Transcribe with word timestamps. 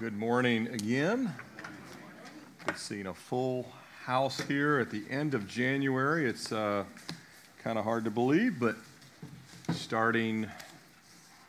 good 0.00 0.16
morning 0.16 0.66
again. 0.68 1.30
Good 2.64 2.78
seeing 2.78 3.08
a 3.08 3.12
full 3.12 3.70
house 4.02 4.40
here 4.40 4.78
at 4.78 4.90
the 4.90 5.02
end 5.10 5.34
of 5.34 5.46
January. 5.46 6.24
It's 6.24 6.52
uh, 6.52 6.84
kind 7.62 7.78
of 7.78 7.84
hard 7.84 8.04
to 8.04 8.10
believe, 8.10 8.58
but 8.58 8.76
starting, 9.74 10.46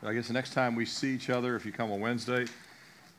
I 0.02 0.12
guess 0.12 0.26
the 0.26 0.34
next 0.34 0.52
time 0.52 0.76
we 0.76 0.84
see 0.84 1.14
each 1.14 1.30
other, 1.30 1.56
if 1.56 1.64
you 1.64 1.72
come 1.72 1.90
on 1.90 2.00
Wednesday, 2.00 2.44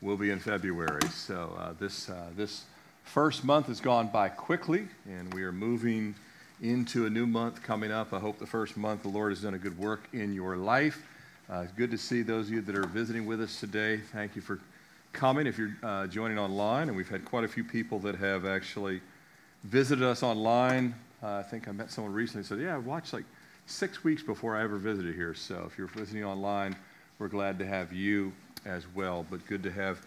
will 0.04 0.17
be 0.17 0.29
in 0.29 0.38
February. 0.38 1.01
So 1.11 1.57
uh, 1.57 1.73
this 1.79 2.11
uh, 2.11 2.27
this 2.38 2.65
first 3.04 3.43
month 3.43 3.65
has 3.68 3.81
gone 3.81 4.09
by 4.09 4.29
quickly, 4.29 4.88
and 5.07 5.34
we 5.34 5.41
are 5.41 5.52
moving 5.52 6.13
into 6.61 7.07
a 7.07 7.09
new 7.09 7.25
month 7.25 7.63
coming 7.63 7.91
up. 7.91 8.13
I 8.13 8.20
hope 8.20 8.38
the 8.38 8.45
first 8.45 8.77
month 8.77 9.02
the 9.02 9.09
Lord 9.09 9.31
has 9.31 9.41
done 9.41 9.55
a 9.55 9.59
good 9.59 9.79
work 9.79 10.02
in 10.13 10.31
your 10.31 10.57
life. 10.57 11.04
Uh, 11.52 11.61
it's 11.61 11.73
good 11.73 11.89
to 11.89 11.97
see 11.97 12.21
those 12.21 12.50
of 12.50 12.54
you 12.54 12.61
that 12.61 12.77
are 12.77 12.86
visiting 12.86 13.25
with 13.25 13.41
us 13.41 13.59
today. 13.59 13.97
Thank 13.97 14.35
you 14.35 14.43
for 14.43 14.59
coming 15.13 15.48
if 15.48 15.58
you're 15.58 15.76
uh, 15.84 16.08
joining 16.08 16.38
online. 16.38 16.90
And 16.90 16.98
we've 16.98 17.09
had 17.09 17.23
quite 17.23 17.44
a 17.44 17.48
few 17.48 17.63
people 17.63 17.99
that 17.99 18.16
have 18.16 18.45
actually 18.45 18.99
visited 19.63 20.04
us 20.04 20.23
online. 20.23 20.94
Uh, 21.21 21.38
I 21.38 21.44
think 21.44 21.67
I 21.67 21.71
met 21.71 21.91
someone 21.91 22.13
recently 22.13 22.41
who 22.41 22.48
said, 22.48 22.59
Yeah, 22.59 22.76
I 22.76 22.80
watched 22.80 23.13
like 23.13 23.26
six 23.66 24.04
weeks 24.04 24.21
before 24.21 24.57
I 24.57 24.63
ever 24.63 24.77
visited 24.77 25.16
here. 25.16 25.34
So 25.34 25.63
if 25.66 25.77
you're 25.77 25.88
visiting 25.88 26.26
online, 26.26 26.76
we're 27.20 27.30
glad 27.30 27.57
to 27.59 27.66
have 27.66 27.94
you 27.94 28.34
as 28.66 28.84
well. 28.94 29.26
But 29.30 29.45
good 29.48 29.63
to 29.63 29.71
have 29.71 30.05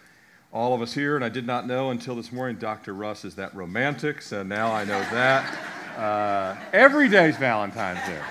all 0.53 0.73
of 0.73 0.81
us 0.81 0.93
here. 0.93 1.15
And 1.15 1.25
I 1.25 1.29
did 1.29 1.47
not 1.47 1.65
know 1.65 1.89
until 1.89 2.15
this 2.15 2.31
morning 2.31 2.57
Dr. 2.57 2.93
Russ 2.93 3.25
is 3.25 3.35
that 3.35 3.55
romantic. 3.55 4.21
So 4.21 4.43
now 4.43 4.71
I 4.71 4.83
know 4.83 4.99
that. 5.11 5.57
Uh, 5.97 6.55
every 6.73 7.09
day's 7.09 7.35
Valentine's 7.37 7.97
Day. 8.07 8.21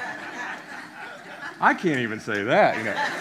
I 1.61 1.75
can't 1.75 1.99
even 1.99 2.21
say 2.21 2.45
that, 2.45 2.79
you 2.79 2.85
know. 2.85 3.16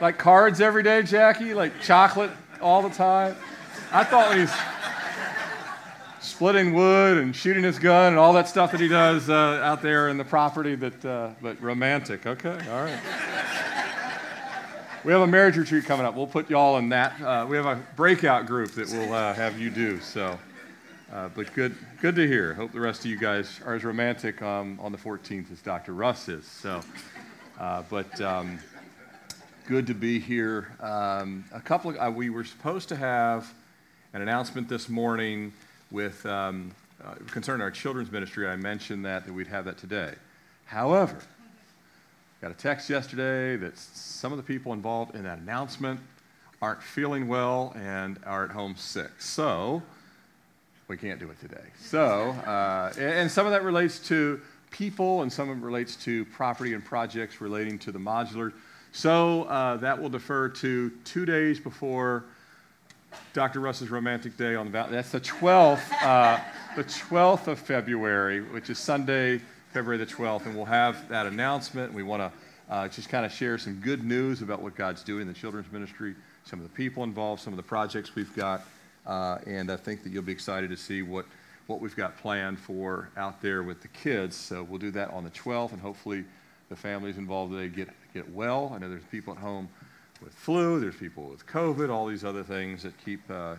Like 0.00 0.18
cards 0.18 0.60
every 0.60 0.82
day, 0.82 1.02
Jackie? 1.02 1.54
Like 1.54 1.80
chocolate 1.80 2.30
all 2.60 2.82
the 2.82 2.90
time? 2.90 3.36
I 3.92 4.04
thought 4.04 4.36
he's 4.36 4.52
splitting 6.20 6.74
wood 6.74 7.18
and 7.18 7.34
shooting 7.34 7.64
his 7.64 7.78
gun 7.78 8.08
and 8.12 8.18
all 8.18 8.32
that 8.34 8.48
stuff 8.48 8.72
that 8.72 8.80
he 8.80 8.88
does 8.88 9.30
uh, 9.30 9.60
out 9.62 9.82
there 9.82 10.08
in 10.08 10.18
the 10.18 10.24
property, 10.24 10.76
but, 10.76 11.04
uh, 11.04 11.30
but 11.40 11.60
romantic. 11.62 12.26
Okay, 12.26 12.58
all 12.70 12.84
right. 12.84 13.00
We 15.04 15.12
have 15.12 15.22
a 15.22 15.26
marriage 15.26 15.56
retreat 15.56 15.84
coming 15.84 16.04
up. 16.04 16.14
We'll 16.14 16.26
put 16.26 16.50
y'all 16.50 16.76
in 16.78 16.88
that. 16.90 17.20
Uh, 17.20 17.46
we 17.48 17.56
have 17.56 17.66
a 17.66 17.76
breakout 17.96 18.46
group 18.46 18.72
that 18.72 18.88
we'll 18.90 19.14
uh, 19.14 19.32
have 19.32 19.58
you 19.58 19.70
do. 19.70 20.00
So 20.00 20.38
uh, 21.10 21.28
but 21.34 21.52
good, 21.54 21.74
good 22.02 22.14
to 22.16 22.26
hear. 22.26 22.52
Hope 22.52 22.70
the 22.72 22.80
rest 22.80 23.00
of 23.00 23.06
you 23.06 23.16
guys 23.16 23.60
are 23.64 23.74
as 23.74 23.82
romantic 23.82 24.42
um, 24.42 24.78
on 24.78 24.92
the 24.92 24.98
14th 24.98 25.50
as 25.50 25.62
Dr. 25.62 25.94
Russ 25.94 26.28
is. 26.28 26.44
So, 26.44 26.82
uh, 27.58 27.82
but 27.88 28.20
um, 28.20 28.58
good 29.68 29.86
to 29.86 29.92
be 29.92 30.18
here. 30.18 30.74
Um, 30.80 31.44
a 31.52 31.60
couple. 31.60 31.90
Of, 31.90 31.96
uh, 31.98 32.10
we 32.10 32.30
were 32.30 32.42
supposed 32.42 32.88
to 32.88 32.96
have 32.96 33.52
an 34.14 34.22
announcement 34.22 34.66
this 34.66 34.88
morning 34.88 35.52
with 35.90 36.24
um, 36.24 36.74
uh, 37.04 37.16
concerning 37.26 37.60
our 37.60 37.70
children's 37.70 38.10
ministry. 38.10 38.48
I 38.48 38.56
mentioned 38.56 39.04
that 39.04 39.26
that 39.26 39.32
we'd 39.34 39.46
have 39.48 39.66
that 39.66 39.76
today. 39.76 40.14
However, 40.64 41.18
got 42.40 42.50
a 42.50 42.54
text 42.54 42.88
yesterday 42.88 43.56
that 43.56 43.76
some 43.76 44.32
of 44.32 44.38
the 44.38 44.42
people 44.42 44.72
involved 44.72 45.14
in 45.14 45.24
that 45.24 45.40
announcement 45.40 46.00
aren't 46.62 46.82
feeling 46.82 47.28
well 47.28 47.74
and 47.76 48.18
are 48.24 48.46
at 48.46 48.50
home 48.50 48.74
sick. 48.74 49.10
So 49.18 49.82
we 50.88 50.96
can't 50.96 51.20
do 51.20 51.28
it 51.28 51.38
today. 51.40 51.66
So, 51.78 52.30
uh, 52.46 52.94
and 52.98 53.30
some 53.30 53.44
of 53.44 53.52
that 53.52 53.64
relates 53.64 53.98
to 54.08 54.40
people, 54.70 55.20
and 55.20 55.30
some 55.30 55.50
of 55.50 55.58
it 55.58 55.62
relates 55.62 55.94
to 56.04 56.24
property 56.24 56.72
and 56.72 56.82
projects 56.82 57.42
relating 57.42 57.78
to 57.80 57.92
the 57.92 57.98
modular. 57.98 58.54
So 58.92 59.44
uh, 59.44 59.76
that 59.78 60.00
will 60.00 60.08
defer 60.08 60.48
to 60.48 60.90
two 61.04 61.26
days 61.26 61.60
before 61.60 62.24
Dr. 63.32 63.60
Russ's 63.60 63.90
Romantic 63.90 64.36
Day 64.36 64.54
on 64.54 64.66
the 64.66 64.72
Valley. 64.72 64.92
That's 64.92 65.12
the 65.12 65.20
12th, 65.20 65.92
uh, 66.02 66.40
the 66.76 66.84
12th 66.84 67.46
of 67.46 67.58
February, 67.58 68.40
which 68.40 68.70
is 68.70 68.78
Sunday, 68.78 69.40
February 69.72 69.98
the 69.98 70.10
12th, 70.10 70.46
and 70.46 70.56
we'll 70.56 70.64
have 70.64 71.08
that 71.08 71.26
announcement. 71.26 71.92
We 71.92 72.02
want 72.02 72.22
to 72.22 72.32
uh, 72.72 72.88
just 72.88 73.08
kind 73.08 73.24
of 73.24 73.32
share 73.32 73.58
some 73.58 73.76
good 73.80 74.04
news 74.04 74.42
about 74.42 74.60
what 74.62 74.74
God's 74.74 75.02
doing 75.02 75.22
in 75.22 75.28
the 75.28 75.34
children's 75.34 75.70
ministry, 75.72 76.14
some 76.44 76.58
of 76.58 76.64
the 76.64 76.74
people 76.74 77.04
involved, 77.04 77.42
some 77.42 77.52
of 77.52 77.56
the 77.56 77.62
projects 77.62 78.14
we've 78.14 78.34
got. 78.34 78.62
Uh, 79.06 79.38
and 79.46 79.70
I 79.70 79.76
think 79.76 80.02
that 80.02 80.10
you'll 80.10 80.22
be 80.22 80.32
excited 80.32 80.70
to 80.70 80.76
see 80.76 81.02
what, 81.02 81.24
what 81.66 81.80
we've 81.80 81.96
got 81.96 82.18
planned 82.18 82.58
for 82.58 83.08
out 83.16 83.40
there 83.40 83.62
with 83.62 83.80
the 83.80 83.88
kids. 83.88 84.36
So 84.36 84.62
we'll 84.64 84.78
do 84.78 84.90
that 84.92 85.10
on 85.10 85.24
the 85.24 85.30
12th, 85.30 85.72
and 85.72 85.80
hopefully 85.80 86.24
the 86.68 86.76
families 86.76 87.16
involved 87.16 87.52
today 87.52 87.68
get, 87.74 87.88
get 88.12 88.30
well. 88.32 88.72
I 88.74 88.78
know 88.78 88.88
there's 88.88 89.04
people 89.04 89.32
at 89.32 89.38
home 89.38 89.68
with 90.22 90.34
flu, 90.34 90.80
there's 90.80 90.96
people 90.96 91.24
with 91.24 91.46
COVID, 91.46 91.90
all 91.90 92.06
these 92.06 92.24
other 92.24 92.42
things 92.42 92.82
that 92.82 92.92
keep, 93.04 93.20
uh, 93.30 93.34
uh, 93.34 93.56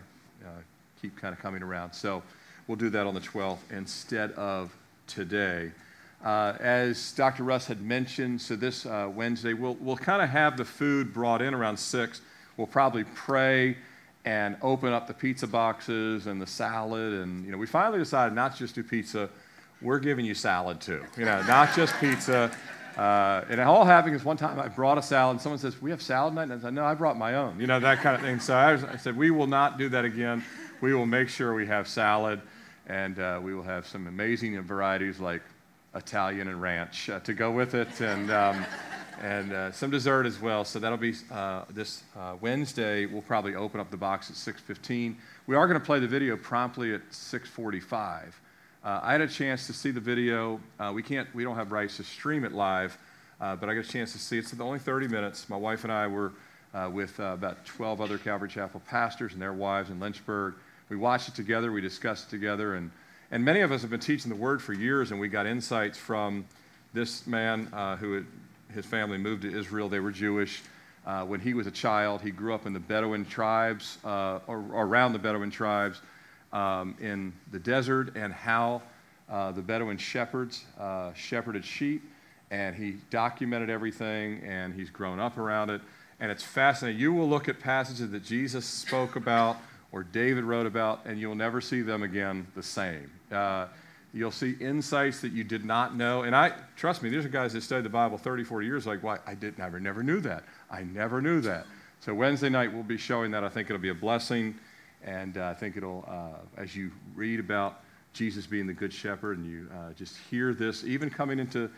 keep 1.02 1.18
kind 1.18 1.34
of 1.34 1.40
coming 1.42 1.64
around. 1.64 1.94
So 1.94 2.22
we'll 2.68 2.78
do 2.78 2.90
that 2.90 3.08
on 3.08 3.14
the 3.14 3.22
12th 3.22 3.60
instead 3.72 4.32
of 4.34 4.76
today. 5.08 5.72
Uh, 6.24 6.54
as 6.60 7.14
Dr. 7.14 7.44
Russ 7.44 7.66
had 7.66 7.82
mentioned, 7.82 8.42
so 8.42 8.56
this 8.56 8.86
uh, 8.86 9.10
Wednesday, 9.14 9.54
we'll, 9.54 9.76
we'll 9.76 9.98
kind 9.98 10.22
of 10.22 10.30
have 10.30 10.58
the 10.58 10.66
food 10.66 11.14
brought 11.14 11.42
in 11.42 11.54
around 11.54 11.78
6. 11.78 12.22
We'll 12.58 12.68
probably 12.68 13.06
pray 13.16 13.78
and 14.26 14.58
open 14.62 14.92
up 14.92 15.08
the 15.08 15.14
pizza 15.14 15.48
boxes 15.48 16.28
and 16.28 16.42
the 16.42 16.48
salad. 16.48 17.14
And, 17.14 17.46
you 17.46 17.52
know, 17.52 17.58
we 17.58 17.66
finally 17.66 18.00
decided 18.00 18.36
not 18.36 18.54
to 18.54 18.60
just 18.60 18.76
do 18.76 18.84
pizza, 18.84 19.30
we're 19.82 20.00
giving 20.00 20.26
you 20.26 20.34
salad 20.34 20.82
too. 20.82 21.06
You 21.18 21.24
know, 21.24 21.42
not 21.44 21.74
just 21.74 21.98
pizza. 22.02 22.52
Uh, 23.00 23.46
and 23.50 23.62
all 23.62 23.86
happened 23.86 24.12
because 24.12 24.26
one 24.26 24.36
time 24.36 24.60
I 24.60 24.68
brought 24.68 24.98
a 24.98 25.02
salad 25.02 25.36
and 25.36 25.42
someone 25.42 25.58
says, 25.58 25.82
We 25.82 25.90
have 25.92 26.02
salad 26.02 26.34
night? 26.34 26.44
And 26.44 26.54
I 26.54 26.60
said, 26.60 26.74
No, 26.74 26.84
I 26.84 26.96
brought 26.96 27.18
my 27.18 27.36
own. 27.36 27.58
You 27.58 27.66
know, 27.66 27.80
that 27.80 28.00
kind 28.00 28.14
of 28.14 28.22
thing. 28.22 28.42
So 28.42 28.54
I, 28.54 28.74
was, 28.74 28.84
I 28.84 28.98
said, 28.98 29.16
We 29.16 29.32
will 29.32 29.48
not 29.48 29.78
do 29.78 29.88
that 29.88 30.04
again. 30.04 30.44
We 30.82 30.94
will 30.94 31.06
make 31.06 31.30
sure 31.30 31.54
we 31.54 31.66
have 31.66 31.88
salad 31.88 32.42
and 32.88 33.18
uh, 33.18 33.40
we 33.42 33.56
will 33.56 33.64
have 33.64 33.88
some 33.88 34.08
amazing 34.08 34.62
varieties 34.64 35.18
like 35.18 35.42
Italian 35.96 36.50
and 36.50 36.62
ranch 36.62 37.10
uh, 37.10 37.22
to 37.22 37.34
go 37.34 37.52
with 37.52 37.74
it. 37.74 38.02
And, 38.02 38.32
um, 38.32 38.66
and 39.22 39.54
uh, 39.54 39.72
some 39.72 39.92
dessert 39.92 40.26
as 40.26 40.42
well. 40.42 40.66
So 40.66 40.78
that'll 40.80 40.98
be 40.98 41.14
uh, 41.32 41.64
this 41.70 42.04
uh, 42.18 42.36
Wednesday. 42.42 43.06
We'll 43.06 43.22
probably 43.22 43.56
open 43.56 43.80
up 43.80 43.92
the 43.92 43.98
box 43.98 44.30
at 44.30 44.36
6:15. 44.36 45.16
We 45.48 45.56
are 45.56 45.68
going 45.68 45.80
to 45.80 45.86
play 45.86 46.00
the 46.00 46.08
video 46.08 46.36
promptly 46.36 46.94
at 46.94 47.10
6:45. 47.12 48.34
Uh, 48.82 49.02
I 49.04 49.12
had 49.12 49.20
a 49.20 49.28
chance 49.28 49.68
to 49.68 49.74
see 49.74 49.92
the 49.92 50.00
video. 50.00 50.62
Uh, 50.80 50.94
we 50.96 51.04
can't, 51.04 51.28
we 51.36 51.44
don't 51.44 51.58
have 51.58 51.74
rights 51.74 51.98
to 51.98 52.04
stream 52.04 52.46
it 52.46 52.54
live, 52.54 52.98
uh, 53.42 53.58
but 53.58 53.68
I 53.68 53.74
got 53.74 53.84
a 53.84 53.90
chance 53.90 54.14
to 54.14 54.18
see 54.20 54.38
it. 54.38 54.40
It's 54.40 54.58
only 54.58 54.80
30 54.80 55.10
minutes. 55.10 55.50
My 55.50 55.58
wife 55.58 55.84
and 55.84 55.92
I 55.92 56.08
were 56.08 56.32
with 56.90 57.20
about 57.20 57.66
12 57.66 58.00
other 58.00 58.18
Calvary 58.18 58.48
Chapel 58.48 58.82
pastors 58.88 59.34
and 59.34 59.42
their 59.42 59.52
wives 59.52 59.90
in 59.90 60.00
Lynchburg. 60.00 60.54
We 60.88 60.96
watched 60.96 61.28
it 61.28 61.36
together. 61.36 61.74
We 61.74 61.82
discussed 61.82 62.28
it 62.28 62.30
together, 62.30 62.76
and 62.76 62.90
and 63.32 63.44
many 63.44 63.60
of 63.60 63.72
us 63.72 63.82
have 63.82 63.92
been 63.92 64.00
teaching 64.00 64.30
the 64.30 64.36
Word 64.36 64.62
for 64.62 64.74
years, 64.74 65.12
and 65.12 65.20
we 65.20 65.28
got 65.28 65.46
insights 65.46 65.98
from 65.98 66.46
this 66.94 67.28
man 67.28 67.66
who 68.00 68.14
had 68.14 68.26
his 68.74 68.86
family 68.86 69.18
moved 69.18 69.42
to 69.42 69.56
Israel. 69.56 69.90
They 69.90 70.00
were 70.00 70.12
Jewish. 70.12 70.64
Uh, 71.06 71.26
when 71.26 71.40
he 71.40 71.54
was 71.54 71.68
a 71.68 71.72
child, 71.72 72.22
he 72.22 72.32
grew 72.32 72.54
up 72.54 72.66
in 72.66 72.74
the 72.74 72.80
Bedouin 72.80 73.26
tribes, 73.26 73.98
uh, 74.06 74.40
or 74.48 74.60
around 74.74 75.14
the 75.14 75.20
Bedouin 75.20 75.52
tribes 75.52 76.02
um, 76.54 76.96
in 77.00 77.34
the 77.52 77.60
desert, 77.60 78.16
and 78.16 78.34
how 78.34 78.82
uh, 79.30 79.52
the 79.52 79.62
Bedouin 79.62 79.98
shepherds 79.98 80.66
uh, 80.80 81.14
shepherded 81.14 81.64
sheep. 81.64 82.04
And 82.52 82.76
he 82.76 82.98
documented 83.12 83.70
everything, 83.70 84.42
and 84.44 84.74
he's 84.74 84.90
grown 84.90 85.20
up 85.20 85.38
around 85.38 85.70
it. 85.70 85.82
And 86.20 86.32
it's 86.32 86.44
fascinating. 86.44 87.00
You 87.00 87.14
will 87.14 87.30
look 87.30 87.48
at 87.48 87.60
passages 87.60 88.10
that 88.10 88.24
Jesus 88.24 88.66
spoke 88.66 89.16
about 89.16 89.58
or 89.92 90.04
David 90.04 90.44
wrote 90.44 90.66
about, 90.66 91.06
and 91.06 91.20
you'll 91.20 91.36
never 91.36 91.62
see 91.62 91.82
them 91.82 92.04
again 92.04 92.48
the 92.56 92.64
same. 92.64 93.10
Uh, 93.32 93.68
You'll 94.12 94.32
see 94.32 94.56
insights 94.60 95.22
that 95.22 95.34
you 95.34 95.44
did 95.44 95.64
not 95.64 95.96
know. 95.96 96.24
And 96.24 96.36
I, 96.36 96.54
trust 96.76 97.04
me, 97.04 97.10
these 97.10 97.26
are 97.26 97.30
guys 97.30 97.54
that 97.54 97.62
studied 97.62 97.86
the 97.86 97.90
Bible 97.90 98.18
30, 98.18 98.44
40 98.44 98.66
years, 98.66 98.88
like, 98.88 99.04
why? 99.04 99.20
I 99.28 99.36
did 99.36 99.58
never, 99.60 99.80
never 99.80 100.02
knew 100.02 100.20
that. 100.22 100.44
I 100.72 100.82
never 100.82 101.22
knew 101.22 101.42
that. 101.42 101.68
So 102.00 102.14
Wednesday 102.14 102.50
night, 102.50 102.74
we'll 102.74 102.82
be 102.82 102.98
showing 102.98 103.30
that. 103.32 103.44
I 103.44 103.50
think 103.50 103.70
it'll 103.70 103.82
be 103.82 103.90
a 103.90 103.96
blessing. 103.96 104.58
And 105.04 105.38
uh, 105.38 105.48
I 105.48 105.54
think 105.54 105.78
it'll, 105.78 106.06
uh, 106.08 106.62
as 106.62 106.76
you 106.76 106.92
read 107.16 107.40
about 107.40 107.82
Jesus 108.14 108.46
being 108.46 108.68
the 108.68 108.74
good 108.74 108.92
shepherd 108.92 109.38
and 109.38 109.48
you 109.48 109.70
uh, 109.74 109.94
just 109.94 110.18
hear 110.30 110.54
this, 110.54 110.84
even 110.84 111.10
coming 111.10 111.40
into 111.40 111.70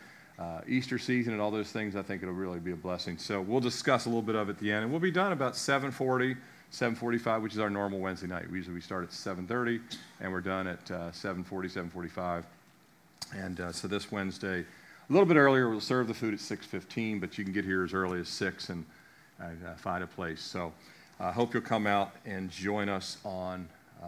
Easter 0.67 0.97
season 0.97 1.33
and 1.33 1.41
all 1.41 1.51
those 1.51 1.71
things, 1.71 1.95
I 1.95 2.01
think 2.01 2.23
it'll 2.23 2.33
really 2.33 2.59
be 2.59 2.71
a 2.71 2.75
blessing. 2.75 3.19
So 3.19 3.41
we'll 3.41 3.59
discuss 3.59 4.05
a 4.05 4.09
little 4.09 4.23
bit 4.23 4.35
of 4.35 4.49
it 4.49 4.53
at 4.53 4.59
the 4.59 4.71
end. 4.71 4.83
And 4.83 4.91
we'll 4.91 4.99
be 4.99 5.11
done 5.11 5.33
about 5.33 5.55
740. 5.55 6.35
7:45, 6.71 7.41
which 7.41 7.53
is 7.53 7.59
our 7.59 7.69
normal 7.69 7.99
Wednesday 7.99 8.27
night. 8.27 8.49
We 8.49 8.57
usually 8.57 8.75
we 8.75 8.81
start 8.81 9.03
at 9.03 9.09
7:30, 9.09 9.81
and 10.21 10.31
we're 10.31 10.41
done 10.41 10.67
at 10.67 10.89
uh, 10.89 11.11
7:40, 11.11 11.69
7:45. 11.91 12.43
And 13.35 13.59
uh, 13.59 13.71
so 13.71 13.87
this 13.87 14.11
Wednesday, 14.11 14.61
a 14.61 15.13
little 15.13 15.25
bit 15.25 15.35
earlier, 15.35 15.69
we'll 15.69 15.81
serve 15.81 16.07
the 16.07 16.13
food 16.13 16.33
at 16.33 16.39
6:15, 16.39 17.19
but 17.19 17.37
you 17.37 17.43
can 17.43 17.53
get 17.53 17.65
here 17.65 17.83
as 17.83 17.93
early 17.93 18.21
as 18.21 18.29
six 18.29 18.69
and 18.69 18.85
uh, 19.41 19.75
find 19.75 20.03
a 20.03 20.07
place. 20.07 20.41
So 20.41 20.71
I 21.21 21.25
uh, 21.25 21.31
hope 21.31 21.53
you'll 21.53 21.61
come 21.61 21.85
out 21.85 22.13
and 22.25 22.49
join 22.49 22.89
us 22.89 23.19
on 23.23 23.69
uh, 24.01 24.07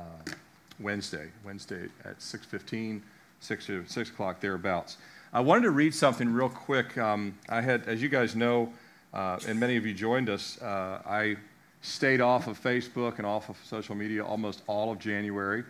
Wednesday, 0.79 1.29
Wednesday 1.45 1.87
at 2.03 2.17
6:15, 2.17 3.01
6 3.39 3.69
6 3.85 4.09
o'clock 4.09 4.39
thereabouts. 4.39 4.97
I 5.31 5.39
wanted 5.39 5.61
to 5.61 5.69
read 5.69 5.93
something 5.93 6.33
real 6.33 6.49
quick. 6.49 6.97
Um, 6.97 7.37
I 7.47 7.61
had, 7.61 7.87
as 7.87 8.01
you 8.01 8.09
guys 8.09 8.35
know, 8.35 8.73
uh, 9.13 9.37
and 9.47 9.59
many 9.59 9.77
of 9.77 9.85
you 9.85 9.93
joined 9.93 10.27
us, 10.27 10.59
I 10.63 11.35
stayed 11.83 12.19
off 12.19 12.47
of 12.47 12.59
Facebook 12.59 13.19
and 13.19 13.27
off 13.27 13.47
of 13.47 13.57
social 13.63 13.93
media 13.93 14.25
almost 14.25 14.63
all 14.65 14.91
of 14.91 14.97
January. 14.97 15.63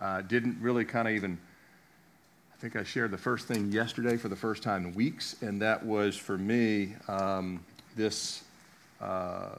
Uh, 0.00 0.22
didn't 0.22 0.60
really 0.60 0.84
kind 0.84 1.06
of 1.06 1.14
even, 1.14 1.38
I 2.52 2.60
think 2.60 2.74
I 2.74 2.82
shared 2.82 3.12
the 3.12 3.18
first 3.18 3.46
thing 3.46 3.70
yesterday 3.70 4.16
for 4.16 4.28
the 4.28 4.36
first 4.36 4.64
time 4.64 4.86
in 4.86 4.94
weeks, 4.94 5.36
and 5.42 5.62
that 5.62 5.86
was 5.86 6.16
for 6.16 6.36
me 6.36 6.96
um, 7.06 7.64
this 7.94 8.42
uh, 9.00 9.50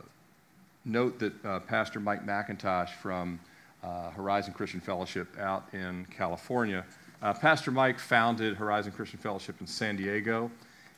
note 0.89 1.19
that 1.19 1.45
uh, 1.45 1.59
Pastor 1.59 2.00
Mike 2.00 2.25
McIntosh 2.25 2.89
from 2.89 3.39
uh, 3.83 4.09
Horizon 4.09 4.53
Christian 4.53 4.81
Fellowship 4.81 5.38
out 5.39 5.65
in 5.71 6.06
California. 6.06 6.83
Uh, 7.21 7.33
Pastor 7.33 7.71
Mike 7.71 8.00
founded 8.00 8.56
Horizon 8.56 8.91
Christian 8.91 9.19
Fellowship 9.19 9.62
in 9.62 9.68
San 9.68 9.95
Diego, 9.95 10.50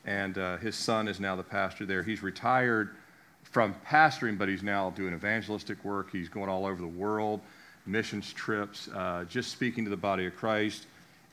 and 0.04 0.38
uh, 0.38 0.56
his 0.56 0.74
son 0.74 1.08
is 1.08 1.20
now 1.20 1.36
the 1.36 1.42
pastor 1.42 1.84
there. 1.84 2.02
He's 2.02 2.22
retired 2.22 2.96
from 3.42 3.74
pastoring, 3.86 4.38
but 4.38 4.48
he's 4.48 4.62
now 4.62 4.90
doing 4.90 5.14
evangelistic 5.14 5.84
work. 5.84 6.10
He's 6.10 6.28
going 6.28 6.48
all 6.48 6.64
over 6.64 6.80
the 6.80 6.86
world, 6.88 7.40
missions 7.86 8.32
trips, 8.32 8.88
uh, 8.94 9.24
just 9.28 9.52
speaking 9.52 9.84
to 9.84 9.90
the 9.90 9.96
body 9.96 10.26
of 10.26 10.34
Christ, 10.34 10.86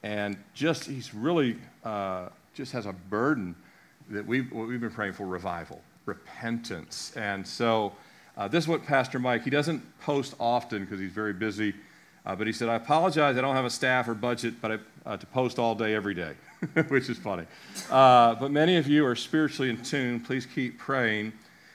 and 0.04 0.38
just 0.54 0.86
he's 0.86 1.14
really 1.14 1.56
just 2.54 2.72
has 2.74 2.86
a 2.86 2.94
burden 2.94 3.56
that 4.10 4.26
we've, 4.26 4.52
we've 4.52 4.82
been 4.82 4.92
praying 4.92 5.14
for 5.14 5.26
revival, 5.26 5.82
repentance, 6.06 7.14
and 7.16 7.48
so. 7.48 7.94
Uh, 8.40 8.48
this 8.48 8.64
is 8.64 8.68
what 8.70 8.86
Pastor 8.86 9.20
Mike, 9.20 9.44
he 9.44 9.50
doesn't 9.50 9.84
post 10.00 10.34
often 10.40 10.86
because 10.86 10.98
he's 10.98 11.12
very 11.12 11.34
busy, 11.34 11.74
uh, 12.26 12.34
but 12.38 12.48
he 12.48 12.54
said, 12.54 12.70
I 12.70 12.76
apologize, 12.76 13.36
I 13.36 13.42
don't 13.42 13.58
have 13.58 13.66
a 13.66 13.70
staff 13.70 14.08
or 14.08 14.14
budget 14.14 14.62
but 14.62 14.72
I, 14.72 14.80
uh, 15.06 15.18
to 15.18 15.26
post 15.26 15.60
all 15.60 15.76
day, 15.76 15.94
every 15.94 16.14
day, 16.14 16.36
which 16.88 17.10
is 17.10 17.18
funny. 17.18 17.44
Uh, 17.92 18.36
but 18.36 18.50
many 18.50 18.78
of 18.78 18.88
you 18.88 19.06
are 19.06 19.16
spiritually 19.18 19.70
in 19.70 19.84
tune. 19.84 20.22
Please 20.22 20.46
keep 20.46 20.80
praying. 20.80 21.34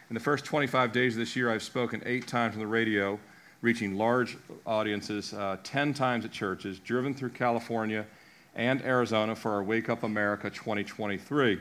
In 0.08 0.14
the 0.14 0.20
first 0.20 0.46
25 0.46 0.90
days 0.90 1.12
of 1.12 1.18
this 1.18 1.36
year, 1.36 1.50
I've 1.50 1.62
spoken 1.62 2.02
eight 2.06 2.26
times 2.26 2.54
on 2.54 2.60
the 2.60 2.66
radio, 2.66 3.20
reaching 3.60 3.98
large 3.98 4.38
audiences, 4.64 5.34
uh, 5.34 5.58
10 5.64 5.92
times 5.92 6.24
at 6.24 6.32
churches, 6.32 6.78
driven 6.78 7.12
through 7.12 7.30
California 7.30 8.06
and 8.54 8.80
Arizona 8.84 9.36
for 9.36 9.52
our 9.52 9.62
Wake 9.62 9.90
Up 9.90 10.02
America 10.02 10.48
2023. 10.48 11.60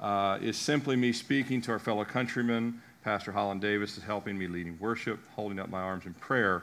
Uh, 0.00 0.38
is 0.40 0.56
simply 0.56 0.96
me 0.96 1.12
speaking 1.12 1.60
to 1.60 1.70
our 1.70 1.78
fellow 1.78 2.04
countrymen 2.04 2.80
Pastor 3.02 3.32
Holland 3.32 3.60
Davis 3.60 3.98
is 3.98 4.04
helping 4.04 4.38
me 4.38 4.46
leading 4.46 4.78
worship, 4.78 5.18
holding 5.34 5.58
up 5.58 5.68
my 5.68 5.80
arms 5.80 6.06
in 6.06 6.14
prayer. 6.14 6.62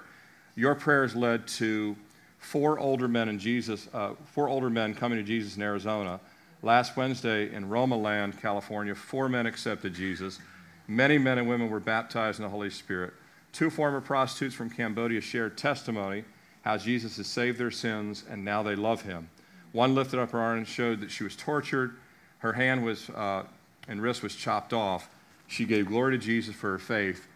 Your 0.55 0.73
prayers 0.73 1.15
led 1.15 1.47
to 1.47 1.95
four 2.37 2.79
older 2.79 3.07
men 3.07 3.27
in 3.27 3.39
Jesus, 3.39 3.87
uh, 3.93 4.13
four 4.25 4.47
older 4.47 4.69
men 4.69 4.95
coming 4.95 5.17
to 5.17 5.23
Jesus 5.23 5.57
in 5.57 5.61
Arizona. 5.61 6.19
Last 6.61 6.95
Wednesday 6.95 7.53
in 7.53 7.69
Romoland, 7.69 8.39
California, 8.41 8.95
four 8.95 9.27
men 9.29 9.45
accepted 9.45 9.93
Jesus. 9.93 10.39
Many 10.87 11.17
men 11.17 11.37
and 11.37 11.47
women 11.47 11.69
were 11.69 11.79
baptized 11.79 12.39
in 12.39 12.43
the 12.43 12.49
Holy 12.49 12.69
Spirit. 12.69 13.13
Two 13.51 13.69
former 13.69 14.01
prostitutes 14.01 14.55
from 14.55 14.69
Cambodia 14.69 15.21
shared 15.21 15.57
testimony 15.57 16.23
how 16.61 16.77
Jesus 16.77 17.17
has 17.17 17.27
saved 17.27 17.57
their 17.57 17.71
sins 17.71 18.23
and 18.29 18.43
now 18.43 18.63
they 18.63 18.75
love 18.75 19.01
him. 19.01 19.29
One 19.71 19.93
lifted 19.93 20.19
up 20.19 20.31
her 20.31 20.39
arm 20.39 20.59
and 20.59 20.67
showed 20.67 21.01
that 21.01 21.11
she 21.11 21.23
was 21.23 21.35
tortured. 21.35 21.95
Her 22.39 22.53
hand 22.53 22.83
was, 22.83 23.09
uh, 23.09 23.43
and 23.87 24.01
wrist 24.01 24.23
was 24.23 24.35
chopped 24.35 24.73
off. 24.73 25.09
She 25.49 25.65
gave 25.65 25.87
glory 25.87 26.17
to 26.17 26.23
Jesus 26.23 26.55
for 26.55 26.69
her 26.69 26.77
faith. 26.77 27.27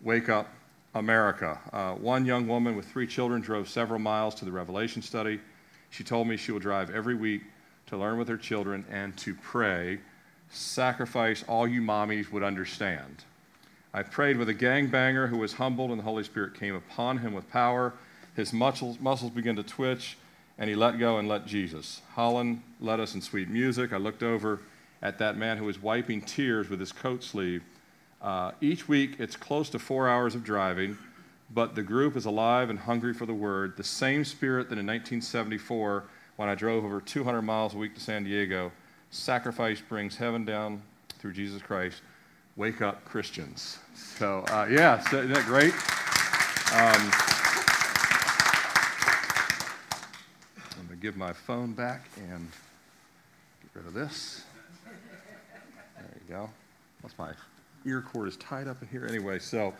Wake 0.00 0.30
up, 0.30 0.48
America. 0.94 1.58
Uh, 1.70 1.92
one 1.92 2.24
young 2.24 2.48
woman 2.48 2.74
with 2.74 2.86
three 2.86 3.06
children 3.06 3.42
drove 3.42 3.68
several 3.68 4.00
miles 4.00 4.34
to 4.36 4.46
the 4.46 4.50
Revelation 4.50 5.02
study. 5.02 5.38
She 5.90 6.02
told 6.02 6.26
me 6.26 6.38
she 6.38 6.50
will 6.50 6.60
drive 6.60 6.90
every 6.90 7.14
week 7.14 7.42
to 7.86 7.98
learn 7.98 8.18
with 8.18 8.26
her 8.28 8.38
children 8.38 8.86
and 8.90 9.14
to 9.18 9.34
pray. 9.34 9.98
Sacrifice 10.48 11.44
all 11.46 11.68
you 11.68 11.82
mommies 11.82 12.32
would 12.32 12.42
understand. 12.42 13.24
I 13.92 14.02
prayed 14.02 14.38
with 14.38 14.48
a 14.48 14.54
gangbanger 14.54 15.28
who 15.28 15.36
was 15.36 15.52
humbled, 15.54 15.90
and 15.90 15.98
the 15.98 16.04
Holy 16.04 16.24
Spirit 16.24 16.54
came 16.54 16.74
upon 16.74 17.18
him 17.18 17.34
with 17.34 17.50
power. 17.50 17.92
His 18.34 18.54
muscles, 18.54 18.98
muscles 18.98 19.30
began 19.30 19.56
to 19.56 19.62
twitch, 19.62 20.16
and 20.56 20.70
he 20.70 20.74
let 20.74 20.98
go 20.98 21.18
and 21.18 21.28
let 21.28 21.46
Jesus. 21.46 22.00
Holland 22.14 22.62
led 22.80 22.98
us 22.98 23.14
in 23.14 23.20
sweet 23.20 23.50
music. 23.50 23.92
I 23.92 23.98
looked 23.98 24.22
over 24.22 24.60
at 25.02 25.18
that 25.18 25.36
man 25.36 25.58
who 25.58 25.64
was 25.64 25.80
wiping 25.80 26.20
tears 26.20 26.68
with 26.68 26.80
his 26.80 26.92
coat 26.92 27.22
sleeve. 27.22 27.62
Uh, 28.20 28.52
each 28.60 28.88
week, 28.88 29.16
it's 29.18 29.36
close 29.36 29.70
to 29.70 29.78
four 29.78 30.08
hours 30.08 30.34
of 30.34 30.42
driving, 30.42 30.98
but 31.50 31.74
the 31.74 31.82
group 31.82 32.16
is 32.16 32.24
alive 32.24 32.68
and 32.68 32.78
hungry 32.78 33.14
for 33.14 33.26
the 33.26 33.34
word. 33.34 33.76
The 33.76 33.84
same 33.84 34.24
spirit 34.24 34.68
that 34.70 34.78
in 34.78 34.86
1974, 34.86 36.04
when 36.36 36.48
I 36.48 36.54
drove 36.54 36.84
over 36.84 37.00
200 37.00 37.42
miles 37.42 37.74
a 37.74 37.78
week 37.78 37.94
to 37.94 38.00
San 38.00 38.24
Diego, 38.24 38.72
sacrifice 39.10 39.80
brings 39.80 40.16
heaven 40.16 40.44
down 40.44 40.82
through 41.18 41.32
Jesus 41.32 41.62
Christ. 41.62 42.02
Wake 42.56 42.82
up, 42.82 43.04
Christians. 43.04 43.78
So, 43.94 44.44
uh, 44.48 44.66
yeah, 44.68 44.98
so, 45.10 45.18
isn't 45.18 45.32
that 45.32 45.46
great? 45.46 45.72
Um, 46.74 47.12
I'm 50.76 50.86
going 50.86 50.98
to 50.98 51.02
give 51.02 51.16
my 51.16 51.32
phone 51.32 51.72
back 51.72 52.08
and 52.16 52.48
get 53.62 53.70
rid 53.74 53.86
of 53.86 53.94
this 53.94 54.44
go. 56.28 56.50
That's 57.02 57.16
my 57.18 57.32
ear 57.86 58.02
cord 58.02 58.28
is 58.28 58.36
tied 58.36 58.68
up 58.68 58.82
in 58.82 58.88
here. 58.88 59.06
Anyway, 59.06 59.38
so 59.38 59.72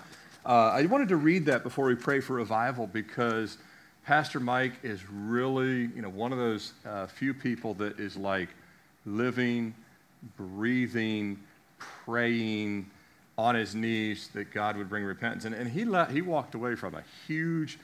uh, 0.47 0.71
I 0.73 0.87
wanted 0.87 1.09
to 1.09 1.17
read 1.17 1.45
that 1.47 1.63
before 1.63 1.87
we 1.87 1.95
pray 1.95 2.21
for 2.21 2.35
revival 2.35 2.87
because 2.87 3.59
Pastor 4.07 4.41
Mike 4.41 4.73
is 4.83 5.03
really, 5.11 5.91
you 5.95 6.01
know, 6.01 6.09
one 6.09 6.33
of 6.33 6.39
those 6.39 6.73
uh, 6.87 7.07
few 7.07 7.35
people 7.35 7.75
that 7.75 8.01
is 8.01 8.17
like 8.17 8.49
living, 9.05 9.75
breathing, 10.37 11.39
praying 11.79 12.91
on 13.37 13.55
his 13.55 13.75
knees 13.75 14.29
that 14.29 14.53
God 14.53 14.77
would 14.77 14.89
bring 14.89 15.05
repentance. 15.05 15.45
And, 15.45 15.55
and 15.55 15.71
he, 15.71 15.85
let, 15.85 16.11
he 16.11 16.23
walked 16.23 16.55
away 16.55 16.75
from 16.75 16.95
a 16.95 17.03
huge 17.27 17.79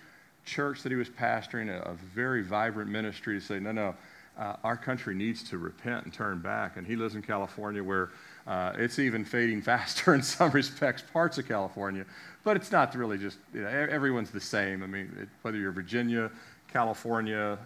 church 0.45 0.83
that 0.83 0.91
he 0.91 0.97
was 0.97 1.09
pastoring, 1.09 1.69
a, 1.69 1.91
a 1.91 1.95
very 2.15 2.43
vibrant 2.43 2.91
ministry 2.91 3.39
to 3.39 3.45
say, 3.45 3.61
no, 3.61 3.73
no, 3.73 3.95
uh, 4.39 4.57
our 4.65 4.77
country 4.77 5.15
needs 5.15 5.43
to 5.51 5.59
repent 5.59 6.05
and 6.05 6.13
turn 6.13 6.41
back. 6.41 6.77
And 6.77 6.87
he 6.87 6.97
lives 6.97 7.15
in 7.15 7.23
California 7.23 7.83
where 7.83 8.11
uh, 8.47 8.73
it's 8.77 8.99
even 8.99 9.25
fading 9.25 9.63
faster 9.71 10.15
in 10.15 10.23
some 10.23 10.51
respects, 10.51 11.03
parts 11.13 11.39
of 11.39 11.47
California. 11.47 12.05
But 12.43 12.57
it's 12.57 12.73
not 12.73 12.95
really 12.95 13.19
just, 13.19 13.39
you 13.53 13.63
know, 13.63 13.69
everyone's 13.69 14.31
the 14.31 14.41
same. 14.41 14.83
I 14.83 14.87
mean, 14.87 15.17
it, 15.21 15.29
whether 15.43 15.57
you're 15.57 15.73
Virginia, 15.73 16.31
California, 16.73 17.59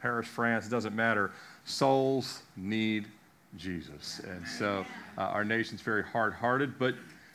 Paris, 0.00 0.26
France, 0.26 0.66
it 0.66 0.70
doesn't 0.70 0.94
matter. 0.94 1.32
Souls 1.64 2.42
need 2.56 3.06
Jesus. 3.56 4.20
And 4.20 4.46
so 4.46 4.86
uh, 5.18 5.22
our 5.22 5.44
nation's 5.44 5.80
very 5.80 6.04
hard 6.04 6.34
hearted, 6.34 6.78
but, 6.78 6.94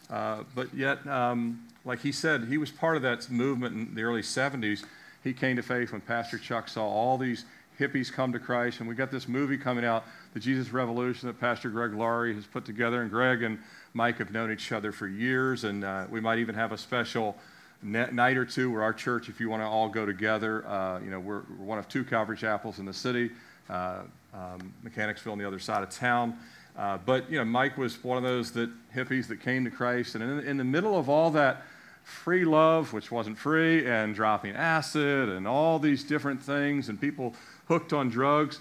uh, 0.09 0.43
but 0.55 0.73
yet, 0.73 1.05
um, 1.07 1.67
like 1.83 1.99
he 1.99 2.11
said, 2.11 2.45
he 2.45 2.57
was 2.57 2.71
part 2.71 2.95
of 2.95 3.01
that 3.01 3.29
movement 3.29 3.75
in 3.75 3.95
the 3.95 4.03
early 4.03 4.21
70s. 4.21 4.85
He 5.23 5.33
came 5.33 5.55
to 5.55 5.61
faith 5.61 5.91
when 5.91 6.01
Pastor 6.01 6.37
Chuck 6.37 6.67
saw 6.67 6.87
all 6.87 7.17
these 7.17 7.45
hippies 7.81 8.11
come 8.11 8.31
to 8.31 8.39
Christ. 8.39 8.79
And 8.79 8.87
we 8.87 8.93
got 8.93 9.09
this 9.09 9.27
movie 9.27 9.57
coming 9.57 9.83
out, 9.83 10.05
The 10.33 10.39
Jesus 10.39 10.71
Revolution, 10.71 11.27
that 11.27 11.39
Pastor 11.39 11.69
Greg 11.69 11.93
Laurie 11.93 12.35
has 12.35 12.45
put 12.45 12.63
together. 12.63 13.01
And 13.01 13.09
Greg 13.09 13.41
and 13.41 13.57
Mike 13.93 14.19
have 14.19 14.31
known 14.31 14.51
each 14.51 14.71
other 14.71 14.91
for 14.91 15.07
years. 15.07 15.63
And 15.63 15.83
uh, 15.83 16.05
we 16.09 16.21
might 16.21 16.37
even 16.37 16.53
have 16.53 16.71
a 16.71 16.77
special 16.77 17.35
night 17.81 18.37
or 18.37 18.45
two 18.45 18.71
where 18.71 18.83
our 18.83 18.93
church, 18.93 19.27
if 19.27 19.39
you 19.39 19.49
want 19.49 19.63
to 19.63 19.67
all 19.67 19.89
go 19.89 20.05
together, 20.05 20.65
uh, 20.67 20.99
you 20.99 21.09
know, 21.09 21.19
we're, 21.19 21.41
we're, 21.57 21.65
one 21.65 21.79
of 21.79 21.87
two 21.87 22.03
Calvary 22.03 22.37
chapels 22.37 22.77
in 22.77 22.85
the 22.85 22.93
city, 22.93 23.31
uh, 23.69 24.01
um, 24.35 24.71
Mechanicsville 24.83 25.31
on 25.31 25.39
the 25.39 25.47
other 25.47 25.59
side 25.59 25.81
of 25.81 25.89
town. 25.89 26.37
Uh, 26.77 26.99
but, 27.03 27.29
you 27.29 27.39
know, 27.39 27.43
Mike 27.43 27.77
was 27.77 28.01
one 28.03 28.17
of 28.17 28.23
those 28.23 28.51
that 28.51 28.69
hippies 28.95 29.27
that 29.27 29.41
came 29.41 29.65
to 29.65 29.71
Christ. 29.71 30.13
And 30.13 30.23
in, 30.23 30.47
in 30.47 30.57
the 30.57 30.63
middle 30.63 30.97
of 30.97 31.09
all 31.09 31.31
that, 31.31 31.63
free 32.03 32.45
love, 32.45 32.93
which 32.93 33.11
wasn't 33.11 33.37
free, 33.37 33.87
and 33.87 34.15
dropping 34.15 34.55
acid, 34.55 35.29
and 35.29 35.47
all 35.47 35.79
these 35.79 36.03
different 36.03 36.41
things, 36.41 36.89
and 36.89 36.99
people 36.99 37.35
hooked 37.71 37.93
on 37.93 38.09
drugs. 38.09 38.59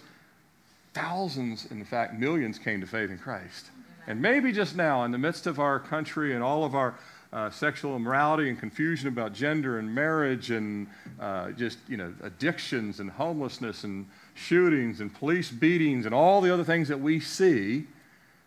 Thousands, 0.95 1.67
in 1.73 1.85
fact, 1.85 2.14
millions 2.14 2.61
came 2.61 2.81
to 2.81 2.87
faith 2.87 3.11
in 3.11 3.19
Christ. 3.19 3.71
And 4.07 4.23
maybe 4.23 4.52
just 4.52 4.76
now, 4.76 5.02
in 5.02 5.11
the 5.11 5.19
midst 5.19 5.49
of 5.49 5.59
our 5.59 5.81
country 5.81 6.33
and 6.33 6.45
all 6.45 6.62
of 6.62 6.76
our 6.76 6.95
uh, 7.33 7.50
sexual 7.50 7.97
immorality 7.97 8.49
and 8.49 8.57
confusion 8.57 9.09
about 9.09 9.33
gender 9.33 9.81
and 9.81 9.93
marriage 9.93 10.52
and 10.52 10.87
uh, 11.19 11.50
just, 11.50 11.79
you 11.88 11.97
know, 11.97 12.14
addictions 12.23 13.00
and 13.00 13.11
homelessness 13.11 13.83
and 13.83 14.07
shootings 14.35 15.00
and 15.00 15.12
police 15.12 15.50
beatings 15.50 16.07
and 16.07 16.14
all 16.14 16.40
the 16.40 16.55
other 16.55 16.62
things 16.62 16.87
that 16.87 17.00
we 17.00 17.19
see 17.19 17.88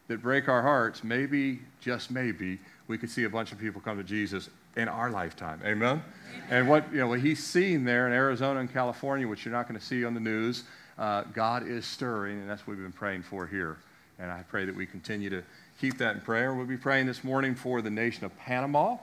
that 0.07 0.21
break 0.21 0.47
our 0.47 0.61
hearts, 0.61 1.03
maybe, 1.03 1.59
just 1.81 2.09
maybe, 2.09 2.57
we 2.87 2.97
could 2.97 3.09
see 3.09 3.25
a 3.25 3.29
bunch 3.29 3.51
of 3.51 3.59
people 3.59 3.81
come 3.81 3.97
to 3.97 4.03
Jesus 4.03 4.49
in 4.75 4.87
our 4.87 5.09
lifetime. 5.09 5.61
Amen? 5.65 6.03
And 6.49 6.67
what, 6.67 6.91
you 6.91 6.99
know, 6.99 7.07
what 7.07 7.19
he's 7.19 7.43
seeing 7.43 7.83
there 7.83 8.07
in 8.07 8.13
Arizona 8.13 8.59
and 8.59 8.71
California, 8.71 9.27
which 9.27 9.45
you're 9.45 9.53
not 9.53 9.67
going 9.67 9.79
to 9.79 9.85
see 9.85 10.03
on 10.03 10.13
the 10.13 10.19
news, 10.19 10.63
uh, 10.97 11.23
God 11.33 11.67
is 11.67 11.85
stirring, 11.85 12.39
and 12.39 12.49
that's 12.49 12.65
what 12.67 12.75
we've 12.75 12.85
been 12.85 12.91
praying 12.91 13.23
for 13.23 13.47
here. 13.47 13.77
And 14.19 14.31
I 14.31 14.43
pray 14.43 14.65
that 14.65 14.75
we 14.75 14.85
continue 14.85 15.29
to 15.29 15.43
keep 15.79 15.97
that 15.97 16.15
in 16.15 16.21
prayer. 16.21 16.53
We'll 16.53 16.65
be 16.65 16.77
praying 16.77 17.07
this 17.07 17.23
morning 17.23 17.55
for 17.55 17.81
the 17.81 17.89
nation 17.89 18.25
of 18.25 18.37
Panama. 18.37 18.97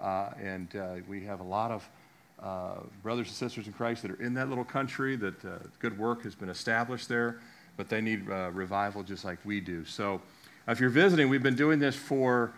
Uh, 0.00 0.30
and 0.40 0.74
uh, 0.76 0.94
we 1.08 1.24
have 1.24 1.40
a 1.40 1.44
lot 1.44 1.70
of 1.70 1.88
uh, 2.42 2.80
brothers 3.02 3.28
and 3.28 3.36
sisters 3.36 3.66
in 3.66 3.72
Christ 3.72 4.02
that 4.02 4.10
are 4.10 4.22
in 4.22 4.34
that 4.34 4.48
little 4.48 4.64
country, 4.64 5.16
that 5.16 5.44
uh, 5.44 5.58
good 5.78 5.96
work 5.98 6.22
has 6.22 6.34
been 6.34 6.48
established 6.48 7.08
there, 7.08 7.40
but 7.76 7.88
they 7.88 8.00
need 8.00 8.28
uh, 8.28 8.50
revival 8.52 9.02
just 9.02 9.24
like 9.24 9.38
we 9.44 9.60
do. 9.60 9.84
So 9.84 10.20
if 10.66 10.80
you're 10.80 10.90
visiting, 10.90 11.28
we've 11.28 11.42
been 11.42 11.56
doing 11.56 11.78
this 11.78 11.94
for 11.94 12.52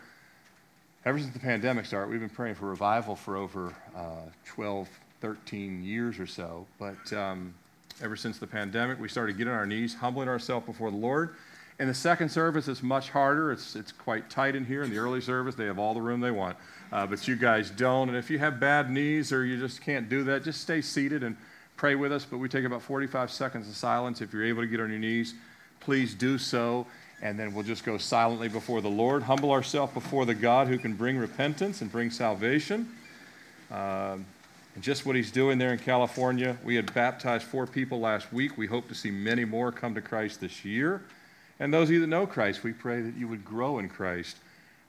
ever 1.05 1.19
since 1.19 1.33
the 1.33 1.39
pandemic 1.39 1.87
started, 1.87 2.11
we've 2.11 2.21
been 2.21 2.29
praying 2.29 2.55
for 2.55 2.67
revival 2.67 3.15
for 3.15 3.37
over 3.37 3.75
uh, 3.95 4.29
12, 4.47 4.89
13 5.21 5.83
years 5.83 6.19
or 6.19 6.27
so. 6.27 6.67
But 6.79 7.13
um, 7.13 7.55
ever 8.03 8.17
since 8.17 8.39
the 8.39 8.47
pandemic, 8.47 8.99
we 8.99 9.09
started 9.09 9.37
getting 9.37 9.53
on 9.53 9.59
our 9.59 9.67
knees, 9.67 9.95
humbling 9.95 10.29
ourselves 10.29 10.67
before 10.67 10.91
the 10.91 10.97
Lord. 10.97 11.37
In 11.79 11.89
the 11.89 11.95
second 11.95 12.29
service, 12.29 12.69
it's 12.69 12.83
much 12.83 13.11
harder. 13.11 13.53
It's, 13.53 13.75
it's 13.77 13.93
quite 13.93 14.31
tight 14.31 14.55
in 14.55 14.65
here. 14.65 14.83
In 14.83 14.91
the 14.91 14.99
early 14.99 15.21
service, 15.21 15.55
they 15.55 15.67
have 15.67 15.79
all 15.79 15.93
the 15.93 16.01
room 16.01 16.21
they 16.21 16.31
want. 16.31 16.57
Uh, 16.93 17.07
but 17.07 17.27
you 17.27 17.37
guys 17.37 17.71
don't. 17.71 18.09
And 18.09 18.17
if 18.17 18.31
you 18.31 18.39
have 18.39 18.61
bad 18.61 18.91
knees 18.91 19.33
or 19.33 19.45
you 19.45 19.59
just 19.59 19.83
can't 19.83 20.09
do 20.09 20.23
that, 20.25 20.45
just 20.45 20.61
stay 20.61 20.81
seated 20.81 21.23
and 21.23 21.37
pray 21.77 21.97
with 21.97 22.13
us. 22.13 22.25
But 22.25 22.39
we 22.39 22.49
take 22.49 22.65
about 22.65 22.81
45 22.81 23.31
seconds 23.31 23.69
of 23.69 23.77
silence. 23.77 24.21
If 24.21 24.33
you're 24.33 24.45
able 24.45 24.63
to 24.63 24.69
get 24.69 24.81
on 24.81 24.89
your 24.89 25.01
knees, 25.01 25.35
please 25.81 26.15
do 26.15 26.39
so 26.39 26.87
and 27.25 27.39
then 27.39 27.55
we'll 27.55 27.65
just 27.65 27.85
go 27.85 27.97
silently 27.97 28.49
before 28.49 28.83
the 28.83 28.91
Lord, 28.91 29.23
humble 29.23 29.51
ourselves 29.51 29.95
before 29.95 30.27
the 30.27 30.35
God 30.35 30.69
who 30.69 30.77
can 30.77 30.93
bring 30.93 31.17
repentance 31.17 31.81
and 31.81 31.91
bring 31.91 32.11
salvation. 32.11 32.87
Um, 33.71 34.27
and 34.75 34.83
just 34.83 35.07
what 35.07 35.17
he's 35.17 35.31
doing 35.31 35.57
there 35.57 35.73
in 35.73 35.79
California. 35.79 36.59
We 36.63 36.75
had 36.75 36.93
baptized 36.93 37.45
four 37.45 37.67
people 37.67 37.99
last 37.99 38.31
week. 38.31 38.59
We 38.59 38.67
hope 38.67 38.89
to 38.89 38.95
see 38.95 39.11
many 39.11 39.47
more 39.47 39.73
come 39.73 39.95
to 39.95 40.03
Christ 40.03 40.43
this 40.43 40.67
year. 40.67 41.03
And 41.59 41.73
those 41.73 41.89
of 41.89 41.93
you 41.93 42.01
that 42.01 42.09
know 42.09 42.27
Christ, 42.27 42.63
we 42.63 42.75
pray 42.75 43.01
that 43.01 43.17
you 43.17 43.27
would 43.27 43.45
grow 43.45 43.79
in 43.79 43.89
Christ 43.89 44.37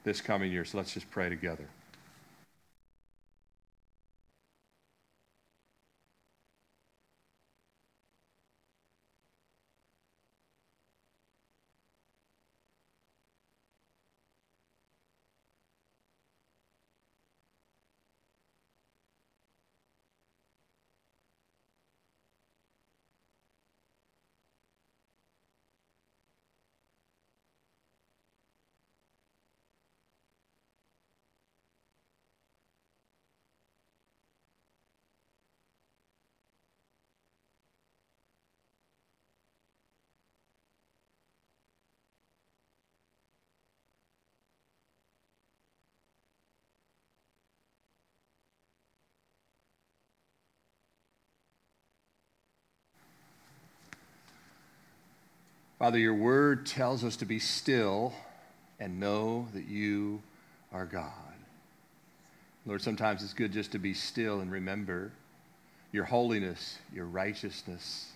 this 0.04 0.20
coming 0.20 0.52
year. 0.52 0.66
So 0.66 0.78
let's 0.78 0.94
just 0.94 1.10
pray 1.12 1.30
together. 1.30 1.66
Father, 55.86 56.00
your 56.00 56.16
word 56.16 56.66
tells 56.66 57.04
us 57.04 57.16
to 57.18 57.26
be 57.26 57.38
still 57.38 58.12
and 58.80 59.00
know 59.00 59.48
that 59.54 59.68
you 59.68 60.20
are 60.74 60.84
God. 60.84 61.12
Lord, 62.66 62.82
sometimes 62.82 63.22
it's 63.22 63.34
good 63.34 63.52
just 63.52 63.74
to 63.74 63.78
be 63.78 63.94
still 63.94 64.40
and 64.40 64.52
remember 64.52 65.12
your 65.92 66.06
holiness, 66.06 66.80
your 66.92 67.06
righteousness, 67.06 68.12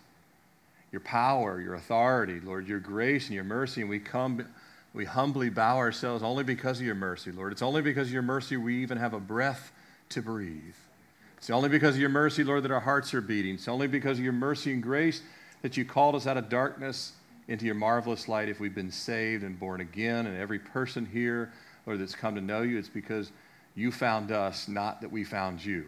your 0.92 1.02
power, 1.02 1.62
your 1.62 1.76
authority, 1.76 2.40
Lord, 2.40 2.68
your 2.68 2.80
grace 2.80 3.28
and 3.28 3.36
your 3.36 3.44
mercy. 3.44 3.82
And 3.82 3.90
we 3.92 4.00
come, 4.00 4.48
we 4.96 5.06
humbly 5.06 5.52
bow 5.52 5.78
ourselves 5.78 6.24
only 6.24 6.44
because 6.44 6.80
of 6.80 6.88
your 6.88 6.96
mercy, 6.96 7.32
Lord. 7.32 7.52
It's 7.52 7.62
only 7.62 7.84
because 7.84 8.08
of 8.08 8.14
your 8.14 8.24
mercy 8.24 8.58
we 8.58 8.82
even 8.82 8.98
have 8.98 9.14
a 9.14 9.20
breath 9.20 9.72
to 10.10 10.24
breathe. 10.24 10.74
It's 11.38 11.52
only 11.52 11.70
because 11.70 11.94
of 11.94 12.02
your 12.02 12.10
mercy, 12.10 12.44
Lord, 12.44 12.64
that 12.64 12.72
our 12.72 12.80
hearts 12.80 13.14
are 13.14 13.22
beating. 13.22 13.54
It's 13.54 13.68
only 13.68 13.86
because 13.86 14.18
of 14.18 14.24
your 14.24 14.34
mercy 14.34 14.74
and 14.74 14.82
grace 14.82 15.22
that 15.62 15.78
you 15.78 15.86
called 15.86 16.16
us 16.16 16.26
out 16.26 16.36
of 16.36 16.50
darkness 16.50 17.12
into 17.50 17.66
your 17.66 17.76
marvelous 17.76 18.28
light 18.28 18.48
if 18.48 18.60
we've 18.60 18.76
been 18.76 18.92
saved 18.92 19.44
and 19.44 19.60
born 19.60 19.82
again. 19.82 20.28
And 20.28 20.38
every 20.38 20.60
person 20.60 21.06
here, 21.06 21.52
or 21.86 21.98
that's 21.98 22.16
come 22.16 22.36
to 22.36 22.42
know 22.42 22.62
you, 22.62 22.78
it's 22.78 22.88
because 22.88 23.32
you 23.76 23.92
found 23.92 24.32
us, 24.32 24.68
not 24.68 25.02
that 25.02 25.12
we 25.12 25.24
found 25.24 25.66
you. 25.66 25.86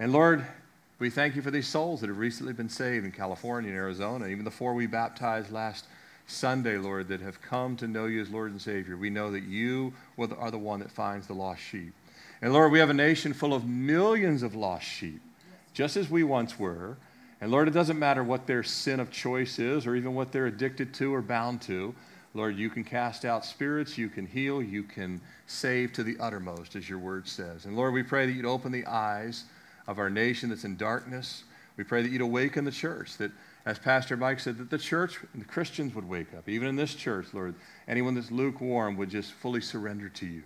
And 0.00 0.12
Lord, 0.12 0.44
we 0.98 1.08
thank 1.08 1.36
you 1.36 1.42
for 1.42 1.52
these 1.52 1.68
souls 1.68 2.00
that 2.00 2.08
have 2.08 2.18
recently 2.18 2.52
been 2.52 2.68
saved 2.68 3.04
in 3.04 3.12
California 3.12 3.70
and 3.70 3.78
Arizona, 3.78 4.26
even 4.26 4.44
the 4.44 4.50
four 4.50 4.74
we 4.74 4.86
baptized 4.86 5.52
last 5.52 5.86
Sunday, 6.26 6.78
Lord, 6.78 7.08
that 7.08 7.20
have 7.20 7.40
come 7.40 7.76
to 7.76 7.86
know 7.86 8.06
you 8.06 8.20
as 8.20 8.30
Lord 8.30 8.50
and 8.50 8.60
Savior. 8.60 8.96
We 8.96 9.10
know 9.10 9.30
that 9.30 9.44
you 9.44 9.92
are 10.18 10.50
the 10.50 10.58
one 10.58 10.80
that 10.80 10.90
finds 10.90 11.28
the 11.28 11.34
lost 11.34 11.60
sheep. 11.60 11.92
And 12.40 12.52
Lord, 12.52 12.72
we 12.72 12.80
have 12.80 12.90
a 12.90 12.94
nation 12.94 13.32
full 13.32 13.54
of 13.54 13.68
millions 13.68 14.42
of 14.42 14.56
lost 14.56 14.84
sheep, 14.84 15.20
just 15.74 15.96
as 15.96 16.10
we 16.10 16.24
once 16.24 16.58
were. 16.58 16.96
And 17.42 17.50
Lord, 17.50 17.66
it 17.66 17.72
doesn't 17.72 17.98
matter 17.98 18.22
what 18.22 18.46
their 18.46 18.62
sin 18.62 19.00
of 19.00 19.10
choice 19.10 19.58
is 19.58 19.84
or 19.84 19.96
even 19.96 20.14
what 20.14 20.30
they're 20.30 20.46
addicted 20.46 20.94
to 20.94 21.12
or 21.12 21.20
bound 21.20 21.60
to. 21.62 21.92
Lord, 22.34 22.56
you 22.56 22.70
can 22.70 22.84
cast 22.84 23.24
out 23.24 23.44
spirits, 23.44 23.98
you 23.98 24.08
can 24.08 24.26
heal, 24.26 24.62
you 24.62 24.84
can 24.84 25.20
save 25.48 25.92
to 25.94 26.04
the 26.04 26.16
uttermost, 26.20 26.76
as 26.76 26.88
your 26.88 27.00
word 27.00 27.26
says. 27.26 27.64
And 27.64 27.76
Lord, 27.76 27.94
we 27.94 28.04
pray 28.04 28.26
that 28.26 28.32
you'd 28.32 28.46
open 28.46 28.70
the 28.70 28.86
eyes 28.86 29.46
of 29.88 29.98
our 29.98 30.08
nation 30.08 30.50
that's 30.50 30.62
in 30.62 30.76
darkness. 30.76 31.42
We 31.76 31.82
pray 31.82 32.02
that 32.02 32.12
you'd 32.12 32.20
awaken 32.20 32.64
the 32.64 32.70
church, 32.70 33.16
that, 33.16 33.32
as 33.66 33.76
Pastor 33.76 34.16
Mike 34.16 34.38
said, 34.38 34.56
that 34.58 34.70
the 34.70 34.78
church 34.78 35.18
and 35.32 35.42
the 35.42 35.48
Christians 35.48 35.96
would 35.96 36.08
wake 36.08 36.32
up. 36.38 36.48
Even 36.48 36.68
in 36.68 36.76
this 36.76 36.94
church, 36.94 37.26
Lord, 37.32 37.56
anyone 37.88 38.14
that's 38.14 38.30
lukewarm 38.30 38.96
would 38.98 39.10
just 39.10 39.32
fully 39.32 39.60
surrender 39.60 40.08
to 40.10 40.26
you. 40.26 40.44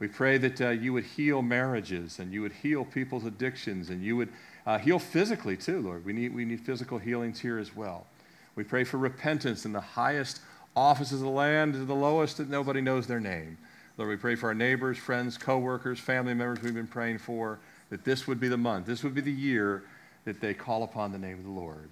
We 0.00 0.08
pray 0.08 0.38
that 0.38 0.60
uh, 0.60 0.70
you 0.70 0.92
would 0.92 1.04
heal 1.04 1.40
marriages 1.40 2.18
and 2.18 2.32
you 2.32 2.42
would 2.42 2.52
heal 2.52 2.84
people's 2.84 3.26
addictions 3.26 3.90
and 3.90 4.02
you 4.02 4.16
would 4.16 4.30
uh, 4.66 4.78
heal 4.78 4.98
physically, 4.98 5.56
too, 5.56 5.80
Lord. 5.80 6.04
We 6.04 6.12
need, 6.12 6.34
we 6.34 6.44
need 6.44 6.60
physical 6.60 6.98
healings 6.98 7.40
here 7.40 7.58
as 7.58 7.74
well. 7.74 8.06
We 8.54 8.64
pray 8.64 8.84
for 8.84 8.98
repentance 8.98 9.64
in 9.64 9.72
the 9.72 9.80
highest 9.80 10.40
offices 10.76 11.20
of 11.20 11.26
the 11.26 11.30
land 11.30 11.74
to 11.74 11.84
the 11.84 11.94
lowest 11.94 12.36
that 12.38 12.48
nobody 12.48 12.80
knows 12.80 13.06
their 13.06 13.20
name. 13.20 13.58
Lord, 13.98 14.10
we 14.10 14.16
pray 14.16 14.34
for 14.34 14.48
our 14.48 14.54
neighbors, 14.54 14.96
friends, 14.96 15.36
co-workers, 15.36 15.98
family 15.98 16.34
members 16.34 16.62
we've 16.62 16.74
been 16.74 16.86
praying 16.86 17.18
for, 17.18 17.58
that 17.90 18.04
this 18.04 18.26
would 18.26 18.40
be 18.40 18.48
the 18.48 18.56
month, 18.56 18.86
this 18.86 19.02
would 19.02 19.14
be 19.14 19.20
the 19.20 19.32
year 19.32 19.84
that 20.24 20.40
they 20.40 20.54
call 20.54 20.82
upon 20.82 21.12
the 21.12 21.18
name 21.18 21.38
of 21.38 21.44
the 21.44 21.50
Lord. 21.50 21.90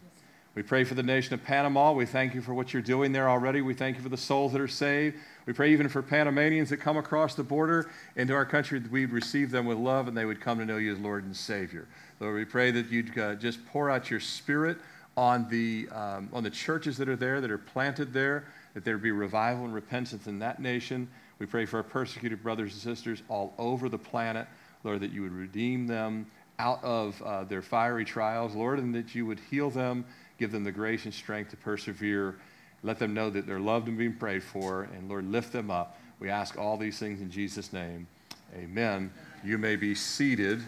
We 0.54 0.62
pray 0.62 0.82
for 0.82 0.94
the 0.94 1.02
nation 1.02 1.34
of 1.34 1.44
Panama. 1.44 1.92
We 1.92 2.06
thank 2.06 2.34
you 2.34 2.42
for 2.42 2.54
what 2.54 2.72
you're 2.72 2.82
doing 2.82 3.12
there 3.12 3.30
already. 3.30 3.60
We 3.60 3.74
thank 3.74 3.96
you 3.96 4.02
for 4.02 4.08
the 4.08 4.16
souls 4.16 4.52
that 4.52 4.60
are 4.60 4.66
saved. 4.68 5.16
We 5.46 5.52
pray 5.52 5.72
even 5.72 5.88
for 5.88 6.02
Panamanians 6.02 6.70
that 6.70 6.78
come 6.78 6.96
across 6.96 7.34
the 7.34 7.44
border 7.44 7.88
into 8.16 8.34
our 8.34 8.44
country 8.44 8.80
that 8.80 8.90
we'd 8.90 9.12
receive 9.12 9.52
them 9.52 9.64
with 9.64 9.78
love 9.78 10.08
and 10.08 10.16
they 10.16 10.24
would 10.24 10.40
come 10.40 10.58
to 10.58 10.64
know 10.64 10.76
you 10.76 10.92
as 10.92 10.98
Lord 10.98 11.24
and 11.24 11.36
Savior. 11.36 11.86
Lord, 12.20 12.34
we 12.34 12.44
pray 12.44 12.70
that 12.70 12.90
you'd 12.90 13.18
uh, 13.18 13.34
just 13.34 13.64
pour 13.66 13.90
out 13.90 14.10
your 14.10 14.20
spirit 14.20 14.76
on 15.16 15.48
the, 15.48 15.88
um, 15.90 16.28
on 16.34 16.42
the 16.44 16.50
churches 16.50 16.98
that 16.98 17.08
are 17.08 17.16
there, 17.16 17.40
that 17.40 17.50
are 17.50 17.58
planted 17.58 18.12
there, 18.12 18.44
that 18.74 18.84
there 18.84 18.98
be 18.98 19.10
revival 19.10 19.64
and 19.64 19.74
repentance 19.74 20.26
in 20.26 20.38
that 20.38 20.60
nation. 20.60 21.08
We 21.38 21.46
pray 21.46 21.64
for 21.64 21.78
our 21.78 21.82
persecuted 21.82 22.42
brothers 22.42 22.72
and 22.72 22.82
sisters 22.82 23.22
all 23.30 23.54
over 23.56 23.88
the 23.88 23.98
planet, 23.98 24.46
Lord, 24.84 25.00
that 25.00 25.12
you 25.12 25.22
would 25.22 25.32
redeem 25.32 25.86
them 25.86 26.30
out 26.58 26.84
of 26.84 27.20
uh, 27.22 27.44
their 27.44 27.62
fiery 27.62 28.04
trials, 28.04 28.54
Lord, 28.54 28.78
and 28.78 28.94
that 28.94 29.14
you 29.14 29.24
would 29.24 29.40
heal 29.50 29.70
them, 29.70 30.04
give 30.38 30.52
them 30.52 30.62
the 30.62 30.72
grace 30.72 31.06
and 31.06 31.14
strength 31.14 31.50
to 31.52 31.56
persevere. 31.56 32.36
Let 32.82 32.98
them 32.98 33.14
know 33.14 33.30
that 33.30 33.46
they're 33.46 33.60
loved 33.60 33.88
and 33.88 33.96
being 33.96 34.14
prayed 34.14 34.42
for, 34.42 34.82
and 34.94 35.08
Lord, 35.08 35.30
lift 35.30 35.52
them 35.52 35.70
up. 35.70 35.98
We 36.18 36.28
ask 36.28 36.58
all 36.58 36.76
these 36.76 36.98
things 36.98 37.22
in 37.22 37.30
Jesus' 37.30 37.72
name. 37.72 38.06
Amen. 38.54 39.10
You 39.42 39.56
may 39.56 39.76
be 39.76 39.94
seated. 39.94 40.62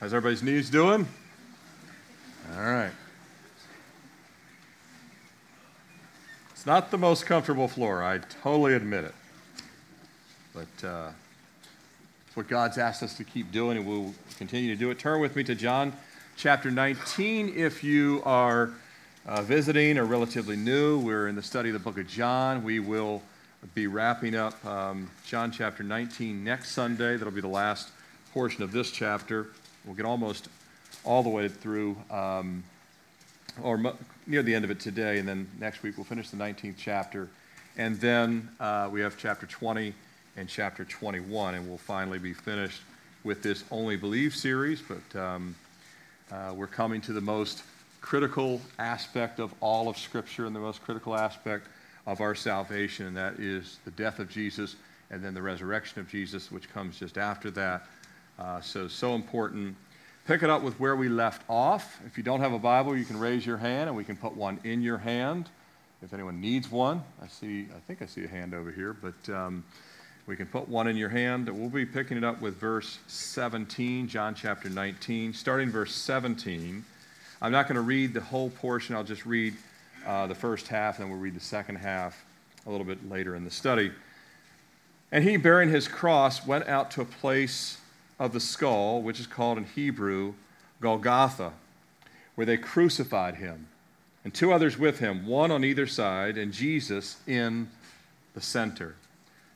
How's 0.00 0.12
everybody's 0.12 0.42
knees 0.42 0.70
doing? 0.70 1.06
All 2.56 2.62
right. 2.62 2.90
It's 6.50 6.66
not 6.66 6.90
the 6.90 6.98
most 6.98 7.26
comfortable 7.26 7.68
floor, 7.68 8.02
I 8.02 8.18
totally 8.42 8.74
admit 8.74 9.04
it. 9.04 9.14
But 10.52 10.86
uh, 10.86 11.10
it's 12.26 12.36
what 12.36 12.48
God's 12.48 12.76
asked 12.76 13.04
us 13.04 13.16
to 13.18 13.24
keep 13.24 13.52
doing, 13.52 13.78
and 13.78 13.86
we'll 13.86 14.12
continue 14.36 14.74
to 14.74 14.78
do 14.78 14.90
it. 14.90 14.98
Turn 14.98 15.20
with 15.20 15.36
me 15.36 15.44
to 15.44 15.54
John 15.54 15.92
chapter 16.36 16.72
19 16.72 17.54
if 17.56 17.84
you 17.84 18.20
are 18.24 18.70
uh, 19.26 19.42
visiting 19.42 19.96
or 19.96 20.04
relatively 20.04 20.56
new. 20.56 20.98
We're 20.98 21.28
in 21.28 21.36
the 21.36 21.42
study 21.42 21.68
of 21.68 21.74
the 21.74 21.78
book 21.78 21.98
of 21.98 22.08
John. 22.08 22.64
We 22.64 22.80
will 22.80 23.22
be 23.74 23.86
wrapping 23.86 24.34
up 24.34 24.62
um, 24.66 25.08
John 25.24 25.52
chapter 25.52 25.84
19 25.84 26.42
next 26.42 26.72
Sunday. 26.72 27.16
That'll 27.16 27.32
be 27.32 27.40
the 27.40 27.46
last 27.46 27.90
portion 28.32 28.64
of 28.64 28.72
this 28.72 28.90
chapter. 28.90 29.46
We'll 29.84 29.94
get 29.94 30.06
almost 30.06 30.48
all 31.04 31.22
the 31.22 31.28
way 31.28 31.48
through, 31.48 31.96
um, 32.10 32.64
or 33.62 33.76
mo- 33.76 33.96
near 34.26 34.42
the 34.42 34.54
end 34.54 34.64
of 34.64 34.70
it 34.70 34.80
today, 34.80 35.18
and 35.18 35.28
then 35.28 35.48
next 35.60 35.82
week 35.82 35.96
we'll 35.96 36.04
finish 36.04 36.30
the 36.30 36.36
19th 36.36 36.76
chapter. 36.78 37.28
And 37.76 38.00
then 38.00 38.48
uh, 38.60 38.88
we 38.90 39.00
have 39.00 39.16
chapter 39.18 39.46
20 39.46 39.92
and 40.36 40.48
chapter 40.48 40.84
21, 40.84 41.54
and 41.54 41.68
we'll 41.68 41.76
finally 41.76 42.18
be 42.18 42.32
finished 42.32 42.82
with 43.24 43.42
this 43.42 43.64
Only 43.70 43.96
Believe 43.96 44.34
series. 44.34 44.80
But 44.80 45.18
um, 45.18 45.54
uh, 46.32 46.52
we're 46.54 46.66
coming 46.66 47.00
to 47.02 47.12
the 47.12 47.20
most 47.20 47.62
critical 48.00 48.60
aspect 48.78 49.40
of 49.40 49.52
all 49.60 49.88
of 49.88 49.98
Scripture 49.98 50.46
and 50.46 50.54
the 50.54 50.60
most 50.60 50.82
critical 50.82 51.14
aspect 51.14 51.66
of 52.06 52.20
our 52.20 52.34
salvation, 52.34 53.06
and 53.06 53.16
that 53.16 53.34
is 53.38 53.78
the 53.84 53.90
death 53.92 54.18
of 54.18 54.30
Jesus 54.30 54.76
and 55.10 55.22
then 55.22 55.34
the 55.34 55.42
resurrection 55.42 56.00
of 56.00 56.08
Jesus, 56.08 56.50
which 56.50 56.68
comes 56.72 56.98
just 56.98 57.18
after 57.18 57.50
that. 57.52 57.86
Uh, 58.38 58.60
so, 58.60 58.88
so 58.88 59.14
important. 59.14 59.76
Pick 60.26 60.42
it 60.42 60.50
up 60.50 60.62
with 60.62 60.78
where 60.80 60.96
we 60.96 61.08
left 61.08 61.42
off. 61.48 62.00
If 62.06 62.16
you 62.16 62.24
don't 62.24 62.40
have 62.40 62.52
a 62.52 62.58
Bible, 62.58 62.96
you 62.96 63.04
can 63.04 63.18
raise 63.18 63.44
your 63.44 63.58
hand 63.58 63.88
and 63.88 63.96
we 63.96 64.04
can 64.04 64.16
put 64.16 64.34
one 64.34 64.58
in 64.64 64.82
your 64.82 64.98
hand. 64.98 65.50
If 66.02 66.12
anyone 66.12 66.40
needs 66.40 66.70
one, 66.70 67.02
I 67.22 67.28
see, 67.28 67.66
I 67.74 67.78
think 67.86 68.02
I 68.02 68.06
see 68.06 68.24
a 68.24 68.28
hand 68.28 68.52
over 68.54 68.70
here, 68.70 68.92
but 68.92 69.32
um, 69.32 69.64
we 70.26 70.36
can 70.36 70.46
put 70.46 70.68
one 70.68 70.88
in 70.88 70.96
your 70.96 71.08
hand. 71.08 71.48
We'll 71.48 71.68
be 71.68 71.86
picking 71.86 72.16
it 72.16 72.24
up 72.24 72.40
with 72.40 72.56
verse 72.56 72.98
17, 73.06 74.08
John 74.08 74.34
chapter 74.34 74.68
19, 74.68 75.32
starting 75.32 75.70
verse 75.70 75.94
17. 75.94 76.84
I'm 77.40 77.52
not 77.52 77.68
going 77.68 77.76
to 77.76 77.82
read 77.82 78.14
the 78.14 78.20
whole 78.20 78.50
portion, 78.50 78.96
I'll 78.96 79.04
just 79.04 79.24
read 79.24 79.54
uh, 80.06 80.26
the 80.26 80.34
first 80.34 80.68
half, 80.68 80.96
and 80.96 81.04
then 81.04 81.10
we'll 81.10 81.20
read 81.20 81.34
the 81.34 81.40
second 81.40 81.76
half 81.76 82.24
a 82.66 82.70
little 82.70 82.86
bit 82.86 83.08
later 83.08 83.34
in 83.34 83.44
the 83.44 83.50
study. 83.50 83.92
And 85.12 85.22
he, 85.22 85.36
bearing 85.36 85.68
his 85.68 85.86
cross, 85.86 86.46
went 86.46 86.66
out 86.66 86.90
to 86.92 87.02
a 87.02 87.04
place 87.04 87.78
of 88.18 88.32
the 88.32 88.40
skull, 88.40 89.02
which 89.02 89.20
is 89.20 89.26
called 89.26 89.58
in 89.58 89.64
Hebrew 89.64 90.34
Golgotha, 90.80 91.52
where 92.34 92.46
they 92.46 92.56
crucified 92.56 93.36
him, 93.36 93.68
and 94.24 94.32
two 94.32 94.52
others 94.52 94.78
with 94.78 94.98
him, 94.98 95.26
one 95.26 95.50
on 95.50 95.64
either 95.64 95.86
side, 95.86 96.38
and 96.38 96.52
Jesus 96.52 97.16
in 97.26 97.68
the 98.34 98.40
center. 98.40 98.96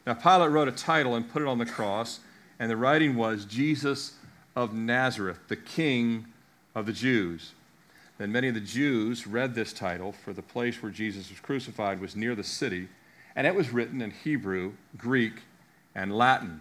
Now, 0.06 0.14
Pilate 0.14 0.50
wrote 0.50 0.68
a 0.68 0.72
title 0.72 1.14
and 1.14 1.28
put 1.28 1.42
it 1.42 1.48
on 1.48 1.58
the 1.58 1.66
cross, 1.66 2.20
and 2.58 2.70
the 2.70 2.76
writing 2.76 3.16
was 3.16 3.44
Jesus 3.44 4.14
of 4.56 4.72
Nazareth, 4.74 5.38
the 5.48 5.56
King 5.56 6.26
of 6.74 6.86
the 6.86 6.92
Jews. 6.92 7.52
Then 8.18 8.32
many 8.32 8.48
of 8.48 8.54
the 8.54 8.60
Jews 8.60 9.26
read 9.26 9.54
this 9.54 9.72
title, 9.72 10.12
for 10.12 10.32
the 10.32 10.42
place 10.42 10.82
where 10.82 10.90
Jesus 10.90 11.30
was 11.30 11.40
crucified 11.40 12.00
was 12.00 12.16
near 12.16 12.34
the 12.34 12.42
city, 12.42 12.88
and 13.36 13.46
it 13.46 13.54
was 13.54 13.70
written 13.70 14.02
in 14.02 14.10
Hebrew, 14.10 14.72
Greek, 14.96 15.42
and 15.94 16.16
Latin. 16.16 16.60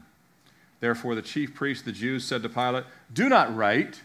Therefore, 0.79 1.15
the 1.15 1.21
chief 1.21 1.55
priests 1.55 1.81
of 1.81 1.93
the 1.93 1.99
Jews 1.99 2.23
said 2.25 2.43
to 2.43 2.49
Pilate, 2.49 2.85
Do 3.11 3.29
not 3.29 3.55
write 3.55 4.01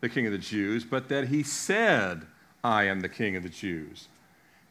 the 0.00 0.08
king 0.08 0.26
of 0.26 0.32
the 0.32 0.38
Jews, 0.38 0.84
but 0.84 1.08
that 1.08 1.28
he 1.28 1.42
said, 1.42 2.26
I 2.64 2.84
am 2.84 3.00
the 3.00 3.08
king 3.08 3.36
of 3.36 3.42
the 3.42 3.48
Jews. 3.48 4.08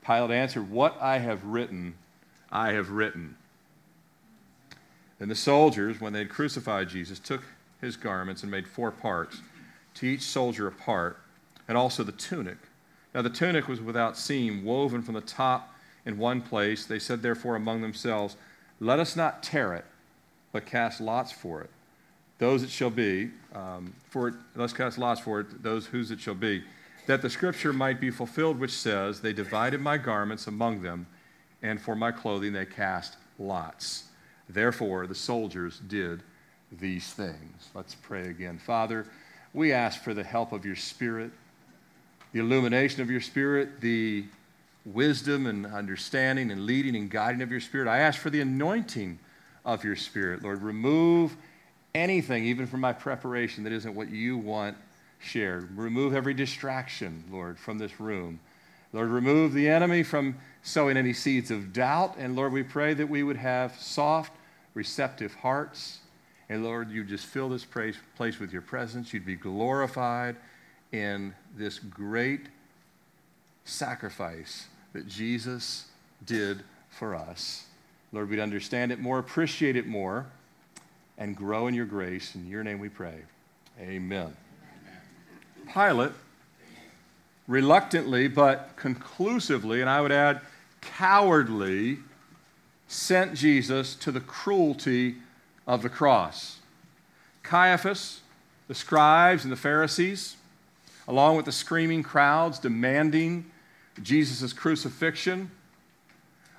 Pilate 0.05 0.31
answered, 0.31 0.69
What 0.69 0.97
I 1.01 1.19
have 1.19 1.45
written, 1.45 1.95
I 2.51 2.73
have 2.73 2.91
written. 2.91 3.37
Then 5.19 5.29
the 5.29 5.35
soldiers, 5.35 5.99
when 5.99 6.13
they 6.13 6.19
had 6.19 6.29
crucified 6.29 6.89
Jesus, 6.89 7.19
took 7.19 7.43
his 7.81 7.95
garments 7.95 8.43
and 8.43 8.51
made 8.51 8.67
four 8.67 8.91
parts, 8.91 9.41
to 9.95 10.05
each 10.05 10.21
soldier 10.21 10.67
a 10.67 10.71
part, 10.71 11.19
and 11.67 11.77
also 11.77 12.03
the 12.03 12.11
tunic. 12.11 12.57
Now 13.15 13.21
the 13.21 13.29
tunic 13.29 13.67
was 13.67 13.81
without 13.81 14.17
seam, 14.17 14.63
woven 14.63 15.01
from 15.01 15.15
the 15.15 15.21
top 15.21 15.73
in 16.05 16.17
one 16.17 16.41
place. 16.41 16.85
They 16.85 16.99
said, 16.99 17.21
therefore, 17.21 17.55
among 17.55 17.81
themselves, 17.81 18.35
Let 18.79 18.99
us 18.99 19.15
not 19.15 19.41
tear 19.41 19.73
it 19.73 19.85
but 20.51 20.65
cast 20.65 21.01
lots 21.01 21.31
for 21.31 21.61
it. 21.61 21.69
Those 22.39 22.63
it 22.63 22.69
shall 22.69 22.89
be, 22.89 23.31
um, 23.53 23.93
for 24.09 24.29
it, 24.29 24.35
let's 24.55 24.73
cast 24.73 24.97
lots 24.97 25.19
for 25.19 25.39
it, 25.39 25.63
those 25.63 25.87
whose 25.87 26.11
it 26.11 26.19
shall 26.19 26.35
be, 26.35 26.63
that 27.07 27.21
the 27.21 27.29
scripture 27.29 27.73
might 27.73 27.99
be 27.99 28.11
fulfilled, 28.11 28.59
which 28.59 28.71
says, 28.71 29.21
They 29.21 29.33
divided 29.33 29.81
my 29.81 29.97
garments 29.97 30.47
among 30.47 30.81
them, 30.81 31.07
and 31.63 31.81
for 31.81 31.95
my 31.95 32.11
clothing 32.11 32.53
they 32.53 32.65
cast 32.65 33.17
lots. 33.39 34.05
Therefore, 34.49 35.07
the 35.07 35.15
soldiers 35.15 35.79
did 35.87 36.21
these 36.71 37.11
things. 37.13 37.69
Let's 37.73 37.95
pray 37.95 38.27
again. 38.27 38.59
Father, 38.59 39.05
we 39.53 39.71
ask 39.71 40.03
for 40.03 40.13
the 40.13 40.23
help 40.23 40.51
of 40.51 40.65
your 40.65 40.75
Spirit, 40.75 41.31
the 42.33 42.39
illumination 42.39 43.01
of 43.01 43.09
your 43.09 43.21
Spirit, 43.21 43.81
the 43.81 44.25
wisdom 44.85 45.47
and 45.47 45.65
understanding 45.65 46.51
and 46.51 46.65
leading 46.65 46.95
and 46.95 47.09
guiding 47.09 47.41
of 47.41 47.51
your 47.51 47.59
Spirit. 47.59 47.87
I 47.87 47.99
ask 47.99 48.19
for 48.19 48.29
the 48.29 48.41
anointing 48.41 49.19
of 49.67 49.83
your 49.83 49.95
Spirit. 49.95 50.41
Lord, 50.41 50.63
remove 50.63 51.37
anything, 51.93 52.45
even 52.45 52.65
from 52.65 52.79
my 52.79 52.93
preparation, 52.93 53.63
that 53.65 53.73
isn't 53.73 53.93
what 53.93 54.09
you 54.09 54.37
want 54.37 54.77
shared. 55.19 55.77
Remove 55.77 56.15
every 56.15 56.33
distraction, 56.33 57.25
Lord, 57.29 57.59
from 57.59 57.77
this 57.77 57.99
room. 57.99 58.39
Lord, 58.93 59.09
remove 59.09 59.53
the 59.53 59.67
enemy 59.67 60.01
from 60.01 60.37
sowing 60.63 60.95
any 60.95 61.11
seeds 61.11 61.51
of 61.51 61.73
doubt. 61.73 62.15
And 62.17 62.35
Lord, 62.35 62.53
we 62.53 62.63
pray 62.63 62.93
that 62.93 63.09
we 63.09 63.21
would 63.21 63.37
have 63.37 63.75
soft, 63.79 64.31
receptive 64.73 65.33
hearts. 65.35 65.99
And 66.49 66.63
Lord, 66.63 66.89
you 66.89 67.03
just 67.03 67.25
fill 67.25 67.49
this 67.49 67.65
place 67.65 68.39
with 68.39 68.53
your 68.53 68.61
presence. 68.61 69.13
You'd 69.13 69.25
be 69.25 69.35
glorified 69.35 70.37
in 70.93 71.35
this 71.57 71.77
great 71.77 72.47
sacrifice 73.65 74.67
that 74.93 75.07
Jesus 75.07 75.87
did 76.25 76.63
for 76.89 77.13
us. 77.13 77.66
Lord, 78.11 78.29
we'd 78.29 78.39
understand 78.39 78.91
it 78.91 78.99
more, 78.99 79.19
appreciate 79.19 79.75
it 79.75 79.85
more, 79.85 80.25
and 81.17 81.35
grow 81.35 81.67
in 81.67 81.73
your 81.73 81.85
grace. 81.85 82.35
In 82.35 82.47
your 82.47 82.63
name 82.63 82.79
we 82.79 82.89
pray. 82.89 83.21
Amen. 83.79 84.35
Pilate, 85.73 86.13
reluctantly 87.47 88.27
but 88.27 88.71
conclusively, 88.75 89.81
and 89.81 89.89
I 89.89 90.01
would 90.01 90.11
add 90.11 90.41
cowardly, 90.81 91.99
sent 92.87 93.33
Jesus 93.33 93.95
to 93.95 94.11
the 94.11 94.21
cruelty 94.21 95.15
of 95.65 95.81
the 95.81 95.89
cross. 95.89 96.59
Caiaphas, 97.43 98.21
the 98.67 98.75
scribes, 98.75 99.43
and 99.43 99.51
the 99.51 99.57
Pharisees, 99.57 100.37
along 101.07 101.35
with 101.35 101.45
the 101.45 101.51
screaming 101.51 102.03
crowds 102.03 102.59
demanding 102.59 103.45
Jesus' 104.01 104.53
crucifixion, 104.53 105.51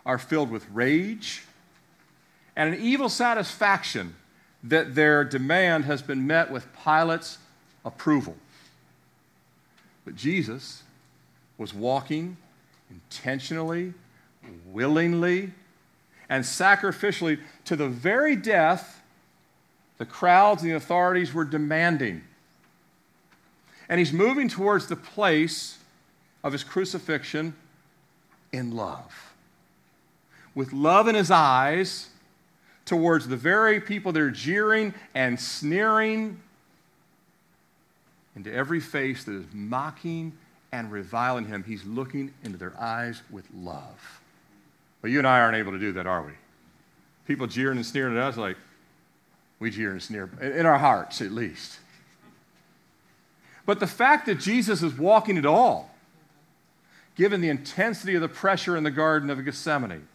are 0.08 0.18
filled 0.18 0.50
with 0.50 0.66
rage 0.72 1.42
and 2.56 2.74
an 2.74 2.80
evil 2.80 3.10
satisfaction 3.10 4.16
that 4.64 4.94
their 4.94 5.22
demand 5.22 5.84
has 5.84 6.02
been 6.02 6.26
met 6.26 6.50
with 6.50 6.66
Pilate's 6.82 7.38
approval. 7.84 8.34
But 10.04 10.16
Jesus 10.16 10.82
was 11.58 11.74
walking 11.74 12.38
intentionally, 12.90 13.92
willingly, 14.72 15.52
and 16.28 16.42
sacrificially 16.42 17.38
to 17.66 17.76
the 17.76 17.88
very 17.88 18.34
death 18.34 19.02
the 19.98 20.06
crowds 20.06 20.62
and 20.62 20.70
the 20.70 20.76
authorities 20.76 21.34
were 21.34 21.44
demanding. 21.44 22.22
And 23.88 23.98
he's 23.98 24.12
moving 24.12 24.48
towards 24.48 24.86
the 24.86 24.96
place 24.96 25.78
of 26.42 26.52
his 26.52 26.64
crucifixion 26.64 27.54
in 28.52 28.74
love 28.74 29.27
with 30.58 30.72
love 30.72 31.06
in 31.06 31.14
his 31.14 31.30
eyes 31.30 32.08
towards 32.84 33.28
the 33.28 33.36
very 33.36 33.80
people 33.80 34.10
that 34.10 34.20
are 34.20 34.28
jeering 34.28 34.92
and 35.14 35.38
sneering, 35.38 36.36
into 38.34 38.52
every 38.52 38.80
face 38.80 39.22
that 39.22 39.34
is 39.36 39.44
mocking 39.52 40.32
and 40.72 40.90
reviling 40.90 41.46
him. 41.46 41.62
He's 41.62 41.84
looking 41.84 42.34
into 42.42 42.58
their 42.58 42.74
eyes 42.76 43.22
with 43.30 43.44
love. 43.54 44.20
But 45.00 45.12
you 45.12 45.18
and 45.18 45.28
I 45.28 45.38
aren't 45.38 45.56
able 45.56 45.70
to 45.70 45.78
do 45.78 45.92
that, 45.92 46.08
are 46.08 46.22
we? 46.22 46.32
People 47.28 47.46
jeering 47.46 47.76
and 47.76 47.86
sneering 47.86 48.16
at 48.16 48.22
us 48.24 48.36
like 48.36 48.56
we 49.60 49.70
jeer 49.70 49.92
and 49.92 50.02
sneer, 50.02 50.28
in 50.42 50.66
our 50.66 50.78
hearts 50.78 51.20
at 51.20 51.30
least. 51.30 51.78
But 53.64 53.78
the 53.78 53.86
fact 53.86 54.26
that 54.26 54.40
Jesus 54.40 54.82
is 54.82 54.98
walking 54.98 55.38
at 55.38 55.46
all, 55.46 55.94
given 57.14 57.40
the 57.40 57.48
intensity 57.48 58.16
of 58.16 58.22
the 58.22 58.28
pressure 58.28 58.76
in 58.76 58.82
the 58.82 58.90
Garden 58.90 59.30
of 59.30 59.44
Gethsemane, 59.44 60.08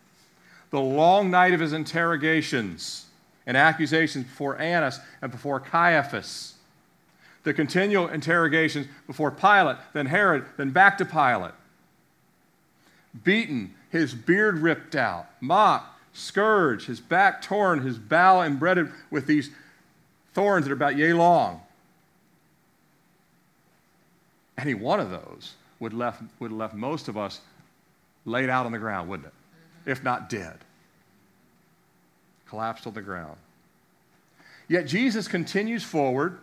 the 0.74 0.82
long 0.82 1.30
night 1.30 1.54
of 1.54 1.60
his 1.60 1.72
interrogations 1.72 3.06
and 3.46 3.56
accusations 3.56 4.26
before 4.26 4.58
Annas 4.58 5.00
and 5.22 5.32
before 5.32 5.60
Caiaphas, 5.60 6.56
the 7.44 7.54
continual 7.54 8.08
interrogations 8.08 8.88
before 9.06 9.30
Pilate, 9.30 9.78
then 9.94 10.08
Herod, 10.08 10.46
then 10.58 10.72
back 10.72 10.98
to 10.98 11.06
Pilate. 11.06 11.52
Beaten, 13.24 13.76
his 13.92 14.16
beard 14.16 14.58
ripped 14.58 14.96
out, 14.96 15.28
mocked, 15.40 15.96
scourged, 16.12 16.88
his 16.88 17.00
back 17.00 17.44
torn, 17.44 17.84
his 17.84 18.00
bow 18.00 18.42
embreaded 18.42 18.90
with 19.12 19.28
these 19.28 19.52
thorns 20.34 20.66
that 20.66 20.72
are 20.72 20.76
about 20.76 20.98
yea 20.98 21.14
long. 21.14 21.62
Any 24.58 24.74
one 24.74 25.00
of 25.00 25.12
those 25.12 25.54
would, 25.80 25.94
left, 25.94 26.24
would 26.40 26.50
have 26.50 26.58
left 26.58 26.74
most 26.74 27.08
of 27.10 27.16
us 27.16 27.42
laid 28.26 28.50
out 28.50 28.66
on 28.66 28.72
the 28.72 28.80
ground, 28.80 29.08
wouldn't 29.08 29.28
it? 29.28 29.34
If 29.86 30.04
not 30.04 30.30
dead. 30.30 30.60
Collapsed 32.48 32.88
on 32.88 32.94
the 32.94 33.02
ground. 33.02 33.38
Yet 34.68 34.88
Jesus 34.88 35.28
continues 35.28 35.84
forward 35.84 36.40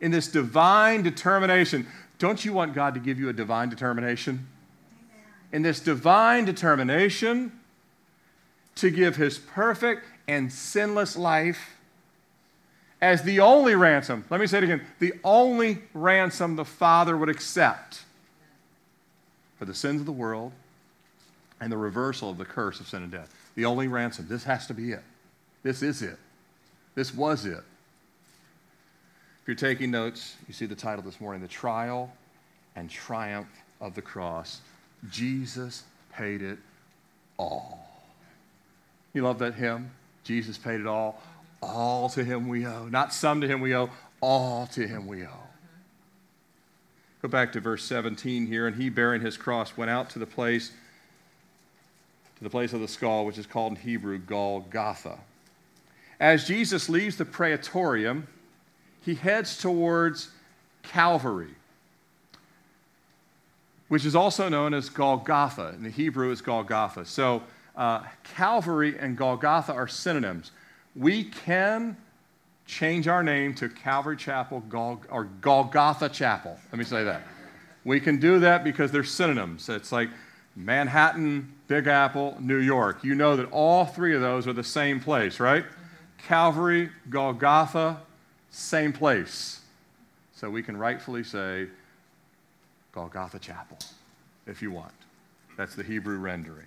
in 0.00 0.10
this 0.10 0.28
divine 0.28 1.02
determination. 1.02 1.86
Don't 2.18 2.44
you 2.44 2.52
want 2.52 2.74
God 2.74 2.94
to 2.94 3.00
give 3.00 3.18
you 3.18 3.28
a 3.28 3.32
divine 3.32 3.68
determination? 3.68 4.46
In 5.52 5.62
this 5.62 5.80
divine 5.80 6.44
determination 6.44 7.52
to 8.76 8.90
give 8.90 9.16
his 9.16 9.38
perfect 9.38 10.04
and 10.26 10.52
sinless 10.52 11.16
life 11.16 11.76
as 13.00 13.22
the 13.22 13.40
only 13.40 13.74
ransom. 13.74 14.24
Let 14.30 14.40
me 14.40 14.46
say 14.46 14.58
it 14.58 14.64
again 14.64 14.82
the 14.98 15.12
only 15.22 15.82
ransom 15.92 16.56
the 16.56 16.64
Father 16.64 17.16
would 17.16 17.28
accept 17.28 18.02
for 19.58 19.64
the 19.64 19.74
sins 19.74 20.00
of 20.00 20.06
the 20.06 20.12
world 20.12 20.52
and 21.64 21.72
the 21.72 21.78
reversal 21.78 22.28
of 22.28 22.36
the 22.36 22.44
curse 22.44 22.78
of 22.78 22.86
sin 22.86 23.02
and 23.02 23.10
death. 23.10 23.34
the 23.54 23.64
only 23.64 23.88
ransom. 23.88 24.26
This 24.28 24.44
has 24.44 24.66
to 24.66 24.74
be 24.74 24.92
it. 24.92 25.02
This 25.62 25.82
is 25.82 26.02
it. 26.02 26.18
This 26.94 27.14
was 27.14 27.46
it. 27.46 27.62
If 29.40 29.46
you're 29.46 29.54
taking 29.56 29.90
notes, 29.90 30.36
you 30.46 30.52
see 30.52 30.66
the 30.66 30.74
title 30.74 31.02
this 31.02 31.22
morning 31.22 31.40
The 31.40 31.48
Trial 31.48 32.12
and 32.76 32.90
Triumph 32.90 33.48
of 33.80 33.94
the 33.94 34.02
Cross. 34.02 34.60
Jesus 35.10 35.84
paid 36.12 36.42
it 36.42 36.58
all. 37.38 37.88
You 39.14 39.22
love 39.22 39.38
that 39.38 39.54
hymn? 39.54 39.90
Jesus 40.22 40.58
paid 40.58 40.80
it 40.80 40.86
all. 40.86 41.22
All 41.62 42.10
to 42.10 42.22
him 42.22 42.46
we 42.46 42.66
owe. 42.66 42.88
Not 42.88 43.14
some 43.14 43.40
to 43.40 43.48
him 43.48 43.62
we 43.62 43.74
owe, 43.74 43.88
all 44.20 44.66
to 44.66 44.86
him 44.86 45.06
we 45.06 45.24
owe. 45.24 45.48
Go 47.22 47.28
back 47.28 47.52
to 47.52 47.60
verse 47.60 47.84
17 47.84 48.48
here. 48.48 48.66
And 48.66 48.76
he, 48.76 48.90
bearing 48.90 49.22
his 49.22 49.38
cross, 49.38 49.78
went 49.78 49.90
out 49.90 50.10
to 50.10 50.18
the 50.18 50.26
place, 50.26 50.72
the 52.44 52.50
place 52.50 52.72
of 52.72 52.80
the 52.80 52.88
skull, 52.88 53.26
which 53.26 53.38
is 53.38 53.46
called 53.46 53.72
in 53.72 53.76
Hebrew 53.76 54.18
Golgotha. 54.18 55.18
As 56.20 56.46
Jesus 56.46 56.88
leaves 56.88 57.16
the 57.16 57.24
praetorium, 57.24 58.28
he 59.00 59.14
heads 59.14 59.58
towards 59.58 60.30
Calvary, 60.82 61.54
which 63.88 64.04
is 64.04 64.14
also 64.14 64.48
known 64.48 64.74
as 64.74 64.88
Golgotha. 64.88 65.74
In 65.76 65.82
the 65.82 65.90
Hebrew, 65.90 66.30
it's 66.30 66.40
Golgotha. 66.40 67.04
So 67.04 67.42
uh, 67.76 68.02
Calvary 68.22 68.96
and 68.98 69.16
Golgotha 69.16 69.72
are 69.72 69.88
synonyms. 69.88 70.52
We 70.94 71.24
can 71.24 71.96
change 72.66 73.08
our 73.08 73.22
name 73.22 73.54
to 73.54 73.68
Calvary 73.68 74.16
Chapel 74.16 74.60
Gol- 74.68 75.02
or 75.10 75.24
Golgotha 75.40 76.08
Chapel. 76.08 76.58
Let 76.70 76.78
me 76.78 76.84
say 76.84 77.04
that. 77.04 77.22
We 77.84 78.00
can 78.00 78.18
do 78.18 78.38
that 78.40 78.64
because 78.64 78.90
they're 78.90 79.04
synonyms. 79.04 79.68
It's 79.68 79.92
like 79.92 80.08
Manhattan, 80.56 81.52
Big 81.66 81.86
Apple, 81.86 82.36
New 82.40 82.58
York. 82.58 83.02
You 83.02 83.14
know 83.14 83.36
that 83.36 83.50
all 83.50 83.84
three 83.84 84.14
of 84.14 84.20
those 84.20 84.46
are 84.46 84.52
the 84.52 84.64
same 84.64 85.00
place, 85.00 85.40
right? 85.40 85.64
Mm-hmm. 85.64 86.26
Calvary, 86.26 86.90
Golgotha, 87.10 88.00
same 88.50 88.92
place. 88.92 89.60
So 90.34 90.48
we 90.50 90.62
can 90.62 90.76
rightfully 90.76 91.24
say 91.24 91.68
Golgotha 92.92 93.38
Chapel 93.38 93.78
if 94.46 94.62
you 94.62 94.70
want. 94.70 94.92
That's 95.56 95.74
the 95.74 95.82
Hebrew 95.82 96.18
rendering. 96.18 96.66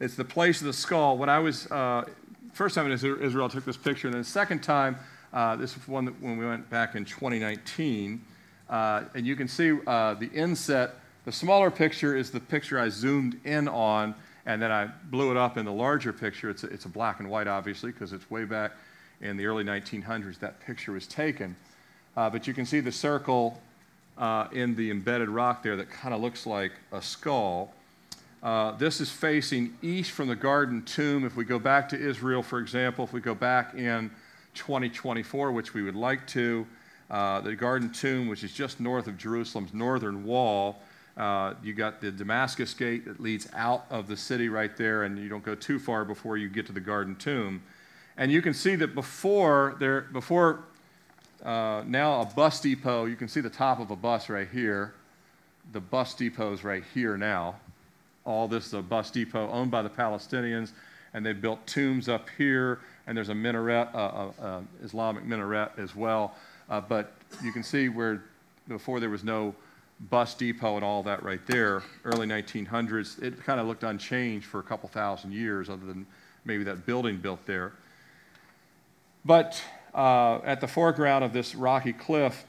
It's 0.00 0.14
the 0.14 0.24
place 0.24 0.60
of 0.60 0.66
the 0.66 0.72
skull. 0.72 1.16
When 1.16 1.28
I 1.28 1.38
was, 1.38 1.70
uh, 1.70 2.04
first 2.52 2.74
time 2.74 2.86
in 2.86 2.92
Israel, 2.92 3.44
I 3.44 3.48
took 3.48 3.64
this 3.64 3.76
picture, 3.76 4.08
and 4.08 4.14
then 4.14 4.22
the 4.22 4.28
second 4.28 4.62
time, 4.62 4.96
uh, 5.32 5.56
this 5.56 5.76
is 5.76 5.88
one 5.88 6.04
that 6.04 6.20
when 6.20 6.36
we 6.36 6.46
went 6.46 6.68
back 6.68 6.94
in 6.94 7.04
2019, 7.04 8.22
uh, 8.68 9.04
and 9.14 9.26
you 9.26 9.36
can 9.36 9.48
see 9.48 9.72
uh, 9.86 10.14
the 10.14 10.26
inset. 10.28 10.96
The 11.26 11.32
smaller 11.32 11.72
picture 11.72 12.14
is 12.14 12.30
the 12.30 12.38
picture 12.38 12.78
I 12.78 12.88
zoomed 12.88 13.40
in 13.44 13.66
on, 13.66 14.14
and 14.46 14.62
then 14.62 14.70
I 14.70 14.88
blew 15.10 15.32
it 15.32 15.36
up 15.36 15.56
in 15.56 15.64
the 15.64 15.72
larger 15.72 16.12
picture. 16.12 16.50
It's 16.50 16.62
a, 16.62 16.68
it's 16.68 16.84
a 16.84 16.88
black 16.88 17.18
and 17.18 17.28
white, 17.28 17.48
obviously, 17.48 17.90
because 17.90 18.12
it's 18.12 18.30
way 18.30 18.44
back 18.44 18.70
in 19.20 19.36
the 19.36 19.44
early 19.46 19.64
1900s 19.64 20.38
that 20.38 20.60
picture 20.60 20.92
was 20.92 21.08
taken. 21.08 21.56
Uh, 22.16 22.30
but 22.30 22.46
you 22.46 22.54
can 22.54 22.64
see 22.64 22.78
the 22.78 22.92
circle 22.92 23.60
uh, 24.16 24.46
in 24.52 24.76
the 24.76 24.88
embedded 24.88 25.28
rock 25.28 25.64
there 25.64 25.74
that 25.74 25.90
kind 25.90 26.14
of 26.14 26.20
looks 26.20 26.46
like 26.46 26.70
a 26.92 27.02
skull. 27.02 27.74
Uh, 28.40 28.70
this 28.76 29.00
is 29.00 29.10
facing 29.10 29.76
east 29.82 30.12
from 30.12 30.28
the 30.28 30.36
Garden 30.36 30.84
Tomb. 30.84 31.24
If 31.24 31.34
we 31.34 31.44
go 31.44 31.58
back 31.58 31.88
to 31.88 31.98
Israel, 31.98 32.40
for 32.44 32.60
example, 32.60 33.04
if 33.04 33.12
we 33.12 33.20
go 33.20 33.34
back 33.34 33.74
in 33.74 34.12
2024, 34.54 35.50
which 35.50 35.74
we 35.74 35.82
would 35.82 35.96
like 35.96 36.24
to, 36.28 36.64
uh, 37.10 37.40
the 37.40 37.56
Garden 37.56 37.90
Tomb, 37.90 38.28
which 38.28 38.44
is 38.44 38.52
just 38.52 38.78
north 38.78 39.08
of 39.08 39.18
Jerusalem's 39.18 39.74
northern 39.74 40.24
wall, 40.24 40.78
uh, 41.16 41.54
you 41.62 41.72
got 41.72 42.00
the 42.00 42.10
Damascus 42.10 42.74
Gate 42.74 43.06
that 43.06 43.20
leads 43.20 43.48
out 43.54 43.86
of 43.90 44.06
the 44.06 44.16
city 44.16 44.48
right 44.48 44.76
there, 44.76 45.04
and 45.04 45.18
you 45.18 45.28
don't 45.28 45.44
go 45.44 45.54
too 45.54 45.78
far 45.78 46.04
before 46.04 46.36
you 46.36 46.48
get 46.48 46.66
to 46.66 46.72
the 46.72 46.80
Garden 46.80 47.16
Tomb. 47.16 47.62
And 48.16 48.30
you 48.30 48.42
can 48.42 48.54
see 48.54 48.76
that 48.76 48.94
before 48.94 49.76
there, 49.78 50.02
before 50.02 50.64
uh, 51.44 51.82
now 51.86 52.20
a 52.22 52.24
bus 52.26 52.60
depot, 52.60 53.04
you 53.06 53.16
can 53.16 53.28
see 53.28 53.40
the 53.40 53.50
top 53.50 53.80
of 53.80 53.90
a 53.90 53.96
bus 53.96 54.28
right 54.28 54.48
here. 54.50 54.94
The 55.72 55.80
bus 55.80 56.14
depot 56.14 56.52
is 56.52 56.64
right 56.64 56.84
here 56.94 57.16
now 57.16 57.56
all 58.26 58.48
this 58.48 58.66
is 58.66 58.74
a 58.74 58.82
bus 58.82 59.10
depot 59.10 59.48
owned 59.50 59.70
by 59.70 59.82
the 59.82 59.88
Palestinians, 59.88 60.72
and 61.14 61.24
they 61.24 61.32
built 61.32 61.64
tombs 61.66 62.08
up 62.08 62.28
here, 62.36 62.80
and 63.06 63.16
there's 63.16 63.28
a 63.28 63.34
minaret, 63.34 63.88
uh, 63.94 63.98
uh, 63.98 64.30
uh, 64.42 64.60
Islamic 64.82 65.24
minaret 65.24 65.70
as 65.78 65.94
well. 65.94 66.34
Uh, 66.68 66.80
but 66.80 67.12
you 67.42 67.52
can 67.52 67.62
see 67.62 67.88
where 67.88 68.24
before 68.68 68.98
there 68.98 69.08
was 69.08 69.22
no 69.22 69.54
bus 69.98 70.34
depot 70.34 70.76
and 70.76 70.84
all 70.84 71.02
that 71.02 71.22
right 71.22 71.44
there, 71.46 71.82
early 72.04 72.26
1900s, 72.26 73.22
it 73.22 73.42
kind 73.44 73.60
of 73.60 73.66
looked 73.66 73.82
unchanged 73.82 74.46
for 74.46 74.60
a 74.60 74.62
couple 74.62 74.88
thousand 74.88 75.32
years, 75.32 75.68
other 75.68 75.86
than 75.86 76.06
maybe 76.44 76.64
that 76.64 76.86
building 76.86 77.16
built 77.16 77.44
there. 77.46 77.72
But 79.24 79.62
uh, 79.94 80.40
at 80.44 80.60
the 80.60 80.68
foreground 80.68 81.24
of 81.24 81.32
this 81.32 81.54
rocky 81.54 81.92
cliff, 81.92 82.44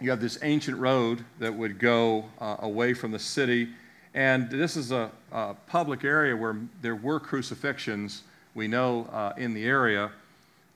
you 0.00 0.10
have 0.10 0.20
this 0.20 0.38
ancient 0.42 0.76
road 0.78 1.24
that 1.38 1.54
would 1.54 1.78
go 1.78 2.26
uh, 2.40 2.56
away 2.60 2.92
from 2.92 3.12
the 3.12 3.18
city 3.18 3.68
and 4.16 4.48
this 4.48 4.78
is 4.78 4.92
a, 4.92 5.10
a 5.30 5.54
public 5.66 6.02
area 6.02 6.34
where 6.34 6.56
there 6.80 6.96
were 6.96 7.20
crucifixions, 7.20 8.22
we 8.54 8.66
know, 8.66 9.06
uh, 9.12 9.34
in 9.36 9.52
the 9.52 9.66
area, 9.66 10.10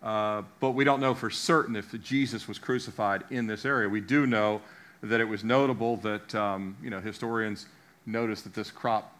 uh, 0.02 0.42
but 0.60 0.72
we 0.72 0.84
don't 0.84 1.00
know 1.00 1.14
for 1.14 1.30
certain 1.30 1.74
if 1.74 1.90
Jesus 2.02 2.46
was 2.46 2.58
crucified 2.58 3.24
in 3.30 3.46
this 3.46 3.64
area. 3.64 3.88
We 3.88 4.02
do 4.02 4.26
know 4.26 4.60
that 5.02 5.20
it 5.20 5.24
was 5.28 5.44
notable 5.44 5.96
that, 5.98 6.34
um, 6.34 6.76
you 6.82 6.90
know, 6.90 7.00
historians 7.00 7.66
noticed 8.06 8.44
that 8.44 8.54
this 8.54 8.70
crop 8.70 9.16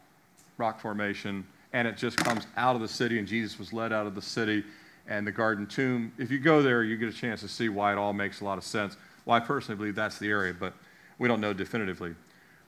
rock 0.59 0.81
formation, 0.81 1.45
and 1.73 1.89
it 1.89 1.97
just 1.97 2.17
comes 2.19 2.47
out 2.57 2.75
of 2.77 2.83
the 2.83 2.89
city, 2.89 3.19
and 3.19 3.27
Jesus 3.27 3.59
was 3.59 3.73
led 3.73 3.93
out 3.93 4.07
of 4.07 4.15
the 4.15 4.23
city, 4.23 4.63
and 5.09 5.27
the 5.27 5.33
garden 5.33 5.67
tomb. 5.67 6.13
If 6.19 6.31
you 6.31 6.39
go 6.39 6.63
there, 6.63 6.85
you 6.85 6.97
get 6.97 7.09
a 7.09 7.17
chance 7.17 7.41
to 7.41 7.49
see 7.49 7.69
why 7.69 7.93
it 7.93 7.99
all 7.99 8.13
makes 8.13 8.41
a 8.41 8.45
lot 8.45 8.59
of 8.59 8.65
sense. 8.65 8.97
Well, 9.25 9.37
I 9.37 9.41
personally 9.41 9.77
believe 9.77 9.95
that's 9.95 10.19
the 10.19 10.29
area, 10.29 10.55
but 10.59 10.73
we 11.19 11.29
don't 11.29 11.41
know 11.41 11.53
definitively. 11.53 12.15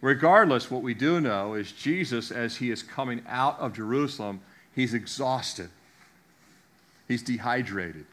Regardless, 0.00 0.70
what 0.70 0.82
we 0.82 0.94
do 0.94 1.20
know 1.20 1.54
is 1.54 1.70
Jesus, 1.70 2.30
as 2.30 2.56
he 2.56 2.70
is 2.70 2.82
coming 2.82 3.22
out 3.28 3.58
of 3.60 3.72
Jerusalem, 3.74 4.40
he's 4.74 4.94
exhausted, 4.94 5.70
he's 7.06 7.22
dehydrated, 7.22 8.06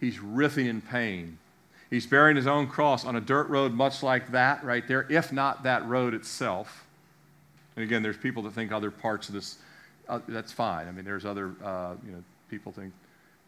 he's 0.00 0.18
writhing 0.20 0.66
in 0.66 0.80
pain. 0.80 1.38
He's 1.94 2.06
bearing 2.06 2.34
his 2.34 2.48
own 2.48 2.66
cross 2.66 3.04
on 3.04 3.14
a 3.14 3.20
dirt 3.20 3.48
road, 3.48 3.72
much 3.72 4.02
like 4.02 4.32
that 4.32 4.64
right 4.64 4.86
there, 4.88 5.06
if 5.08 5.32
not 5.32 5.62
that 5.62 5.86
road 5.86 6.12
itself. 6.12 6.84
And 7.76 7.84
again, 7.84 8.02
there's 8.02 8.16
people 8.16 8.42
that 8.42 8.52
think 8.52 8.72
other 8.72 8.90
parts 8.90 9.28
of 9.28 9.34
this, 9.36 9.58
uh, 10.08 10.18
that's 10.26 10.50
fine. 10.50 10.88
I 10.88 10.90
mean, 10.90 11.04
there's 11.04 11.24
other, 11.24 11.54
uh, 11.62 11.94
you 12.04 12.10
know, 12.10 12.24
people 12.50 12.72
think 12.72 12.92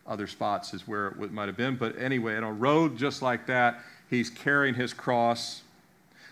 other 0.07 0.29
spots 0.29 0.75
is 0.75 0.87
where 0.87 1.09
it 1.09 1.33
might 1.33 1.49
have 1.49 1.57
been. 1.57 1.75
But 1.75 1.99
anyway, 1.99 2.37
on 2.37 2.45
a 2.45 2.53
road 2.53 2.97
just 2.97 3.21
like 3.21 3.47
that, 3.49 3.81
he's 4.11 4.31
carrying 4.31 4.77
his 4.77 4.95
cross 4.95 5.63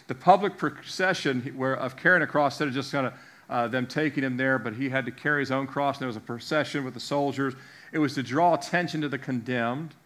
the 0.06 0.14
public 0.14 0.56
procession 0.56 1.42
where, 1.56 1.74
of 1.74 1.96
carrying 1.96 2.22
a 2.22 2.28
cross, 2.28 2.52
instead 2.52 2.68
of 2.68 2.74
just 2.74 2.92
kind 2.92 3.08
of 3.08 3.14
uh, 3.50 3.66
them 3.66 3.88
taking 3.88 4.22
him 4.22 4.36
there, 4.36 4.60
but 4.60 4.74
he 4.74 4.88
had 4.88 5.04
to 5.06 5.10
carry 5.10 5.40
his 5.40 5.50
own 5.50 5.66
cross, 5.66 5.96
and 5.96 6.02
there 6.02 6.06
was 6.06 6.16
a 6.16 6.20
procession 6.20 6.84
with 6.84 6.94
the 6.94 7.00
soldiers. 7.00 7.54
It 7.90 7.98
was 7.98 8.14
to 8.14 8.22
draw 8.22 8.54
attention 8.54 9.00
to 9.00 9.08
the 9.08 9.18
condemned 9.18 9.96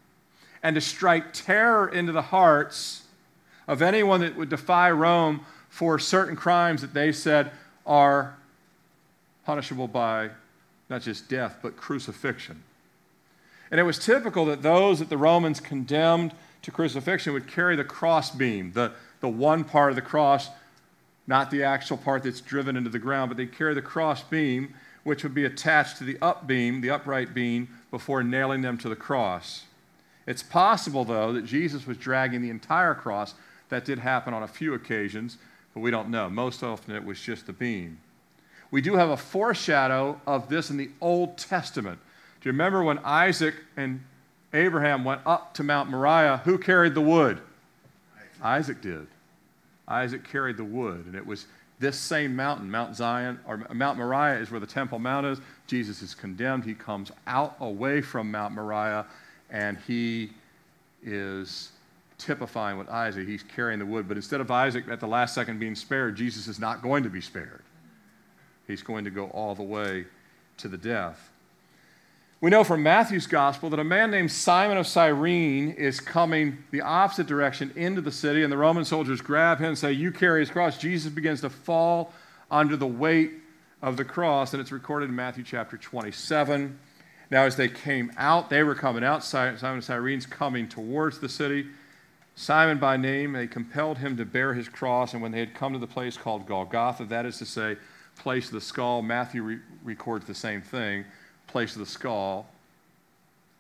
and 0.63 0.75
to 0.75 0.81
strike 0.81 1.33
terror 1.33 1.89
into 1.89 2.13
the 2.13 2.23
hearts 2.23 3.03
of 3.67 3.83
anyone 3.83 4.21
that 4.21 4.37
would 4.37 4.49
defy 4.49 4.91
Rome 4.91 5.45
for 5.69 5.99
certain 5.99 6.37
crimes 6.37 6.81
that 6.81 6.95
they 6.95 7.13
said 7.13 7.51
are 7.87 8.37
punishable 9.45 9.89
by 9.89 10.31
not 10.89 11.03
just 11.03 11.29
death, 11.29 11.59
but 11.63 11.77
crucifixion. 11.77 12.63
And 13.71 13.79
it 13.79 13.83
was 13.83 13.99
typical 13.99 14.47
that 14.47 14.63
those 14.63 14.99
that 14.99 15.11
the 15.11 15.19
Romans 15.19 15.61
condemned 15.61 16.33
to 16.63 16.71
crucifixion 16.71 17.33
would 17.35 17.47
carry 17.47 17.77
the 17.77 17.85
crossbeam, 17.85 18.73
the, 18.73 18.93
the 19.21 19.29
one 19.29 19.65
part 19.65 19.91
of 19.91 19.97
the 19.97 20.03
cross, 20.03 20.49
not 21.27 21.51
the 21.51 21.63
actual 21.63 21.99
part 21.99 22.23
that's 22.23 22.41
driven 22.41 22.77
into 22.77 22.89
the 22.89 22.99
ground, 22.99 23.29
but 23.29 23.37
they'd 23.37 23.57
carry 23.57 23.75
the 23.75 23.83
cross 23.83 24.23
beam, 24.23 24.75
which 25.05 25.23
would 25.23 25.35
be 25.35 25.45
attached 25.45 25.99
to 25.99 26.05
the 26.05 26.17
up 26.23 26.47
beam, 26.47 26.81
the 26.81 26.91
upright 26.91 27.35
beam, 27.35 27.69
before 27.91 28.23
nailing 28.23 28.63
them 28.63 28.79
to 28.79 28.89
the 28.89 28.97
cross. 28.97 29.65
It's 30.29 30.43
possible, 30.43 31.07
though, 31.07 31.33
that 31.33 31.47
Jesus 31.47 31.87
was 31.87 31.97
dragging 31.97 32.43
the 32.43 32.51
entire 32.51 32.95
cross. 32.95 33.35
That 33.71 33.87
did 33.87 33.99
happen 33.99 34.35
on 34.35 34.43
a 34.43 34.49
few 34.49 34.75
occasions, 34.75 35.39
but 35.73 35.81
we 35.81 35.91
don't 35.91 36.11
know. 36.11 36.29
Most 36.29 36.63
often 36.63 36.95
it 36.95 37.03
was 37.03 37.19
just 37.19 37.47
the 37.47 37.53
beam. 37.55 37.99
We 38.71 38.83
do 38.83 38.95
have 38.95 39.09
a 39.09 39.17
foreshadow 39.17 40.21
of 40.27 40.51
this 40.51 40.69
in 40.69 40.77
the 40.77 40.91
Old 41.01 41.39
Testament. 41.39 41.99
Do 42.43 42.49
you 42.49 42.53
remember 42.53 42.83
when 42.83 42.99
Isaac 42.99 43.55
and 43.79 44.05
Abraham 44.53 45.03
went 45.03 45.23
up 45.25 45.55
to 45.55 45.63
Mount 45.63 45.89
Moriah? 45.89 46.43
Who 46.45 46.59
carried 46.59 46.95
the 46.95 47.01
wood? 47.01 47.41
Isaac 48.43 48.83
did. 48.83 49.07
Isaac 49.89 50.25
carried 50.25 50.59
the 50.59 50.65
wood, 50.65 51.07
and 51.07 51.15
it 51.15 51.27
was 51.27 51.47
this 51.79 51.99
same 51.99 52.37
mountain, 52.37 52.71
Mount 52.71 52.95
Zion, 52.95 53.41
or 53.47 53.67
Mount 53.73 53.97
Moriah 53.97 54.39
is 54.41 54.51
where 54.51 54.61
the 54.61 54.67
Temple 54.67 54.99
Mount 54.99 55.25
is. 55.25 55.39
Jesus 55.67 56.03
is 56.03 56.15
condemned. 56.15 56.65
He 56.67 56.75
comes 56.75 57.13
out 57.27 57.57
away 57.61 58.03
from 58.03 58.31
Mount 58.31 58.53
Moriah, 58.53 59.07
and 59.51 59.79
he 59.87 60.31
is 61.03 61.73
typifying 62.19 62.79
with 62.79 62.89
Isaac. 62.89 63.27
He's 63.27 63.45
carrying 63.45 63.79
the 63.79 63.87
wood. 63.87 64.09
But 64.09 64.17
instead 64.17 64.41
of 64.41 64.51
Isaac 64.51 64.85
at 64.91 65.01
the 65.01 65.07
last 65.07 65.35
second 65.35 65.59
being 65.59 65.75
spared, 65.75 66.17
Jesus 66.17 66.49
is 66.49 66.59
not 66.59 66.83
going 66.83 67.05
to 67.05 67.11
be 67.11 67.21
spared. 67.21 67.63
He's 68.67 68.83
going 68.83 69.05
to 69.05 69.11
go 69.11 69.27
all 69.29 69.55
the 69.55 69.63
way 69.63 70.05
to 70.59 70.69
the 70.69 70.77
death. 70.77 71.31
We 72.41 72.51
know 72.51 72.63
from 72.63 72.85
Matthew's 72.85 73.27
gospel 73.27 73.69
that 73.71 73.81
a 73.81 73.85
man 73.85 74.13
named 74.13 74.31
Simon 74.31 74.77
of 74.77 74.87
Cyrene 74.87 75.71
is 75.71 75.99
coming 75.99 76.59
the 76.71 76.83
opposite 76.83 77.27
direction 77.27 77.73
into 77.75 78.01
the 78.01 78.13
city, 78.13 78.45
and 78.45 78.53
the 78.53 78.57
Roman 78.57 78.85
soldiers 78.85 79.21
grab 79.21 79.59
him 79.59 79.69
and 79.69 79.79
say, 79.79 79.93
You 79.93 80.13
carry 80.13 80.41
his 80.41 80.51
cross. 80.51 80.79
Jesus 80.79 81.13
begins 81.13 81.41
to 81.41 81.51
fall 81.51 82.13
under 82.49 82.77
the 82.77 82.87
weight 82.87 83.33
of 83.83 83.97
the 83.97 84.05
cross, 84.05 84.53
and 84.53 84.61
it's 84.61 84.71
recorded 84.71 85.09
in 85.09 85.17
Matthew 85.17 85.43
chapter 85.43 85.77
27. 85.77 86.79
Now, 87.31 87.45
as 87.45 87.57
they 87.57 87.69
came 87.69 88.13
out, 88.17 88.49
they 88.49 88.63
were 88.63 88.75
coming 88.75 89.05
out. 89.05 89.23
Simon 89.23 89.59
of 89.63 89.85
Cyrene's 89.85 90.27
coming 90.27 90.69
towards 90.69 91.19
the 91.19 91.29
city. 91.29 91.67
Simon 92.35 92.79
by 92.79 92.97
name, 92.97 93.33
they 93.33 93.47
compelled 93.47 93.99
him 93.99 94.17
to 94.17 94.25
bear 94.25 94.55
his 94.55 94.69
cross, 94.69 95.13
and 95.13 95.21
when 95.21 95.33
they 95.33 95.41
had 95.41 95.55
come 95.55 95.73
to 95.73 95.79
the 95.79 95.87
place 95.87 96.17
called 96.17 96.47
Golgotha, 96.47 97.05
that 97.07 97.27
is 97.27 97.39
to 97.39 97.45
say, 97.45 97.77
place 98.17 98.47
of 98.47 98.53
the 98.53 98.61
skull, 98.61 99.03
Matthew 99.03 99.43
re- 99.43 99.59
records 99.85 100.27
the 100.27 100.35
same 100.35 100.63
thing 100.63 101.05
place 101.47 101.73
of 101.73 101.81
the 101.81 101.87
skull. 101.87 102.47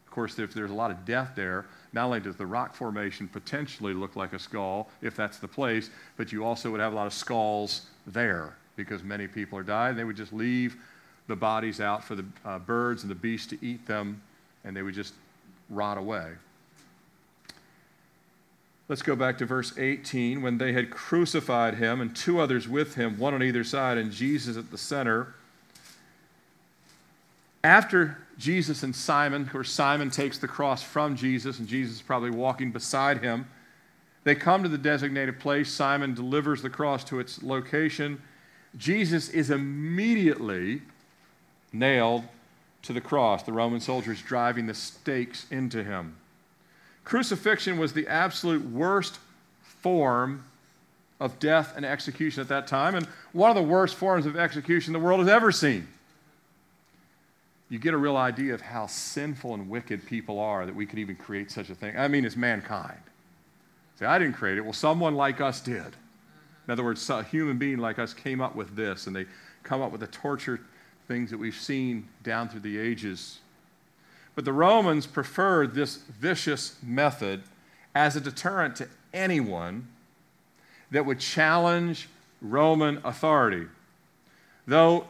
Of 0.07 0.13
course, 0.13 0.39
if 0.39 0.53
there's 0.53 0.71
a 0.71 0.75
lot 0.75 0.91
of 0.91 1.05
death 1.07 1.33
there, 1.35 1.65
not 1.93 2.05
only 2.05 2.21
does 2.21 2.37
the 2.37 2.47
rock 2.47 2.75
formation 2.75 3.29
potentially 3.29 3.95
look 3.95 4.15
like 4.15 4.35
a 4.35 4.39
skull, 4.39 4.91
if 5.01 5.17
that's 5.17 5.39
the 5.39 5.49
place, 5.49 5.91
but 6.19 6.31
you 6.31 6.45
also 6.45 6.71
would 6.71 6.81
have 6.81 6.93
a 6.93 6.97
lot 6.97 7.07
of 7.07 7.15
skulls 7.15 7.87
there 8.07 8.55
because 8.77 9.03
many 9.03 9.27
people 9.27 9.59
are 9.59 9.63
dying. 9.63 9.97
They 9.97 10.05
would 10.05 10.17
just 10.17 10.33
leave 10.33 10.77
the 11.29 11.37
bodies 11.37 11.81
out 11.81 12.03
for 12.03 12.17
the 12.17 12.25
uh, 12.45 12.59
birds 12.59 13.03
and 13.03 13.11
the 13.11 13.15
beasts 13.15 13.47
to 13.49 13.59
eat 13.65 13.87
them, 13.87 14.21
and 14.65 14.77
they 14.77 14.83
would 14.83 14.95
just 14.95 15.15
rot 15.71 15.99
away. 15.99 16.33
Let's 18.89 19.03
go 19.03 19.15
back 19.15 19.37
to 19.39 19.47
verse 19.47 19.77
18. 19.77 20.41
When 20.41 20.57
they 20.57 20.73
had 20.73 20.91
crucified 20.91 21.75
him 21.75 22.01
and 22.01 22.17
two 22.17 22.41
others 22.41 22.67
with 22.67 22.95
him, 22.95 23.19
one 23.19 23.35
on 23.35 23.43
either 23.43 23.63
side, 23.63 23.99
and 23.99 24.11
Jesus 24.11 24.57
at 24.57 24.71
the 24.71 24.79
center, 24.79 25.35
after 27.63 28.17
Jesus 28.39 28.83
and 28.83 28.97
Simon, 28.97 29.47
course, 29.47 29.71
Simon 29.71 30.11
takes 30.11 30.39
the 30.39 30.49
cross 30.49 30.83
from 30.83 31.17
Jesus, 31.17 31.59
and 31.59 31.69
Jesus 31.69 31.97
is 31.97 32.03
probably 32.03 32.31
walking 32.31 32.71
beside 32.71 33.23
him. 33.23 33.47
They 34.25 34.35
come 34.35 34.63
to 34.63 34.69
the 34.69 34.79
designated 34.79 35.39
place. 35.39 35.71
Simon 35.71 36.15
delivers 36.15 36.63
the 36.63 36.71
cross 36.71 37.05
to 37.05 37.21
its 37.21 37.43
location. 37.43 38.23
Jesus 38.77 39.29
is 39.29 39.51
immediately 39.51 40.83
nailed 41.73 42.25
to 42.83 42.93
the 42.93 43.01
cross, 43.01 43.43
the 43.43 43.53
Roman 43.53 43.81
soldiers 43.81 44.23
driving 44.23 44.67
the 44.67 44.75
stakes 44.75 45.47
into 45.51 45.83
him. 45.83 46.17
Crucifixion 47.05 47.79
was 47.79 47.93
the 47.93 48.07
absolute 48.07 48.65
worst 48.71 49.19
form 49.63 50.45
of 51.21 51.39
death 51.39 51.75
and 51.77 51.85
execution 51.85 52.41
at 52.41 52.49
that 52.49 52.67
time, 52.67 52.95
and 52.95 53.07
one 53.33 53.51
of 53.51 53.57
the 53.57 53.63
worst 53.63 53.95
forms 53.95 54.27
of 54.27 54.37
execution 54.37 54.93
the 54.93 54.99
world 54.99 55.21
has 55.21 55.29
ever 55.29 55.51
seen 55.51 55.89
you 57.71 57.79
get 57.79 57.93
a 57.95 57.99
real 57.99 58.17
idea 58.17 58.55
of 58.55 58.61
how 58.61 58.87
sinful 58.87 59.55
and 59.55 59.69
wicked 59.69 60.07
people 60.07 60.39
are 60.39 60.65
that 60.65 60.75
we 60.75 60.87
could 60.87 60.99
even 60.99 61.17
create 61.17 61.51
such 61.51 61.69
a 61.71 61.75
thing. 61.75 61.97
I 61.99 62.09
mean, 62.09 62.25
it's 62.25 62.37
mankind. 62.37 62.99
Say, 63.99 64.07
I 64.07 64.19
didn't 64.19 64.35
create 64.35 64.59
it. 64.59 64.63
Well, 64.63 64.73
someone 64.73 65.15
like 65.15 65.41
us 65.41 65.61
did. 65.61 65.85
In 66.67 66.73
other 66.73 66.85
words, 66.85 67.09
a 67.11 67.23
human 67.23 67.59
being 67.59 67.79
like 67.79 67.99
us 67.99 68.15
came 68.15 68.41
up 68.41 68.55
with 68.55 68.75
this, 68.75 69.07
and 69.07 69.15
they 69.15 69.27
come 69.63 69.83
up 69.83 69.93
with 69.93 70.03
a 70.03 70.07
torture 70.07 70.61
things 71.09 71.31
that 71.31 71.39
we've 71.39 71.57
seen 71.57 72.07
down 72.23 72.49
through 72.49 72.61
the 72.61 72.79
ages. 72.79 73.41
But 74.35 74.45
the 74.45 74.53
Romans 74.53 75.07
preferred 75.07 75.75
this 75.75 75.97
vicious 75.97 76.77
method 76.83 77.43
as 77.95 78.15
a 78.15 78.21
deterrent 78.21 78.77
to 78.77 78.89
anyone 79.13 79.89
that 80.91 81.05
would 81.05 81.19
challenge 81.19 82.09
Roman 82.41 83.01
authority. 83.05 83.67
Though 84.67 85.07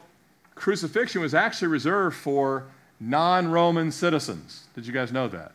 crucifixion 0.55 1.21
was 1.21 1.35
actually 1.35 1.69
reserved 1.69 2.17
for 2.17 2.65
non 3.01 3.51
Roman 3.51 3.91
citizens. 3.91 4.65
Did 4.75 4.87
you 4.87 4.93
guys 4.93 5.13
know 5.13 5.29
that? 5.29 5.53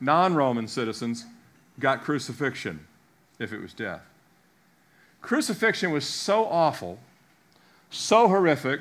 Non 0.00 0.34
Roman 0.34 0.68
citizens 0.68 1.24
got 1.80 2.04
crucifixion 2.04 2.86
if 3.38 3.52
it 3.52 3.60
was 3.60 3.72
death. 3.72 4.02
Crucifixion 5.20 5.90
was 5.90 6.06
so 6.06 6.44
awful, 6.44 6.98
so 7.90 8.28
horrific, 8.28 8.80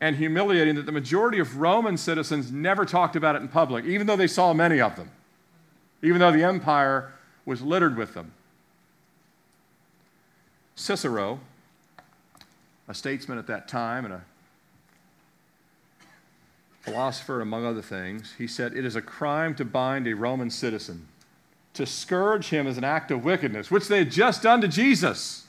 and 0.00 0.16
humiliating 0.16 0.74
that 0.76 0.86
the 0.86 0.92
majority 0.92 1.38
of 1.38 1.58
Roman 1.58 1.96
citizens 1.96 2.50
never 2.50 2.84
talked 2.84 3.16
about 3.16 3.36
it 3.36 3.42
in 3.42 3.48
public, 3.48 3.84
even 3.84 4.06
though 4.06 4.16
they 4.16 4.26
saw 4.26 4.52
many 4.52 4.80
of 4.80 4.96
them, 4.96 5.10
even 6.02 6.18
though 6.18 6.32
the 6.32 6.42
empire 6.42 7.12
was 7.44 7.60
littered 7.60 7.96
with 7.96 8.14
them. 8.14 8.32
Cicero, 10.74 11.40
a 12.88 12.94
statesman 12.94 13.38
at 13.38 13.46
that 13.46 13.68
time 13.68 14.06
and 14.06 14.14
a 14.14 14.22
philosopher, 16.80 17.42
among 17.42 17.66
other 17.66 17.82
things, 17.82 18.34
he 18.38 18.46
said, 18.46 18.74
It 18.74 18.86
is 18.86 18.96
a 18.96 19.02
crime 19.02 19.54
to 19.56 19.64
bind 19.64 20.06
a 20.06 20.14
Roman 20.14 20.50
citizen. 20.50 21.06
To 21.74 21.84
scourge 21.86 22.48
him 22.48 22.66
is 22.66 22.78
an 22.78 22.84
act 22.84 23.10
of 23.10 23.24
wickedness, 23.24 23.70
which 23.70 23.88
they 23.88 23.98
had 23.98 24.10
just 24.10 24.42
done 24.42 24.60
to 24.62 24.68
Jesus. 24.68 25.46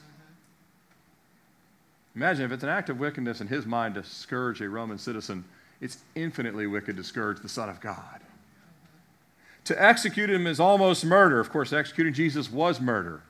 Imagine 2.15 2.45
if 2.45 2.52
it's 2.52 2.63
an 2.63 2.69
act 2.69 2.89
of 2.89 3.00
wickedness 3.00 3.41
in 3.41 3.47
his 3.47 3.65
mind 3.65 3.95
to 3.95 4.04
scourge 4.04 4.62
a 4.62 4.69
Roman 4.69 4.97
citizen, 4.97 5.45
it's 5.80 6.00
infinitely 6.15 6.67
wicked 6.67 6.97
to 6.97 7.04
scourge 7.04 7.41
the 7.41 7.50
Son 7.50 7.69
of 7.69 7.80
God. 7.80 8.21
To 9.65 9.82
execute 9.82 10.30
him 10.30 10.47
is 10.47 10.60
almost 10.60 11.06
murder. 11.06 11.39
Of 11.39 11.50
course, 11.52 11.71
executing 11.71 12.13
Jesus 12.13 12.52
was 12.52 12.82
murder. 12.82 13.21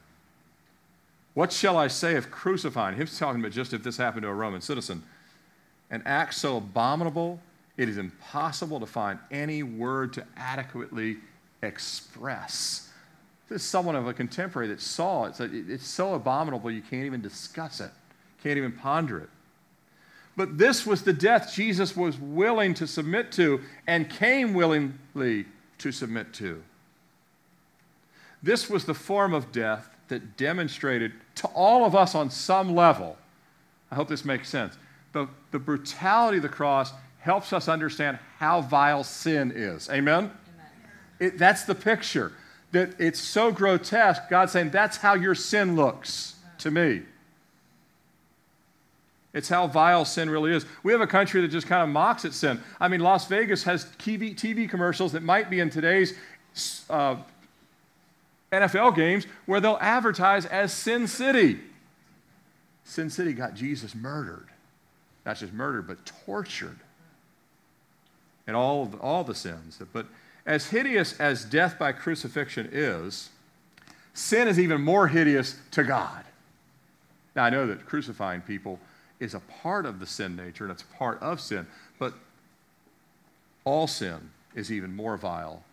What 1.34 1.52
shall 1.52 1.78
I 1.78 1.88
say 1.88 2.16
of 2.16 2.32
crucifying? 2.32 2.98
He's 2.98 3.18
talking 3.18 3.40
about 3.40 3.52
just 3.52 3.74
if 3.74 3.84
this 3.84 3.98
happened 3.98 4.24
to 4.24 4.30
a 4.30 4.34
Roman 4.34 4.62
citizen. 4.62 5.04
An 5.90 6.02
act 6.06 6.34
so 6.34 6.58
abominable 6.58 7.40
it 7.78 7.90
is 7.90 7.98
impossible 7.98 8.80
to 8.80 8.86
find 8.86 9.18
any 9.32 9.64
word 9.64 10.14
to 10.14 10.26
adequately 10.38 11.18
express. 11.64 12.90
This 13.50 13.64
is 13.64 13.68
someone 13.68 13.96
of 13.96 14.08
a 14.08 14.14
contemporary 14.14 14.68
that 14.68 14.82
saw 14.82 15.26
it. 15.26 15.40
It's 15.40 15.88
so 15.88 16.14
abominable 16.14 16.70
you 16.70 16.82
can't 16.82 17.06
even 17.06 17.22
discuss 17.22 17.80
it, 17.80 17.92
can't 18.44 18.58
even 18.58 18.72
ponder 18.72 19.20
it. 19.20 19.30
But 20.36 20.58
this 20.58 20.86
was 20.86 21.04
the 21.04 21.14
death 21.14 21.54
Jesus 21.54 21.96
was 21.96 22.18
willing 22.18 22.74
to 22.76 22.88
submit 22.88 23.32
to 23.34 23.62
and 23.86 24.10
came 24.10 24.54
willingly 24.54 25.46
to 25.80 25.92
submit 25.92 26.34
to. 26.34 26.64
This 28.42 28.70
was 28.70 28.86
the 28.86 28.94
form 28.94 29.34
of 29.34 29.52
death 29.52 29.90
that 30.08 30.38
demonstrated 30.38 31.14
to 31.36 31.48
all 31.50 31.86
of 31.86 31.96
us 31.96 32.16
on 32.16 32.30
some 32.30 32.76
level, 32.76 33.18
I 33.92 33.96
hope 33.96 34.08
this 34.08 34.26
makes 34.26 34.50
sense, 34.50 34.78
the, 35.14 35.28
the 35.52 35.60
brutality 35.60 36.38
of 36.38 36.44
the 36.44 36.50
cross 36.50 36.94
helps 37.20 37.54
us 37.54 37.68
understand 37.68 38.18
how 38.38 38.62
vile 38.62 39.04
sin 39.04 39.52
is. 39.54 39.90
Amen? 39.90 40.24
Amen. 40.24 40.32
It, 41.20 41.38
that's 41.38 41.64
the 41.66 41.76
picture. 41.76 42.32
That 42.72 43.00
it's 43.00 43.20
so 43.20 43.52
grotesque, 43.52 44.24
God's 44.30 44.54
saying, 44.54 44.72
that's 44.72 44.98
how 44.98 45.14
your 45.14 45.36
sin 45.36 45.76
looks 45.76 46.36
to 46.60 46.72
me. 46.72 47.04
It's 49.34 49.48
how 49.48 49.68
vile 49.68 50.04
sin 50.04 50.30
really 50.30 50.52
is. 50.52 50.66
We 50.84 50.92
have 50.92 51.02
a 51.02 51.08
country 51.08 51.42
that 51.42 51.48
just 51.48 51.68
kind 51.68 51.82
of 51.82 51.90
mocks 51.90 52.26
at 52.26 52.34
sin. 52.34 52.62
I 52.80 52.88
mean, 52.88 53.00
Las 53.00 53.28
Vegas 53.28 53.64
has 53.64 53.86
TV, 53.98 54.36
TV 54.36 54.70
commercials 54.70 55.14
that 55.14 55.24
might 55.24 55.50
be 55.50 55.60
in 55.62 55.70
today's 55.70 56.14
uh, 56.90 57.16
NFL 58.52 58.96
games 58.96 59.26
where 59.46 59.62
they'll 59.62 59.78
advertise 59.80 60.46
as 60.46 60.74
Sin 60.74 61.08
City. 61.08 61.60
Sin 62.84 63.10
City 63.10 63.32
got 63.32 63.54
Jesus 63.54 63.96
murdered. 63.96 64.48
Not 65.26 65.38
just 65.38 65.54
murdered, 65.54 65.88
but 65.88 66.06
tortured 66.26 66.80
and 68.48 68.56
all, 68.56 68.94
all 69.00 69.24
the 69.24 69.36
sins. 69.36 69.80
But 69.94 70.08
as 70.46 70.68
hideous 70.68 71.18
as 71.20 71.46
death 71.46 71.80
by 71.80 71.94
crucifixion 71.94 72.68
is, 72.72 73.30
sin 74.14 74.48
is 74.50 74.60
even 74.60 74.82
more 74.82 75.08
hideous 75.08 75.58
to 75.72 75.84
God. 75.84 76.26
Now, 77.36 77.46
I 77.46 77.50
know 77.50 77.66
that 77.68 77.86
crucifying 77.86 78.42
people 78.42 78.80
is 79.22 79.36
a 79.36 79.40
part 79.40 79.86
of 79.86 80.00
the 80.00 80.06
sin 80.06 80.36
nature 80.36 80.66
and 80.66 80.74
it's 80.74 80.82
a 80.82 80.98
part 80.98 81.22
of 81.22 81.40
sin, 81.40 81.66
but 82.00 82.14
all 83.64 83.88
sin 83.88 84.32
is 84.56 84.72
even 84.72 84.94
more 84.94 85.16
vile 85.16 85.64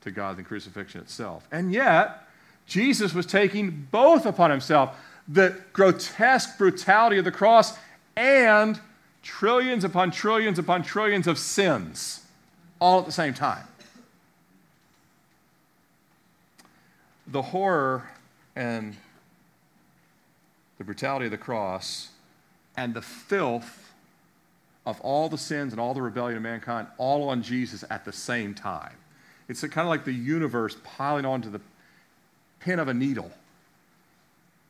to 0.00 0.10
God 0.10 0.36
than 0.36 0.44
crucifixion 0.44 1.02
itself. 1.02 1.46
And 1.52 1.72
yet, 1.72 2.26
Jesus 2.66 3.14
was 3.14 3.26
taking 3.26 3.86
both 3.90 4.24
upon 4.26 4.50
himself 4.50 4.96
the 5.28 5.54
grotesque 5.72 6.58
brutality 6.58 7.18
of 7.18 7.24
the 7.24 7.30
cross 7.30 7.76
and 8.16 8.80
trillions 9.22 9.84
upon 9.84 10.10
trillions 10.10 10.58
upon 10.58 10.82
trillions 10.82 11.26
of 11.26 11.38
sins 11.38 12.22
all 12.80 13.00
at 13.00 13.06
the 13.06 13.12
same 13.12 13.34
time. 13.34 13.66
The 17.26 17.42
horror 17.42 18.10
and 18.56 18.96
the 20.78 20.84
brutality 20.84 21.26
of 21.26 21.30
the 21.30 21.38
cross 21.38 22.08
and 22.76 22.94
the 22.94 23.02
filth 23.02 23.92
of 24.86 25.00
all 25.00 25.28
the 25.28 25.38
sins 25.38 25.72
and 25.72 25.80
all 25.80 25.94
the 25.94 26.02
rebellion 26.02 26.36
of 26.36 26.42
mankind 26.42 26.86
all 26.98 27.28
on 27.28 27.42
Jesus 27.42 27.84
at 27.90 28.04
the 28.04 28.12
same 28.12 28.54
time. 28.54 28.92
It's 29.48 29.60
kind 29.60 29.86
of 29.86 29.88
like 29.88 30.04
the 30.04 30.12
universe 30.12 30.76
piling 30.84 31.24
onto 31.24 31.50
the 31.50 31.60
pin 32.60 32.78
of 32.78 32.88
a 32.88 32.94
needle, 32.94 33.30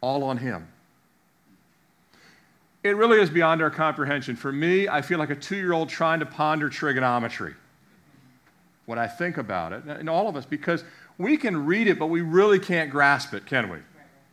all 0.00 0.24
on 0.24 0.36
him. 0.38 0.66
it 2.82 2.96
really 2.96 3.18
is 3.20 3.30
beyond 3.30 3.62
our 3.62 3.70
comprehension. 3.70 4.36
For 4.36 4.52
me, 4.52 4.88
I 4.88 5.00
feel 5.00 5.18
like 5.18 5.30
a 5.30 5.36
two 5.36 5.56
year 5.56 5.72
old 5.72 5.88
trying 5.88 6.20
to 6.20 6.26
ponder 6.26 6.68
trigonometry 6.68 7.54
when 8.86 8.98
I 8.98 9.06
think 9.06 9.38
about 9.38 9.72
it, 9.72 9.84
and 9.84 10.10
all 10.10 10.28
of 10.28 10.36
us, 10.36 10.44
because 10.44 10.84
we 11.16 11.36
can 11.36 11.64
read 11.64 11.86
it, 11.86 11.98
but 11.98 12.06
we 12.06 12.20
really 12.20 12.58
can't 12.58 12.90
grasp 12.90 13.32
it, 13.32 13.46
can 13.46 13.70
we? 13.70 13.78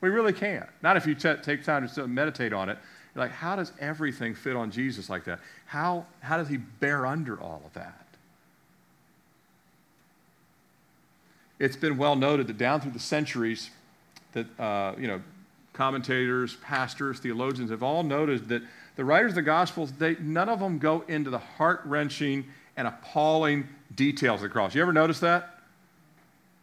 We 0.01 0.09
really 0.09 0.33
can't. 0.33 0.67
Not 0.81 0.97
if 0.97 1.05
you 1.05 1.15
t- 1.15 1.35
take 1.41 1.63
time 1.63 1.87
to 1.87 2.07
meditate 2.07 2.51
on 2.51 2.67
it. 2.69 2.77
Like, 3.15 3.31
how 3.31 3.55
does 3.55 3.71
everything 3.79 4.35
fit 4.35 4.55
on 4.55 4.71
Jesus 4.71 5.09
like 5.09 5.25
that? 5.25 5.39
How, 5.65 6.05
how 6.21 6.37
does 6.37 6.47
he 6.47 6.57
bear 6.57 7.05
under 7.05 7.39
all 7.39 7.61
of 7.65 7.73
that? 7.73 8.05
It's 11.59 11.75
been 11.75 11.97
well 11.97 12.15
noted 12.15 12.47
that 12.47 12.57
down 12.57 12.81
through 12.81 12.91
the 12.91 12.99
centuries, 12.99 13.69
that 14.31 14.47
uh, 14.59 14.95
you 14.97 15.07
know, 15.07 15.21
commentators, 15.73 16.55
pastors, 16.57 17.19
theologians 17.19 17.69
have 17.69 17.83
all 17.83 18.03
noted 18.03 18.47
that 18.49 18.63
the 18.95 19.05
writers 19.05 19.31
of 19.31 19.35
the 19.35 19.41
Gospels, 19.41 19.91
they, 19.93 20.15
none 20.19 20.49
of 20.49 20.59
them 20.59 20.79
go 20.79 21.03
into 21.07 21.29
the 21.29 21.37
heart 21.37 21.81
wrenching 21.85 22.45
and 22.77 22.87
appalling 22.87 23.67
details 23.93 24.35
of 24.37 24.43
the 24.43 24.49
cross. 24.49 24.73
You 24.73 24.81
ever 24.81 24.93
notice 24.93 25.19
that? 25.19 25.59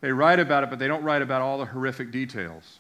They 0.00 0.12
write 0.12 0.38
about 0.40 0.64
it, 0.64 0.70
but 0.70 0.78
they 0.78 0.88
don't 0.88 1.02
write 1.02 1.22
about 1.22 1.42
all 1.42 1.58
the 1.58 1.64
horrific 1.66 2.10
details 2.10 2.78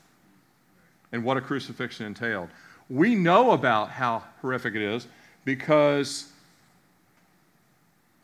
and 1.12 1.24
what 1.24 1.36
a 1.36 1.40
crucifixion 1.40 2.06
entailed. 2.06 2.48
We 2.90 3.14
know 3.14 3.50
about 3.50 3.90
how 3.90 4.22
horrific 4.40 4.74
it 4.74 4.82
is 4.82 5.06
because 5.44 6.30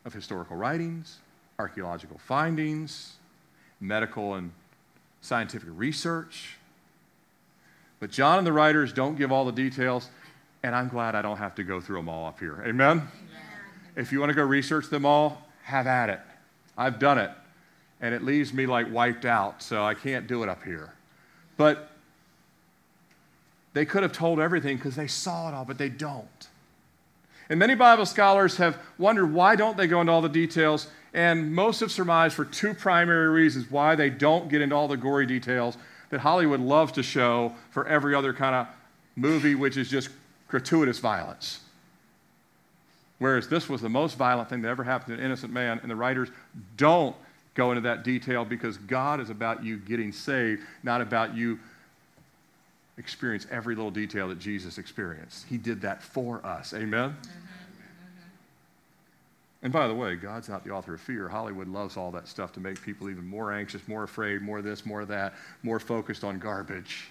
of 0.04 0.12
historical 0.12 0.56
writings, 0.56 1.18
archaeological 1.58 2.18
findings, 2.18 3.14
medical 3.80 4.34
and 4.34 4.52
scientific 5.20 5.68
research. 5.72 6.56
But 8.00 8.10
John 8.10 8.38
and 8.38 8.46
the 8.46 8.52
writers 8.52 8.92
don't 8.92 9.16
give 9.16 9.32
all 9.32 9.44
the 9.44 9.52
details, 9.52 10.08
and 10.62 10.74
I'm 10.74 10.88
glad 10.88 11.14
I 11.14 11.22
don't 11.22 11.38
have 11.38 11.54
to 11.56 11.64
go 11.64 11.80
through 11.80 11.96
them 11.96 12.08
all 12.08 12.26
up 12.26 12.38
here. 12.38 12.62
Amen? 12.66 12.98
Amen. 12.98 13.08
If 13.96 14.12
you 14.12 14.20
want 14.20 14.30
to 14.30 14.34
go 14.34 14.42
research 14.42 14.88
them 14.88 15.06
all, 15.06 15.42
have 15.62 15.86
at 15.86 16.10
it. 16.10 16.20
I've 16.76 16.98
done 16.98 17.18
it, 17.18 17.30
and 18.00 18.14
it 18.14 18.22
leaves 18.22 18.52
me 18.52 18.66
like 18.66 18.92
wiped 18.92 19.24
out, 19.24 19.62
so 19.62 19.84
I 19.84 19.94
can't 19.94 20.26
do 20.26 20.42
it 20.42 20.48
up 20.48 20.62
here. 20.64 20.92
But 21.56 21.90
they 23.74 23.84
could 23.84 24.02
have 24.02 24.12
told 24.12 24.40
everything 24.40 24.76
because 24.76 24.96
they 24.96 25.08
saw 25.08 25.48
it 25.48 25.54
all, 25.54 25.64
but 25.64 25.76
they 25.76 25.88
don't. 25.88 26.48
And 27.50 27.58
many 27.58 27.74
Bible 27.74 28.06
scholars 28.06 28.56
have 28.56 28.78
wondered 28.96 29.32
why 29.32 29.54
don't 29.56 29.76
they 29.76 29.86
go 29.86 30.00
into 30.00 30.12
all 30.12 30.22
the 30.22 30.28
details, 30.28 30.86
and 31.12 31.54
most 31.54 31.80
have 31.80 31.92
surmised 31.92 32.34
for 32.34 32.44
two 32.44 32.72
primary 32.72 33.28
reasons 33.28 33.70
why 33.70 33.94
they 33.94 34.08
don't 34.08 34.48
get 34.48 34.62
into 34.62 34.74
all 34.74 34.88
the 34.88 34.96
gory 34.96 35.26
details 35.26 35.76
that 36.10 36.20
Hollywood 36.20 36.60
loves 36.60 36.92
to 36.92 37.02
show 37.02 37.52
for 37.70 37.86
every 37.86 38.14
other 38.14 38.32
kind 38.32 38.54
of 38.54 38.66
movie, 39.16 39.54
which 39.54 39.76
is 39.76 39.90
just 39.90 40.08
gratuitous 40.48 41.00
violence. 41.00 41.60
Whereas 43.18 43.48
this 43.48 43.68
was 43.68 43.80
the 43.80 43.88
most 43.88 44.16
violent 44.16 44.48
thing 44.48 44.62
that 44.62 44.68
ever 44.68 44.84
happened 44.84 45.16
to 45.16 45.20
an 45.20 45.24
innocent 45.24 45.52
man, 45.52 45.80
and 45.82 45.90
the 45.90 45.96
writers 45.96 46.30
don't 46.76 47.14
go 47.54 47.70
into 47.70 47.82
that 47.82 48.02
detail 48.02 48.44
because 48.44 48.76
God 48.76 49.20
is 49.20 49.30
about 49.30 49.62
you 49.62 49.76
getting 49.78 50.12
saved, 50.12 50.62
not 50.82 51.00
about 51.00 51.36
you 51.36 51.58
experience 52.96 53.46
every 53.50 53.74
little 53.74 53.90
detail 53.90 54.28
that 54.28 54.38
Jesus 54.38 54.78
experienced. 54.78 55.46
He 55.48 55.56
did 55.56 55.80
that 55.82 56.02
for 56.02 56.44
us. 56.44 56.74
Amen? 56.74 57.10
Mm-hmm. 57.10 57.44
And 59.64 59.72
by 59.72 59.88
the 59.88 59.94
way, 59.94 60.14
God's 60.14 60.50
not 60.50 60.62
the 60.62 60.70
author 60.70 60.92
of 60.92 61.00
fear. 61.00 61.26
Hollywood 61.26 61.68
loves 61.68 61.96
all 61.96 62.10
that 62.12 62.28
stuff 62.28 62.52
to 62.52 62.60
make 62.60 62.80
people 62.82 63.08
even 63.08 63.26
more 63.26 63.50
anxious, 63.50 63.88
more 63.88 64.04
afraid, 64.04 64.42
more 64.42 64.60
this, 64.60 64.84
more 64.84 65.06
that, 65.06 65.32
more 65.62 65.80
focused 65.80 66.22
on 66.22 66.38
garbage. 66.38 67.06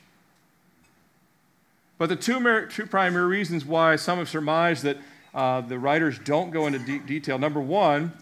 But 1.97 2.09
the 2.09 2.15
two, 2.15 2.67
two 2.67 2.85
primary 2.85 3.25
reasons 3.25 3.65
why 3.65 3.95
some 3.95 4.19
have 4.19 4.29
surmised 4.29 4.83
that 4.83 4.97
uh, 5.33 5.61
the 5.61 5.79
writers 5.79 6.19
don't 6.19 6.51
go 6.51 6.67
into 6.67 6.77
deep 6.77 7.07
detail 7.07 7.39
number 7.39 7.59
one, 7.59 8.13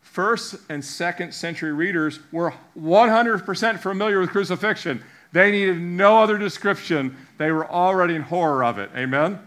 first 0.00 0.54
and 0.68 0.84
second 0.84 1.32
century 1.32 1.72
readers 1.72 2.20
were 2.30 2.54
100% 2.78 3.80
familiar 3.80 4.20
with 4.20 4.30
crucifixion. 4.30 5.02
They 5.32 5.50
needed 5.50 5.80
no 5.80 6.22
other 6.22 6.36
description. 6.36 7.16
They 7.38 7.50
were 7.50 7.66
already 7.66 8.14
in 8.14 8.22
horror 8.22 8.64
of 8.64 8.78
it. 8.78 8.90
Amen? 8.94 9.38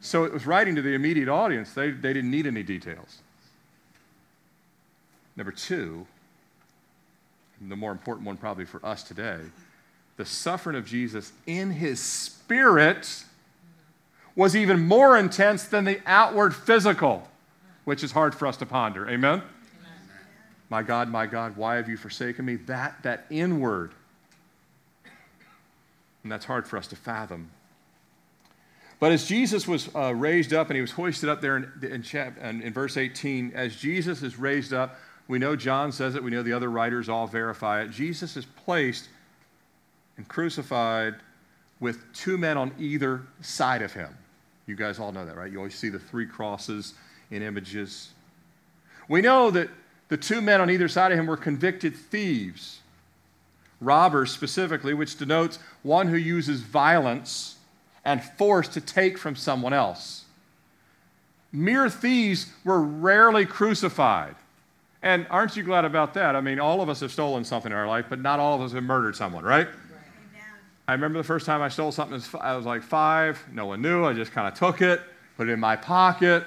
So 0.00 0.24
it 0.24 0.32
was 0.32 0.46
writing 0.46 0.74
to 0.76 0.82
the 0.82 0.94
immediate 0.94 1.28
audience. 1.28 1.72
They, 1.72 1.90
they 1.90 2.12
didn't 2.12 2.30
need 2.30 2.46
any 2.46 2.62
details. 2.62 3.18
Number 5.36 5.52
two, 5.52 6.06
the 7.60 7.76
more 7.76 7.92
important 7.92 8.26
one 8.26 8.36
probably 8.36 8.64
for 8.64 8.84
us 8.84 9.02
today, 9.02 9.40
the 10.16 10.24
suffering 10.24 10.76
of 10.76 10.86
Jesus 10.86 11.32
in 11.46 11.70
his 11.70 12.00
spirit 12.00 13.24
was 14.34 14.56
even 14.56 14.80
more 14.80 15.16
intense 15.16 15.64
than 15.64 15.84
the 15.84 16.00
outward 16.06 16.54
physical, 16.54 17.28
which 17.84 18.02
is 18.02 18.12
hard 18.12 18.34
for 18.34 18.46
us 18.46 18.56
to 18.58 18.66
ponder. 18.66 19.08
Amen? 19.08 19.42
Amen? 19.42 19.42
My 20.70 20.82
God, 20.82 21.08
my 21.08 21.26
God, 21.26 21.56
why 21.56 21.76
have 21.76 21.88
you 21.88 21.96
forsaken 21.96 22.44
me? 22.44 22.56
That, 22.56 23.02
that 23.02 23.26
inward 23.30 23.92
and 26.26 26.32
that's 26.32 26.44
hard 26.44 26.66
for 26.66 26.76
us 26.76 26.88
to 26.88 26.96
fathom. 26.96 27.50
But 28.98 29.12
as 29.12 29.28
Jesus 29.28 29.68
was 29.68 29.88
uh, 29.94 30.12
raised 30.12 30.52
up 30.52 30.70
and 30.70 30.74
he 30.74 30.80
was 30.80 30.90
hoisted 30.90 31.28
up 31.28 31.40
there 31.40 31.56
in, 31.56 31.70
in, 31.82 32.02
chap, 32.02 32.36
in, 32.42 32.72
verse 32.72 32.96
18, 32.96 33.52
as 33.54 33.76
Jesus 33.76 34.22
is 34.22 34.36
raised 34.36 34.72
up, 34.72 34.98
we 35.28 35.38
know 35.38 35.54
John 35.54 35.92
says 35.92 36.16
it, 36.16 36.24
we 36.24 36.32
know 36.32 36.42
the 36.42 36.52
other 36.52 36.68
writers 36.68 37.08
all 37.08 37.28
verify 37.28 37.82
it. 37.82 37.92
Jesus 37.92 38.36
is 38.36 38.44
placed 38.44 39.08
and 40.16 40.26
crucified 40.26 41.14
with 41.78 42.12
two 42.12 42.36
men 42.36 42.56
on 42.56 42.72
either 42.76 43.22
side 43.40 43.82
of 43.82 43.92
him. 43.92 44.16
You 44.66 44.74
guys 44.74 44.98
all 44.98 45.12
know 45.12 45.24
that, 45.24 45.36
right? 45.36 45.52
You 45.52 45.58
always 45.58 45.76
see 45.76 45.90
the 45.90 46.00
three 46.00 46.26
crosses 46.26 46.94
in 47.30 47.40
images. 47.40 48.10
We 49.08 49.20
know 49.20 49.52
that 49.52 49.68
the 50.08 50.16
two 50.16 50.40
men 50.40 50.60
on 50.60 50.70
either 50.70 50.88
side 50.88 51.12
of 51.12 51.18
him 51.18 51.26
were 51.26 51.36
convicted 51.36 51.94
thieves 51.94 52.80
robbers 53.80 54.30
specifically, 54.32 54.94
which 54.94 55.18
denotes 55.18 55.58
one 55.82 56.08
who 56.08 56.16
uses 56.16 56.60
violence 56.60 57.56
and 58.04 58.22
force 58.22 58.68
to 58.68 58.80
take 58.80 59.18
from 59.18 59.36
someone 59.36 59.72
else. 59.72 60.24
Mere 61.52 61.88
thieves 61.88 62.52
were 62.64 62.80
rarely 62.80 63.46
crucified. 63.46 64.36
And 65.02 65.26
aren't 65.30 65.56
you 65.56 65.62
glad 65.62 65.84
about 65.84 66.14
that? 66.14 66.34
I 66.34 66.40
mean, 66.40 66.58
all 66.58 66.80
of 66.80 66.88
us 66.88 67.00
have 67.00 67.12
stolen 67.12 67.44
something 67.44 67.70
in 67.70 67.78
our 67.78 67.86
life, 67.86 68.06
but 68.08 68.20
not 68.20 68.40
all 68.40 68.54
of 68.54 68.60
us 68.60 68.72
have 68.72 68.82
murdered 68.82 69.16
someone, 69.16 69.44
right? 69.44 69.68
I 70.88 70.92
remember 70.92 71.18
the 71.18 71.24
first 71.24 71.46
time 71.46 71.62
I 71.62 71.68
stole 71.68 71.90
something, 71.90 72.22
I 72.40 72.54
was 72.54 72.64
like 72.64 72.82
five. 72.82 73.42
No 73.52 73.66
one 73.66 73.82
knew. 73.82 74.04
I 74.04 74.12
just 74.12 74.32
kind 74.32 74.46
of 74.46 74.54
took 74.54 74.82
it, 74.82 75.00
put 75.36 75.48
it 75.48 75.52
in 75.52 75.60
my 75.60 75.74
pocket. 75.74 76.44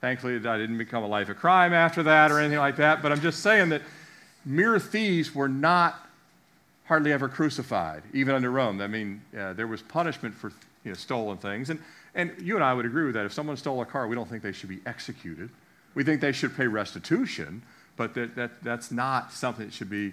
Thankfully, 0.00 0.36
I 0.36 0.58
didn't 0.58 0.78
become 0.78 1.02
a 1.02 1.06
life 1.06 1.30
of 1.30 1.38
crime 1.38 1.72
after 1.72 2.02
that 2.02 2.30
or 2.30 2.38
anything 2.38 2.58
like 2.58 2.76
that. 2.76 3.02
But 3.02 3.12
I'm 3.12 3.20
just 3.20 3.40
saying 3.40 3.70
that 3.70 3.82
mere 4.44 4.78
thieves 4.78 5.34
were 5.34 5.48
not 5.48 6.05
hardly 6.86 7.12
ever 7.12 7.28
crucified, 7.28 8.02
even 8.12 8.34
under 8.34 8.50
Rome. 8.50 8.80
I 8.80 8.86
mean, 8.86 9.20
uh, 9.36 9.52
there 9.52 9.66
was 9.66 9.82
punishment 9.82 10.34
for 10.34 10.52
you 10.84 10.92
know, 10.92 10.94
stolen 10.94 11.36
things. 11.36 11.70
And, 11.70 11.80
and 12.14 12.32
you 12.40 12.54
and 12.54 12.64
I 12.64 12.72
would 12.72 12.86
agree 12.86 13.04
with 13.04 13.14
that. 13.14 13.26
If 13.26 13.32
someone 13.32 13.56
stole 13.56 13.82
a 13.82 13.86
car, 13.86 14.06
we 14.06 14.14
don't 14.14 14.28
think 14.28 14.42
they 14.42 14.52
should 14.52 14.68
be 14.68 14.80
executed. 14.86 15.50
We 15.94 16.04
think 16.04 16.20
they 16.20 16.32
should 16.32 16.56
pay 16.56 16.66
restitution, 16.66 17.62
but 17.96 18.14
that, 18.14 18.36
that, 18.36 18.62
that's 18.62 18.90
not 18.90 19.32
something 19.32 19.66
that 19.66 19.72
should 19.74 19.90
be. 19.90 20.12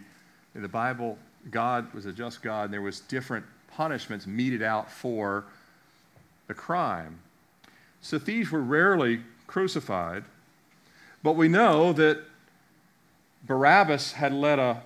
In 0.56 0.62
the 0.62 0.68
Bible, 0.68 1.18
God 1.50 1.92
was 1.96 2.06
a 2.06 2.14
just 2.14 2.44
God, 2.44 2.66
and 2.66 2.74
there 2.74 2.82
was 2.82 3.00
different 3.00 3.44
punishments 3.76 4.28
meted 4.28 4.62
out 4.62 4.92
for 4.92 5.46
the 6.48 6.54
crime. 6.54 7.20
So 8.02 8.20
thieves 8.20 8.52
were 8.52 8.62
rarely 8.62 9.22
crucified, 9.48 10.24
but 11.24 11.34
we 11.34 11.48
know 11.48 11.92
that 11.94 12.20
Barabbas 13.48 14.14
had 14.14 14.32
led 14.32 14.60
a 14.60 14.84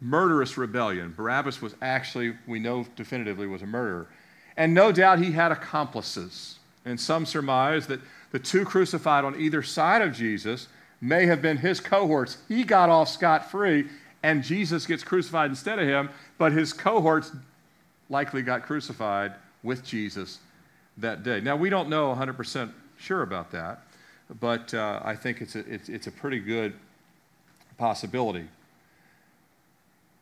murderous 0.00 0.56
rebellion. 0.56 1.12
Barabbas 1.16 1.60
was 1.60 1.74
actually, 1.82 2.34
we 2.46 2.58
know 2.58 2.86
definitively, 2.96 3.46
was 3.46 3.62
a 3.62 3.66
murderer. 3.66 4.06
And 4.56 4.74
no 4.74 4.92
doubt 4.92 5.18
he 5.18 5.32
had 5.32 5.52
accomplices. 5.52 6.58
And 6.84 6.98
some 6.98 7.26
surmise 7.26 7.86
that 7.88 8.00
the 8.32 8.38
two 8.38 8.64
crucified 8.64 9.24
on 9.24 9.38
either 9.38 9.62
side 9.62 10.02
of 10.02 10.14
Jesus 10.14 10.68
may 11.00 11.26
have 11.26 11.42
been 11.42 11.58
his 11.58 11.80
cohorts. 11.80 12.38
He 12.48 12.64
got 12.64 12.88
off 12.88 13.08
scot 13.08 13.50
free, 13.50 13.86
and 14.22 14.42
Jesus 14.42 14.86
gets 14.86 15.02
crucified 15.02 15.50
instead 15.50 15.78
of 15.78 15.86
him, 15.86 16.10
but 16.38 16.52
his 16.52 16.72
cohorts 16.72 17.32
likely 18.08 18.42
got 18.42 18.62
crucified 18.62 19.34
with 19.62 19.84
Jesus 19.84 20.38
that 20.98 21.22
day. 21.22 21.40
Now, 21.40 21.56
we 21.56 21.70
don't 21.70 21.88
know 21.88 22.14
100% 22.14 22.70
sure 22.98 23.22
about 23.22 23.50
that, 23.52 23.82
but 24.40 24.72
uh, 24.74 25.00
I 25.04 25.14
think 25.14 25.40
it's 25.40 25.56
a, 25.56 25.60
it's, 25.60 25.88
it's 25.88 26.06
a 26.06 26.12
pretty 26.12 26.38
good 26.38 26.74
possibility 27.78 28.46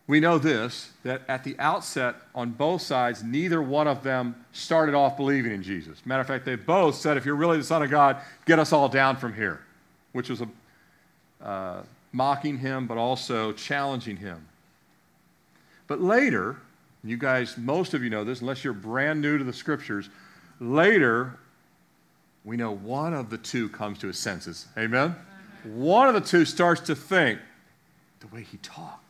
we 0.09 0.19
know 0.19 0.39
this 0.39 0.91
that 1.05 1.23
at 1.29 1.45
the 1.45 1.55
outset, 1.61 2.17
on 2.35 2.51
both 2.51 2.83
sides, 2.83 3.23
neither 3.23 3.63
one 3.63 3.87
of 3.87 4.03
them 4.03 4.35
started 4.53 4.95
off 4.95 5.17
believing 5.17 5.53
in 5.53 5.63
Jesus. 5.63 6.05
Matter 6.05 6.23
of 6.23 6.27
fact, 6.27 6.45
they 6.45 6.57
both 6.57 6.97
said, 6.97 7.17
if 7.17 7.25
you're 7.25 7.37
really 7.37 7.59
the 7.59 7.65
Son 7.65 7.83
of 7.83 7.91
God, 7.91 8.17
get 8.47 8.59
us 8.59 8.73
all 8.73 8.89
down 8.89 9.17
from 9.17 9.35
here, 9.35 9.61
which 10.13 10.31
was 10.31 10.41
a, 10.41 10.49
uh, 11.47 11.83
mocking 12.13 12.59
him, 12.59 12.87
but 12.87 12.99
also 12.99 13.53
challenging 13.53 14.17
him. 14.17 14.45
But 15.87 16.01
later, 16.01 16.57
you 17.05 17.17
guys, 17.17 17.57
most 17.57 17.95
of 17.95 18.03
you 18.03 18.11
know 18.11 18.25
this, 18.25 18.41
unless 18.41 18.65
you're 18.65 18.73
brand 18.73 19.21
new 19.21 19.39
to 19.39 19.45
the 19.45 19.53
scriptures, 19.53 20.09
later, 20.59 21.39
we 22.45 22.57
know 22.57 22.73
one 22.73 23.15
of 23.15 23.31
the 23.31 23.39
two 23.39 23.69
comes 23.69 23.99
to 23.99 24.07
his 24.07 24.19
senses. 24.19 24.67
Amen? 24.77 25.15
One 25.65 26.09
of 26.09 26.15
the 26.15 26.21
two 26.21 26.45
starts 26.45 26.81
to 26.83 26.95
think 26.95 27.41
the 28.21 28.27
way 28.29 28.43
he 28.43 28.57
talks, 28.59 29.08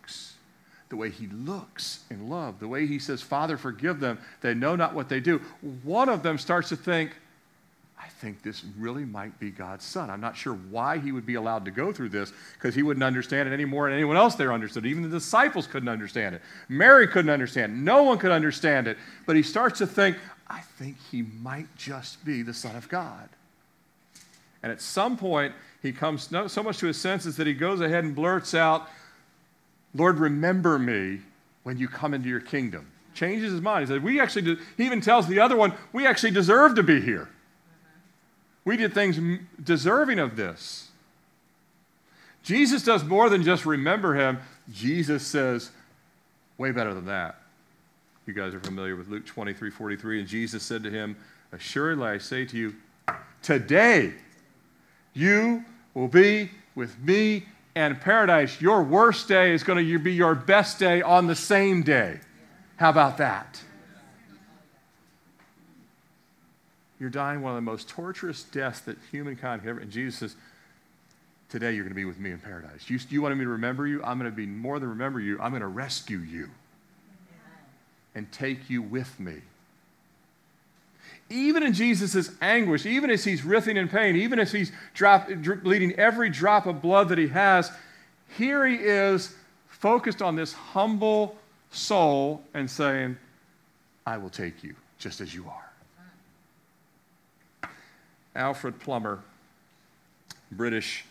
the 0.89 0.97
way 0.97 1.11
he 1.11 1.27
looks 1.29 2.05
in 2.11 2.29
love, 2.29 2.61
the 2.61 2.69
way 2.69 2.87
he 2.87 2.99
says, 2.99 3.21
Father, 3.21 3.57
forgive 3.57 4.01
them. 4.01 4.19
They 4.41 4.55
know 4.55 4.77
not 4.77 4.95
what 4.95 5.09
they 5.09 5.21
do. 5.21 5.41
One 5.83 6.09
of 6.09 6.23
them 6.23 6.39
starts 6.39 6.71
to 6.71 6.77
think, 6.77 7.15
I 8.01 8.09
think 8.09 8.43
this 8.43 8.65
really 8.79 9.05
might 9.05 9.39
be 9.39 9.51
God's 9.51 9.85
son. 9.85 10.09
I'm 10.09 10.21
not 10.21 10.37
sure 10.37 10.55
why 10.55 10.99
he 10.99 11.13
would 11.13 11.27
be 11.27 11.35
allowed 11.35 11.65
to 11.67 11.71
go 11.71 11.93
through 11.93 12.09
this 12.09 12.33
because 12.55 12.75
he 12.75 12.83
wouldn't 12.83 13.05
understand 13.05 13.49
it 13.49 13.53
any 13.53 13.65
more 13.65 13.87
than 13.87 13.95
anyone 13.95 14.17
else 14.17 14.35
there 14.35 14.53
understood. 14.53 14.87
Even 14.87 15.03
the 15.03 15.09
disciples 15.09 15.67
couldn't 15.67 15.89
understand 15.89 16.35
it. 16.35 16.43
Mary 16.69 17.07
couldn't 17.07 17.31
understand 17.31 17.73
it. 17.73 17.77
No 17.77 18.05
one 18.05 18.19
could 18.19 18.31
understand 18.31 18.87
it. 18.87 18.97
But 19.27 19.37
he 19.37 19.43
starts 19.43 19.79
to 19.79 19.87
think, 19.87 20.17
I 20.49 20.61
think 20.61 20.97
he 21.11 21.23
might 21.23 21.67
just 21.77 22.25
be 22.25 22.43
the 22.43 22.55
Son 22.55 22.77
of 22.77 22.89
God. 22.89 23.29
And 24.63 24.73
at 24.73 24.81
some 24.81 25.17
point, 25.17 25.55
he 25.83 25.93
comes 25.93 26.29
so 26.47 26.63
much 26.63 26.79
to 26.79 26.87
his 26.87 27.01
senses 27.01 27.37
that 27.37 27.47
he 27.47 27.55
goes 27.55 27.81
ahead 27.81 28.05
and 28.05 28.15
blurts 28.15 28.55
out, 28.55 28.89
Lord, 29.95 30.19
remember 30.19 30.79
me 30.79 31.21
when 31.63 31.79
you 31.79 31.89
come 31.89 32.15
into 32.15 32.29
your 32.29 32.41
kingdom. 32.41 32.91
Changes 33.15 33.53
his 33.53 33.61
mind. 33.61 33.89
He 33.89 33.95
says, 33.95 34.03
We 34.03 34.21
actually, 34.21 34.59
he 34.77 34.85
even 34.85 35.01
tells 35.01 35.27
the 35.27 35.41
other 35.41 35.57
one, 35.57 35.73
we 35.93 36.07
actually 36.07 36.31
deserve 36.31 36.75
to 36.77 36.83
be 36.83 37.01
here. 37.01 37.29
We 38.65 38.77
did 38.77 38.93
things 38.93 39.19
deserving 39.63 40.19
of 40.19 40.37
this. 40.37 40.89
Jesus 42.43 42.83
does 42.83 43.03
more 43.05 43.29
than 43.29 43.43
just 43.43 43.67
remember 43.67 44.15
him. 44.15 44.39
Jesus 44.73 45.27
says, 45.27 45.71
way 46.59 46.73
better 46.73 46.93
than 46.93 47.07
that. 47.07 47.37
You 48.27 48.35
guys 48.35 48.53
are 48.53 48.61
familiar 48.61 48.95
with 48.95 49.09
Luke 49.09 49.25
23 49.25 49.71
43. 49.71 50.21
And 50.21 50.29
Jesus 50.29 50.63
said 50.63 50.83
to 50.83 50.91
him, 50.91 51.17
Assuredly, 51.53 52.07
I 52.07 52.19
say 52.19 52.45
to 52.45 52.57
you, 52.59 52.75
today 53.43 54.13
you 55.15 55.65
will 55.95 56.09
be 56.09 56.51
with 56.75 56.99
me 56.99 57.47
in 57.79 57.97
paradise. 57.97 58.61
Your 58.61 58.83
worst 58.83 59.29
day 59.29 59.53
is 59.53 59.63
going 59.63 59.85
to 59.85 59.99
be 59.99 60.13
your 60.13 60.35
best 60.35 60.79
day 60.79 61.03
on 61.03 61.27
the 61.27 61.37
same 61.37 61.83
day. 61.83 62.21
How 62.77 62.91
about 62.91 63.19
that? 63.19 63.61
You're 67.01 67.11
dying 67.11 67.43
one 67.43 67.53
of 67.53 67.57
the 67.57 67.63
most 67.63 67.89
torturous 67.89 68.43
deaths 68.43 68.81
that 68.81 68.99
humankind 69.11 69.63
ever. 69.65 69.81
And 69.81 69.91
Jesus 69.91 70.19
says, 70.19 70.37
Today 71.49 71.73
you're 71.73 71.85
going 71.85 71.95
to 71.95 71.97
be 71.97 72.05
with 72.05 72.19
me 72.19 72.31
in 72.31 72.39
paradise. 72.39 72.91
You, 72.91 72.99
you 73.09 73.23
wanted 73.23 73.37
me 73.37 73.45
to 73.45 73.51
remember 73.51 73.87
you? 73.87 74.03
I'm 74.05 74.19
going 74.19 74.31
to 74.31 74.37
be 74.37 74.45
more 74.45 74.79
than 74.79 74.91
remember 74.91 75.19
you. 75.19 75.41
I'm 75.41 75.51
going 75.51 75.63
to 75.63 75.67
rescue 75.67 76.19
you 76.19 76.51
and 78.15 78.31
take 78.31 78.69
you 78.69 78.83
with 78.83 79.19
me. 79.19 79.37
Even 81.31 81.63
in 81.63 81.75
Jesus' 81.75 82.31
anguish, 82.41 82.87
even 82.87 83.11
as 83.11 83.25
he's 83.25 83.45
writhing 83.45 83.77
in 83.77 83.89
pain, 83.89 84.17
even 84.17 84.39
as 84.39 84.51
he's 84.51 84.73
drop, 84.95 85.29
bleeding 85.63 85.93
every 85.95 86.31
drop 86.31 86.67
of 86.67 86.81
blood 86.81 87.11
that 87.11 87.19
he 87.19 87.29
has, 87.29 87.71
here 88.37 88.67
he 88.67 88.77
is 88.77 89.35
focused 89.67 90.23
on 90.23 90.37
this 90.37 90.53
humble 90.53 91.37
soul 91.71 92.43
and 92.55 92.71
saying, 92.71 93.17
I 94.07 94.17
will 94.17 94.31
take 94.31 94.65
you 94.65 94.75
just 94.99 95.21
as 95.21 95.35
you 95.35 95.47
are. 95.49 97.71
Alfred 98.35 98.81
Plummer, 98.81 99.21
British 100.53 101.05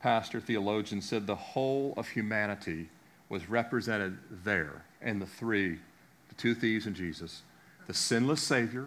pastor, 0.00 0.40
theologian, 0.40 1.00
said 1.00 1.26
the 1.26 1.34
whole 1.34 1.94
of 1.96 2.08
humanity 2.08 2.88
was 3.28 3.48
represented 3.48 4.16
there 4.44 4.84
in 5.02 5.18
the 5.18 5.26
three 5.26 5.78
the 6.28 6.34
two 6.36 6.54
thieves 6.54 6.86
and 6.86 6.94
Jesus 6.94 7.42
the 7.86 7.94
sinless 7.94 8.42
Savior, 8.42 8.86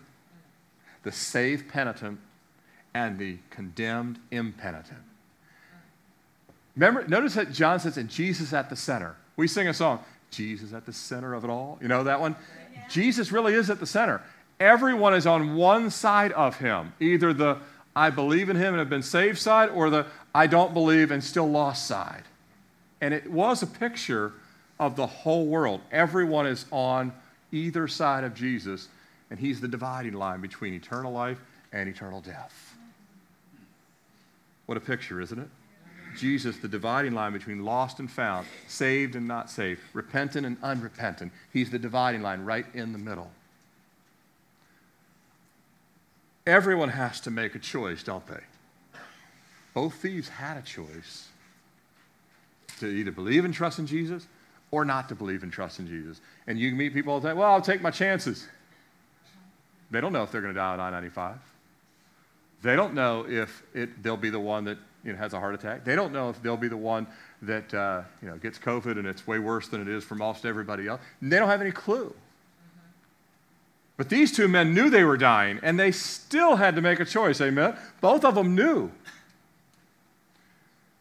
the 1.07 1.11
saved 1.13 1.69
penitent, 1.69 2.19
and 2.93 3.17
the 3.17 3.37
condemned 3.49 4.19
impenitent. 4.29 4.99
Remember, 6.75 7.07
notice 7.07 7.35
that 7.35 7.53
John 7.53 7.79
says, 7.79 7.95
and 7.95 8.09
Jesus 8.09 8.51
at 8.51 8.69
the 8.69 8.75
center. 8.75 9.15
We 9.37 9.47
sing 9.47 9.69
a 9.69 9.73
song, 9.73 10.01
Jesus 10.31 10.73
at 10.73 10.85
the 10.85 10.91
center 10.91 11.33
of 11.33 11.45
it 11.45 11.49
all. 11.49 11.77
You 11.81 11.87
know 11.87 12.03
that 12.03 12.19
one? 12.19 12.35
Yeah. 12.73 12.89
Jesus 12.89 13.31
really 13.31 13.53
is 13.53 13.69
at 13.69 13.79
the 13.79 13.85
center. 13.85 14.21
Everyone 14.59 15.13
is 15.13 15.25
on 15.25 15.55
one 15.55 15.91
side 15.91 16.33
of 16.33 16.57
him, 16.57 16.91
either 16.99 17.31
the 17.31 17.59
I 17.95 18.09
believe 18.09 18.49
in 18.49 18.57
him 18.57 18.73
and 18.73 18.79
have 18.79 18.89
been 18.89 19.01
saved 19.01 19.37
side 19.37 19.69
or 19.69 19.89
the 19.89 20.07
I 20.35 20.45
don't 20.45 20.73
believe 20.73 21.11
and 21.11 21.23
still 21.23 21.49
lost 21.49 21.87
side. 21.87 22.23
And 22.99 23.13
it 23.13 23.31
was 23.31 23.63
a 23.63 23.67
picture 23.67 24.33
of 24.77 24.97
the 24.97 25.07
whole 25.07 25.45
world. 25.45 25.79
Everyone 25.89 26.47
is 26.47 26.65
on 26.69 27.13
either 27.53 27.87
side 27.87 28.25
of 28.25 28.33
Jesus, 28.35 28.89
and 29.29 29.39
he's 29.39 29.61
the 29.61 29.67
dividing 29.67 30.13
line 30.13 30.41
between 30.41 30.73
eternal 30.73 31.11
life 31.11 31.41
and 31.71 31.89
eternal 31.89 32.21
death. 32.21 32.75
What 34.65 34.77
a 34.77 34.81
picture, 34.81 35.21
isn't 35.21 35.39
it? 35.39 35.49
Jesus, 36.17 36.57
the 36.57 36.67
dividing 36.67 37.13
line 37.13 37.33
between 37.33 37.63
lost 37.63 37.99
and 37.99 38.09
found, 38.09 38.47
saved 38.67 39.15
and 39.15 39.27
not 39.27 39.49
saved, 39.49 39.81
repentant 39.93 40.45
and 40.45 40.57
unrepentant. 40.63 41.31
He's 41.53 41.69
the 41.69 41.79
dividing 41.79 42.21
line 42.21 42.41
right 42.41 42.65
in 42.73 42.91
the 42.91 42.97
middle. 42.97 43.29
Everyone 46.45 46.89
has 46.89 47.19
to 47.21 47.31
make 47.31 47.55
a 47.55 47.59
choice, 47.59 48.03
don't 48.03 48.25
they? 48.27 48.39
Both 49.73 49.95
thieves 49.95 50.29
had 50.29 50.57
a 50.57 50.61
choice 50.61 51.27
to 52.79 52.87
either 52.87 53.11
believe 53.11 53.45
and 53.45 53.53
trust 53.53 53.79
in 53.79 53.85
Jesus 53.85 54.27
or 54.71 54.85
not 54.85 55.09
to 55.09 55.15
believe 55.15 55.43
and 55.43 55.51
trust 55.51 55.79
in 55.79 55.87
Jesus. 55.87 56.21
And 56.47 56.57
you 56.59 56.71
meet 56.71 56.93
people 56.93 57.13
all 57.13 57.19
the 57.19 57.29
time, 57.29 57.37
well, 57.37 57.51
I'll 57.51 57.61
take 57.61 57.81
my 57.81 57.91
chances. 57.91 58.47
They 59.91 60.01
don't 60.01 60.13
know 60.13 60.23
if 60.23 60.31
they're 60.31 60.41
going 60.41 60.53
to 60.53 60.59
die 60.59 60.73
on 60.73 60.79
I 60.79 60.89
95. 60.89 61.37
They 62.61 62.75
don't 62.75 62.93
know 62.93 63.25
if 63.27 63.63
it, 63.73 64.01
they'll 64.03 64.17
be 64.17 64.29
the 64.29 64.39
one 64.39 64.65
that 64.65 64.77
you 65.03 65.13
know, 65.13 65.19
has 65.19 65.33
a 65.33 65.39
heart 65.39 65.53
attack. 65.53 65.85
They 65.85 65.95
don't 65.95 66.11
know 66.11 66.29
if 66.29 66.41
they'll 66.41 66.57
be 66.57 66.67
the 66.67 66.77
one 66.77 67.07
that 67.43 67.73
uh, 67.73 68.01
you 68.21 68.27
know, 68.27 68.37
gets 68.37 68.57
COVID 68.57 68.97
and 68.97 69.07
it's 69.07 69.25
way 69.27 69.39
worse 69.39 69.67
than 69.67 69.81
it 69.81 69.87
is 69.87 70.03
for 70.03 70.15
most 70.15 70.45
everybody 70.45 70.87
else. 70.87 71.01
They 71.21 71.37
don't 71.37 71.49
have 71.49 71.61
any 71.61 71.71
clue. 71.71 72.13
But 73.95 74.09
these 74.09 74.31
two 74.31 74.47
men 74.47 74.73
knew 74.73 74.91
they 74.91 75.03
were 75.03 75.17
dying, 75.17 75.59
and 75.63 75.79
they 75.79 75.91
still 75.91 76.55
had 76.55 76.75
to 76.75 76.81
make 76.81 76.99
a 76.99 77.05
choice. 77.05 77.41
Amen? 77.41 77.75
Both 77.99 78.23
of 78.25 78.35
them 78.35 78.53
knew 78.53 78.91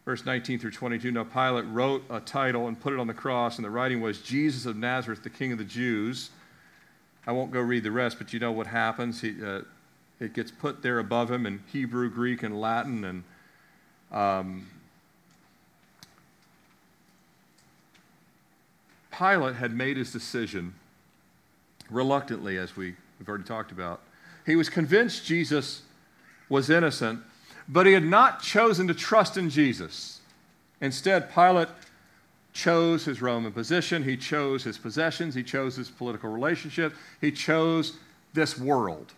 verse 0.07 0.25
19 0.25 0.57
through 0.59 0.71
22. 0.71 1.11
Now, 1.11 1.25
Pilate 1.25 1.65
wrote 1.65 2.01
a 2.09 2.21
title 2.21 2.69
and 2.69 2.79
put 2.79 2.93
it 2.93 2.99
on 2.99 3.07
the 3.07 3.13
cross, 3.13 3.57
and 3.57 3.65
the 3.65 3.69
writing 3.69 3.99
was 3.99 4.21
Jesus 4.21 4.65
of 4.65 4.77
Nazareth, 4.77 5.21
the 5.21 5.29
King 5.29 5.51
of 5.51 5.57
the 5.57 5.65
Jews. 5.65 6.29
I 7.27 7.31
won't 7.31 7.51
go 7.51 7.59
read 7.59 7.83
the 7.83 7.91
rest, 7.91 8.17
but 8.17 8.33
you 8.33 8.39
know 8.39 8.51
what 8.51 8.67
happens. 8.67 9.21
He, 9.21 9.35
uh, 9.43 9.61
it 10.19 10.33
gets 10.33 10.49
put 10.49 10.81
there 10.81 10.97
above 10.97 11.29
him 11.29 11.45
in 11.45 11.61
Hebrew, 11.71 12.09
Greek, 12.09 12.41
and 12.41 12.59
Latin. 12.59 13.03
And 13.03 13.23
um, 14.11 14.67
Pilate 19.15 19.55
had 19.55 19.73
made 19.73 19.97
his 19.97 20.11
decision 20.11 20.73
reluctantly, 21.91 22.57
as 22.57 22.75
we, 22.75 22.95
we've 23.19 23.29
already 23.29 23.43
talked 23.43 23.71
about. 23.71 24.01
He 24.45 24.55
was 24.55 24.69
convinced 24.69 25.25
Jesus 25.25 25.83
was 26.49 26.69
innocent 26.69 27.19
but 27.67 27.85
he 27.85 27.93
had 27.93 28.05
not 28.05 28.41
chosen 28.41 28.87
to 28.87 28.93
trust 28.93 29.37
in 29.37 29.49
Jesus. 29.49 30.21
Instead, 30.79 31.33
Pilate 31.33 31.67
chose 32.57 33.05
his 33.05 33.21
Roman 33.21 33.51
position, 33.51 34.03
he 34.03 34.17
chose 34.17 34.63
his 34.63 34.79
possessions, 34.79 35.35
he 35.35 35.43
chose 35.43 35.75
his 35.75 35.91
political 35.91 36.31
relationship, 36.31 36.91
he 37.21 37.31
chose 37.31 37.93
this 38.33 38.57
world. 38.57 39.13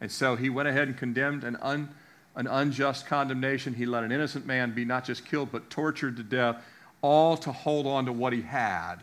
And 0.00 0.12
so 0.12 0.36
he 0.36 0.48
went 0.48 0.68
ahead 0.68 0.86
and 0.86 0.96
condemned 0.96 1.42
an, 1.42 1.56
un, 1.60 1.88
an 2.36 2.46
unjust 2.46 3.06
condemnation. 3.06 3.74
He 3.74 3.84
let 3.84 4.04
an 4.04 4.12
innocent 4.12 4.46
man 4.46 4.72
be 4.72 4.84
not 4.84 5.04
just 5.04 5.24
killed, 5.24 5.50
but 5.50 5.70
tortured 5.70 6.16
to 6.18 6.22
death, 6.22 6.62
all 7.02 7.36
to 7.38 7.50
hold 7.50 7.84
on 7.84 8.06
to 8.06 8.12
what 8.12 8.32
he 8.32 8.42
had 8.42 8.98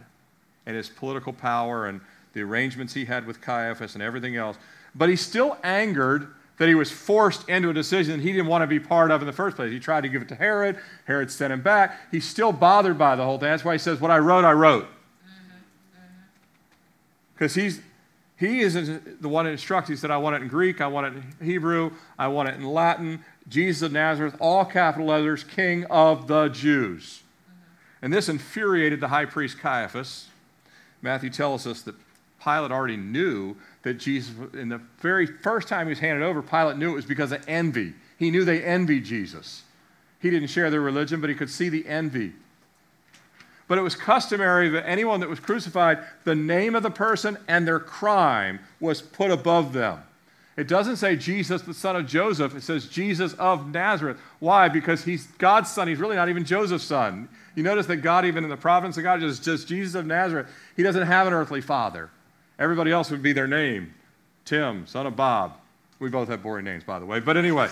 and 0.66 0.78
his 0.78 0.88
political 0.88 1.34
power 1.34 1.88
and 1.88 2.00
the 2.32 2.42
arrangements 2.42 2.94
he 2.94 3.04
had 3.04 3.28
with 3.28 3.42
Caiaphas 3.42 3.96
and 3.96 4.02
everything 4.02 4.38
else. 4.38 4.58
But 4.96 5.10
he 5.10 5.18
still 5.18 5.58
angered 5.66 6.28
that 6.64 6.70
he 6.70 6.76
was 6.76 6.90
forced 6.90 7.50
into 7.50 7.70
a 7.70 7.74
decision 7.74 8.18
that 8.18 8.24
he 8.24 8.32
didn't 8.32 8.48
want 8.48 8.62
to 8.62 8.68
be 8.68 8.80
part 8.80 9.12
of 9.12 9.22
in 9.22 9.28
the 9.28 9.34
first 9.34 9.58
place. 9.58 9.70
He 9.70 9.82
tried 9.82 10.02
to 10.02 10.08
give 10.08 10.22
it 10.22 10.30
to 10.30 10.36
Herod. 10.36 10.80
Herod 11.04 11.30
sent 11.30 11.52
him 11.52 11.62
back. 11.62 12.00
He's 12.10 12.24
still 12.24 12.54
bothered 12.54 12.98
by 12.98 13.18
the 13.18 13.24
whole 13.26 13.38
thing. 13.38 13.50
That's 13.50 13.66
why 13.66 13.74
he 13.74 13.80
says, 13.80 14.00
What 14.00 14.12
I 14.12 14.20
wrote, 14.20 14.46
I 14.46 14.54
wrote. 14.54 14.86
Mm-hmm, 14.86 15.52
mm-hmm. 15.52 16.22
Because 17.34 17.54
he's 17.54 17.82
he 18.38 18.62
is 18.62 18.76
the 19.20 19.28
one 19.28 19.44
that 19.44 19.52
instructs. 19.52 19.90
He 19.90 19.98
said, 19.98 20.10
I 20.10 20.16
want 20.16 20.38
it 20.38 20.42
in 20.42 20.48
Greek, 20.48 20.80
I 20.80 20.88
want 20.88 21.08
it 21.08 21.24
in 21.40 21.46
Hebrew, 21.46 21.92
I 22.18 22.30
want 22.30 22.48
it 22.48 22.56
in 22.56 22.64
Latin. 22.64 23.26
Jesus 23.50 23.82
of 23.82 23.92
Nazareth, 23.92 24.38
all 24.40 24.64
capital 24.64 25.08
letters, 25.08 25.44
King 25.44 25.84
of 25.90 26.28
the 26.28 26.48
Jews. 26.48 27.24
Mm-hmm. 27.46 28.06
And 28.06 28.14
this 28.14 28.30
infuriated 28.30 29.02
the 29.02 29.10
high 29.10 29.26
priest 29.26 29.60
Caiaphas. 29.60 30.30
Matthew 31.02 31.30
tells 31.30 31.68
us 31.68 31.82
that 31.82 31.96
Pilate 32.44 32.72
already 32.72 32.98
knew 32.98 33.56
that 33.84 33.96
Jesus, 33.96 34.34
in 34.54 34.70
the 34.70 34.82
very 35.00 35.26
first 35.26 35.68
time 35.68 35.88
he 35.88 35.92
was 35.92 36.00
handed 36.00 36.24
over, 36.24 36.42
Pilate 36.42 36.78
knew 36.78 36.92
it 36.92 36.96
was 36.96 37.06
because 37.06 37.32
of 37.32 37.44
envy. 37.48 37.94
He 38.18 38.32
knew 38.32 38.44
they 38.44 38.64
envied 38.64 39.06
Jesus. 39.06 39.64
He 40.20 40.30
didn't 40.30 40.50
share 40.50 40.70
their 40.70 40.82
religion, 40.82 41.22
but 41.22 41.30
he 41.30 41.36
could 41.36 41.50
see 41.50 41.70
the 41.70 41.88
envy. 41.88 42.34
But 43.68 43.78
it 43.78 43.82
was 43.82 43.96
customary 43.96 44.70
that 44.70 44.88
anyone 44.88 45.20
that 45.22 45.30
was 45.30 45.40
crucified, 45.40 46.00
the 46.26 46.36
name 46.36 46.76
of 46.76 46.84
the 46.84 46.92
person 46.92 47.38
and 47.48 47.68
their 47.68 47.80
crime 47.80 48.60
was 48.80 49.02
put 49.02 49.32
above 49.32 49.74
them. 49.74 50.04
It 50.56 50.68
doesn't 50.68 50.98
say 50.98 51.16
Jesus, 51.16 51.64
the 51.64 51.74
son 51.74 51.96
of 51.96 52.06
Joseph. 52.06 52.56
It 52.56 52.62
says 52.62 52.88
Jesus 52.88 53.34
of 53.34 53.72
Nazareth. 53.72 54.18
Why? 54.40 54.70
Because 54.70 55.04
he's 55.04 55.26
God's 55.40 55.72
son. 55.72 55.88
He's 55.88 55.98
really 55.98 56.16
not 56.16 56.30
even 56.30 56.46
Joseph's 56.46 56.84
son. 56.84 57.28
You 57.56 57.64
notice 57.64 57.88
that 57.88 57.98
God, 57.98 58.26
even 58.26 58.44
in 58.44 58.50
the 58.50 58.58
providence 58.58 58.98
of 58.98 59.04
God, 59.04 59.24
is 59.24 59.40
just 59.40 59.68
Jesus 59.68 59.96
of 59.96 60.06
Nazareth. 60.06 60.48
He 60.76 60.84
doesn't 60.84 61.08
have 61.08 61.26
an 61.26 61.34
earthly 61.34 61.62
father. 61.62 62.10
Everybody 62.64 62.94
else 62.94 63.12
would 63.12 63.22
be 63.22 63.34
their 63.34 63.46
name 63.46 63.94
Tim, 64.46 64.88
son 64.88 65.06
of 65.06 65.18
Bob. 65.18 65.58
We 66.00 66.10
both 66.10 66.30
have 66.30 66.42
boring 66.42 66.64
names, 66.64 66.86
by 66.86 66.98
the 66.98 67.06
way. 67.06 67.20
But 67.20 67.36
anyway, 67.36 67.68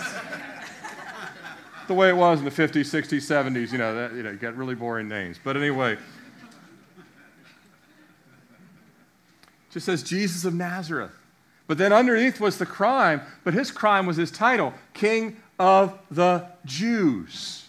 the 1.88 1.94
way 1.94 2.10
it 2.10 2.16
was 2.16 2.40
in 2.40 2.44
the 2.44 2.50
50s, 2.50 2.82
60s, 2.82 3.22
70s, 3.22 3.72
you 3.72 3.78
know, 3.78 3.94
that, 3.94 4.12
you 4.12 4.22
know, 4.22 4.30
you 4.30 4.36
got 4.36 4.54
really 4.54 4.74
boring 4.74 5.08
names. 5.08 5.40
But 5.42 5.56
anyway, 5.56 5.96
just 9.70 9.86
says 9.86 10.02
Jesus 10.02 10.44
of 10.44 10.52
Nazareth. 10.52 11.16
But 11.66 11.78
then 11.78 11.94
underneath 11.94 12.38
was 12.38 12.58
the 12.58 12.66
crime, 12.66 13.22
but 13.44 13.54
his 13.54 13.70
crime 13.70 14.04
was 14.04 14.18
his 14.18 14.30
title 14.30 14.74
King 14.92 15.38
of 15.58 15.98
the 16.10 16.48
Jews. 16.66 17.66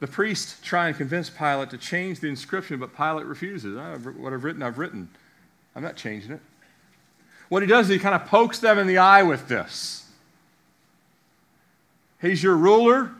The 0.00 0.06
priests 0.06 0.58
try 0.62 0.88
and 0.88 0.96
convince 0.96 1.28
Pilate 1.28 1.70
to 1.70 1.78
change 1.78 2.20
the 2.20 2.28
inscription, 2.28 2.80
but 2.80 2.96
Pilate 2.96 3.26
refuses. 3.26 3.76
Oh, 3.76 3.98
what 4.16 4.32
I've 4.32 4.44
written, 4.44 4.62
I've 4.62 4.78
written. 4.78 5.08
I'm 5.76 5.82
not 5.82 5.96
changing 5.96 6.32
it. 6.32 6.40
What 7.50 7.62
he 7.62 7.68
does 7.68 7.86
is 7.86 7.96
he 7.96 7.98
kind 7.98 8.14
of 8.14 8.26
pokes 8.26 8.58
them 8.60 8.78
in 8.78 8.86
the 8.86 8.98
eye 8.98 9.22
with 9.22 9.48
this. 9.48 10.08
He's 12.20 12.42
your 12.42 12.56
ruler. 12.56 13.12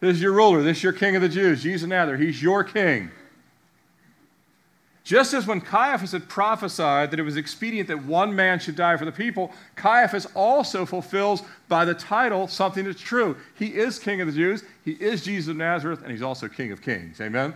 This 0.00 0.16
is 0.16 0.22
your 0.22 0.32
ruler. 0.32 0.62
This 0.62 0.78
is 0.78 0.82
your 0.82 0.92
king 0.92 1.16
of 1.16 1.22
the 1.22 1.28
Jews. 1.28 1.62
Jesus 1.62 1.88
Nazareth. 1.88 2.20
He's 2.20 2.42
your 2.42 2.64
king. 2.64 3.10
Just 5.06 5.34
as 5.34 5.46
when 5.46 5.60
Caiaphas 5.60 6.10
had 6.10 6.28
prophesied 6.28 7.12
that 7.12 7.20
it 7.20 7.22
was 7.22 7.36
expedient 7.36 7.86
that 7.86 8.04
one 8.06 8.34
man 8.34 8.58
should 8.58 8.74
die 8.74 8.96
for 8.96 9.04
the 9.04 9.12
people, 9.12 9.52
Caiaphas 9.76 10.26
also 10.34 10.84
fulfills 10.84 11.44
by 11.68 11.84
the 11.84 11.94
title 11.94 12.48
something 12.48 12.84
that's 12.84 13.00
true. 13.00 13.36
He 13.54 13.66
is 13.66 14.00
king 14.00 14.20
of 14.20 14.26
the 14.26 14.32
Jews, 14.32 14.64
he 14.84 14.94
is 14.94 15.22
Jesus 15.22 15.48
of 15.48 15.58
Nazareth, 15.58 16.02
and 16.02 16.10
he's 16.10 16.22
also 16.22 16.48
king 16.48 16.72
of 16.72 16.82
kings. 16.82 17.20
Amen? 17.20 17.54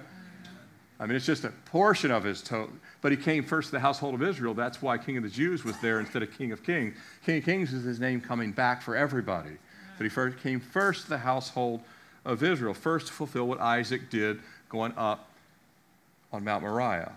I 1.01 1.07
mean, 1.07 1.17
it's 1.17 1.27
just 1.27 1.43
a 1.43 1.51
portion 1.65 2.13
of 2.13 2.23
his 2.23 2.41
total. 2.41 2.71
But 3.01 3.11
he 3.11 3.19
came 3.19 3.43
first 3.43 3.71
to 3.71 3.73
the 3.73 3.81
household 3.81 4.15
of 4.15 4.23
Israel. 4.23 4.55
That's 4.55 4.81
why 4.81 4.97
King 4.97 5.17
of 5.17 5.25
the 5.25 5.29
Jews 5.29 5.65
was 5.65 5.77
there 5.81 5.99
instead 5.99 6.23
of 6.23 6.31
King 6.39 6.53
of 6.53 6.63
Kings. 6.63 6.97
King 7.27 7.39
of 7.39 7.45
Kings 7.45 7.73
is 7.73 7.83
his 7.83 7.99
name 7.99 8.21
coming 8.21 8.53
back 8.53 8.81
for 8.81 8.95
everybody. 8.95 9.57
But 9.99 10.05
he 10.05 10.09
first 10.09 10.39
came 10.39 10.61
first 10.61 11.05
to 11.05 11.09
the 11.09 11.19
household 11.19 11.81
of 12.25 12.45
Israel, 12.45 12.75
first 12.75 13.09
to 13.09 13.13
fulfill 13.13 13.49
what 13.49 13.59
Isaac 13.59 14.09
did 14.09 14.39
going 14.69 14.93
up 14.97 15.31
on 16.33 16.45
Mount 16.45 16.63
Moriah. 16.63 17.15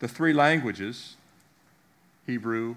The 0.00 0.08
three 0.08 0.32
languages, 0.32 1.16
Hebrew, 2.26 2.76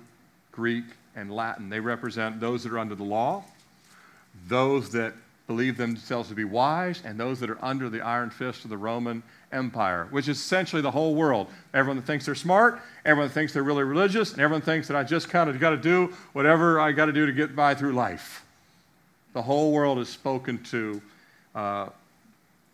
Greek, 0.51 0.85
and 1.15 1.31
Latin, 1.31 1.69
they 1.69 1.79
represent 1.79 2.39
those 2.39 2.63
that 2.63 2.71
are 2.71 2.79
under 2.79 2.95
the 2.95 3.03
law, 3.03 3.43
those 4.47 4.91
that 4.91 5.13
believe 5.47 5.77
themselves 5.77 6.29
to 6.29 6.35
be 6.35 6.45
wise, 6.45 7.01
and 7.03 7.19
those 7.19 7.39
that 7.41 7.49
are 7.49 7.63
under 7.63 7.89
the 7.89 8.01
iron 8.01 8.29
fist 8.29 8.63
of 8.63 8.69
the 8.69 8.77
Roman 8.77 9.21
Empire, 9.51 10.07
which 10.09 10.29
is 10.29 10.37
essentially 10.37 10.81
the 10.81 10.91
whole 10.91 11.13
world. 11.13 11.47
Everyone 11.73 11.97
that 11.97 12.05
thinks 12.05 12.25
they're 12.25 12.35
smart, 12.35 12.81
everyone 13.03 13.27
that 13.27 13.33
thinks 13.33 13.53
they're 13.53 13.63
really 13.63 13.83
religious, 13.83 14.31
and 14.31 14.41
everyone 14.41 14.61
thinks 14.61 14.87
that 14.87 14.95
I 14.95 15.03
just 15.03 15.29
kind 15.29 15.49
of 15.49 15.59
got 15.59 15.71
to 15.71 15.77
do 15.77 16.13
whatever 16.31 16.79
I 16.79 16.93
got 16.93 17.07
to 17.07 17.11
do 17.11 17.25
to 17.25 17.33
get 17.33 17.55
by 17.55 17.75
through 17.75 17.93
life. 17.93 18.45
The 19.33 19.41
whole 19.41 19.71
world 19.71 19.99
is 19.99 20.09
spoken 20.09 20.63
to. 20.65 21.01
Uh, 21.53 21.89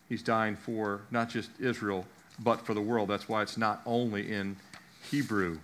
he's 0.08 0.22
dying 0.22 0.56
for 0.56 1.02
not 1.10 1.30
just 1.30 1.50
Israel, 1.60 2.06
but 2.40 2.66
for 2.66 2.74
the 2.74 2.82
world. 2.82 3.10
That's 3.10 3.28
why 3.28 3.42
it's 3.42 3.58
not 3.58 3.82
only 3.86 4.32
in 4.32 4.58
Hebrew. 5.10 5.60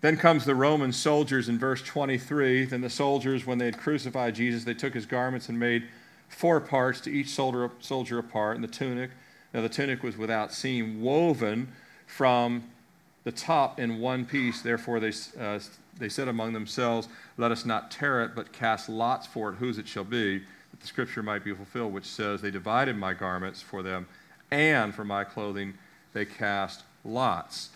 Then 0.00 0.16
comes 0.16 0.44
the 0.44 0.54
Roman 0.54 0.92
soldiers 0.92 1.48
in 1.48 1.58
verse 1.58 1.82
23. 1.82 2.66
Then 2.66 2.80
the 2.80 2.90
soldiers, 2.90 3.46
when 3.46 3.58
they 3.58 3.64
had 3.66 3.78
crucified 3.78 4.34
Jesus, 4.34 4.64
they 4.64 4.74
took 4.74 4.94
his 4.94 5.06
garments 5.06 5.48
and 5.48 5.58
made 5.58 5.88
four 6.28 6.60
parts 6.60 7.00
to 7.02 7.10
each 7.10 7.30
soldier, 7.30 7.70
soldier 7.80 8.18
apart, 8.18 8.56
and 8.56 8.64
the 8.64 8.68
tunic. 8.68 9.10
Now 9.54 9.62
the 9.62 9.68
tunic 9.68 10.02
was 10.02 10.16
without 10.16 10.52
seam, 10.52 11.00
woven 11.00 11.68
from 12.06 12.64
the 13.24 13.32
top 13.32 13.80
in 13.80 13.98
one 13.98 14.24
piece. 14.24 14.62
Therefore 14.62 15.00
they, 15.00 15.12
uh, 15.40 15.58
they 15.98 16.08
said 16.08 16.28
among 16.28 16.52
themselves, 16.52 17.08
Let 17.36 17.50
us 17.50 17.64
not 17.64 17.90
tear 17.90 18.22
it, 18.22 18.32
but 18.34 18.52
cast 18.52 18.88
lots 18.88 19.26
for 19.26 19.50
it, 19.50 19.56
whose 19.56 19.78
it 19.78 19.88
shall 19.88 20.04
be, 20.04 20.38
that 20.38 20.80
the 20.80 20.86
scripture 20.86 21.22
might 21.22 21.42
be 21.42 21.54
fulfilled, 21.54 21.92
which 21.92 22.06
says, 22.06 22.42
They 22.42 22.50
divided 22.50 22.96
my 22.96 23.14
garments 23.14 23.62
for 23.62 23.82
them, 23.82 24.06
and 24.50 24.94
for 24.94 25.04
my 25.04 25.24
clothing 25.24 25.74
they 26.12 26.24
cast 26.24 26.82
lots. 27.04 27.70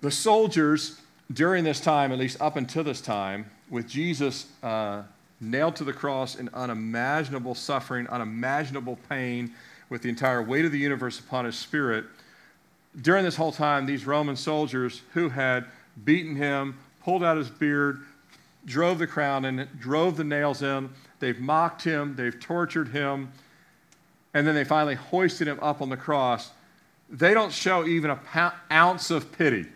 The 0.00 0.10
soldiers 0.10 1.00
during 1.32 1.64
this 1.64 1.80
time, 1.80 2.12
at 2.12 2.18
least 2.18 2.40
up 2.40 2.56
until 2.56 2.82
this 2.82 3.00
time, 3.00 3.50
with 3.68 3.86
Jesus 3.86 4.46
uh, 4.62 5.02
nailed 5.40 5.76
to 5.76 5.84
the 5.84 5.92
cross 5.92 6.34
in 6.36 6.48
unimaginable 6.52 7.54
suffering, 7.54 8.06
unimaginable 8.08 8.98
pain, 9.08 9.54
with 9.88 10.02
the 10.02 10.08
entire 10.08 10.42
weight 10.42 10.64
of 10.64 10.72
the 10.72 10.78
universe 10.78 11.18
upon 11.20 11.44
his 11.44 11.56
spirit. 11.56 12.04
During 13.00 13.24
this 13.24 13.36
whole 13.36 13.52
time, 13.52 13.86
these 13.86 14.06
Roman 14.06 14.36
soldiers 14.36 15.02
who 15.14 15.28
had 15.28 15.66
beaten 16.04 16.36
him, 16.36 16.78
pulled 17.02 17.22
out 17.22 17.36
his 17.36 17.50
beard, 17.50 18.00
drove 18.64 18.98
the 18.98 19.06
crown 19.06 19.44
in, 19.44 19.68
drove 19.78 20.16
the 20.16 20.24
nails 20.24 20.62
in, 20.62 20.90
they've 21.18 21.38
mocked 21.38 21.82
him, 21.82 22.14
they've 22.16 22.38
tortured 22.38 22.88
him, 22.88 23.32
and 24.34 24.46
then 24.46 24.54
they 24.54 24.64
finally 24.64 24.94
hoisted 24.94 25.48
him 25.48 25.58
up 25.60 25.82
on 25.82 25.88
the 25.88 25.96
cross. 25.96 26.50
They 27.08 27.34
don't 27.34 27.52
show 27.52 27.86
even 27.86 28.10
an 28.10 28.52
ounce 28.70 29.10
of 29.10 29.32
pity. 29.32 29.66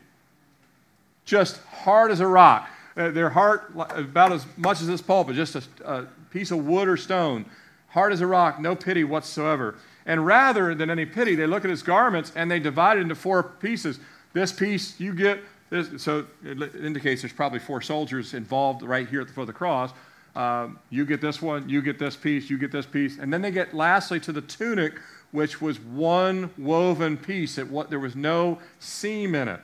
Just 1.24 1.60
hard 1.64 2.10
as 2.10 2.20
a 2.20 2.26
rock. 2.26 2.68
Uh, 2.96 3.10
their 3.10 3.30
heart 3.30 3.72
about 3.74 4.30
as 4.30 4.46
much 4.56 4.80
as 4.80 4.86
this 4.86 5.00
pulpit, 5.00 5.34
just 5.34 5.56
a, 5.56 5.62
a 5.84 6.06
piece 6.30 6.52
of 6.52 6.64
wood 6.64 6.86
or 6.86 6.96
stone, 6.96 7.44
hard 7.88 8.12
as 8.12 8.20
a 8.20 8.26
rock, 8.26 8.60
no 8.60 8.76
pity 8.76 9.02
whatsoever. 9.02 9.76
And 10.06 10.24
rather 10.24 10.74
than 10.74 10.90
any 10.90 11.06
pity, 11.06 11.34
they 11.34 11.46
look 11.46 11.64
at 11.64 11.70
his 11.70 11.82
garments 11.82 12.30
and 12.36 12.48
they 12.48 12.60
divide 12.60 12.98
it 12.98 13.00
into 13.00 13.16
four 13.16 13.42
pieces. 13.42 13.98
This 14.32 14.52
piece 14.52 15.00
you 15.00 15.12
get, 15.14 15.40
this, 15.70 16.02
so 16.02 16.26
it 16.44 16.74
indicates 16.76 17.22
there's 17.22 17.32
probably 17.32 17.58
four 17.58 17.80
soldiers 17.80 18.34
involved 18.34 18.82
right 18.82 19.08
here 19.08 19.22
at 19.22 19.26
the 19.26 19.32
foot 19.32 19.42
of 19.42 19.46
the 19.48 19.54
cross. 19.54 19.92
Um, 20.36 20.78
you 20.90 21.06
get 21.06 21.20
this 21.20 21.40
one, 21.40 21.68
you 21.68 21.80
get 21.80 21.98
this 21.98 22.16
piece, 22.16 22.50
you 22.50 22.58
get 22.58 22.72
this 22.72 22.86
piece. 22.86 23.18
And 23.18 23.32
then 23.32 23.40
they 23.40 23.50
get 23.50 23.72
lastly 23.72 24.18
to 24.20 24.32
the 24.32 24.40
tunic, 24.40 24.94
which 25.30 25.60
was 25.60 25.78
one 25.78 26.50
woven 26.58 27.16
piece. 27.16 27.58
It, 27.58 27.70
what, 27.70 27.90
there 27.90 28.00
was 28.00 28.16
no 28.16 28.58
seam 28.80 29.34
in 29.34 29.48
it 29.48 29.60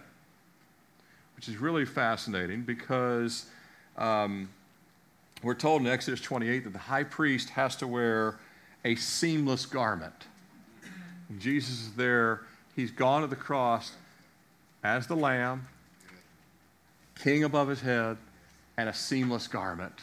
which 1.41 1.49
is 1.49 1.57
really 1.57 1.87
fascinating 1.87 2.61
because 2.61 3.47
um, 3.97 4.51
we're 5.43 5.55
told 5.55 5.81
in 5.81 5.87
Exodus 5.87 6.21
28 6.21 6.65
that 6.65 6.75
the 6.75 6.79
high 6.79 7.03
priest 7.03 7.49
has 7.49 7.77
to 7.77 7.87
wear 7.87 8.37
a 8.85 8.95
seamless 8.95 9.65
garment. 9.65 10.13
Jesus 11.39 11.81
is 11.81 11.93
there, 11.93 12.43
he's 12.77 12.91
gone 12.91 13.23
to 13.23 13.27
the 13.27 13.37
cross 13.37 13.93
as 14.85 15.07
the 15.07 15.17
lamb, 15.17 15.67
king 17.15 17.43
above 17.45 17.69
his 17.69 17.81
head, 17.81 18.19
and 18.77 18.91
a 18.91 18.93
seamless 18.93 19.49
garment, 19.49 19.99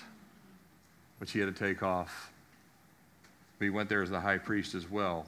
which 1.19 1.31
he 1.31 1.39
had 1.39 1.53
to 1.53 1.67
take 1.67 1.83
off. 1.83 2.31
But 3.57 3.65
he 3.65 3.69
went 3.69 3.89
there 3.89 4.03
as 4.03 4.09
the 4.09 4.19
high 4.19 4.37
priest 4.37 4.75
as 4.75 4.89
well. 4.89 5.25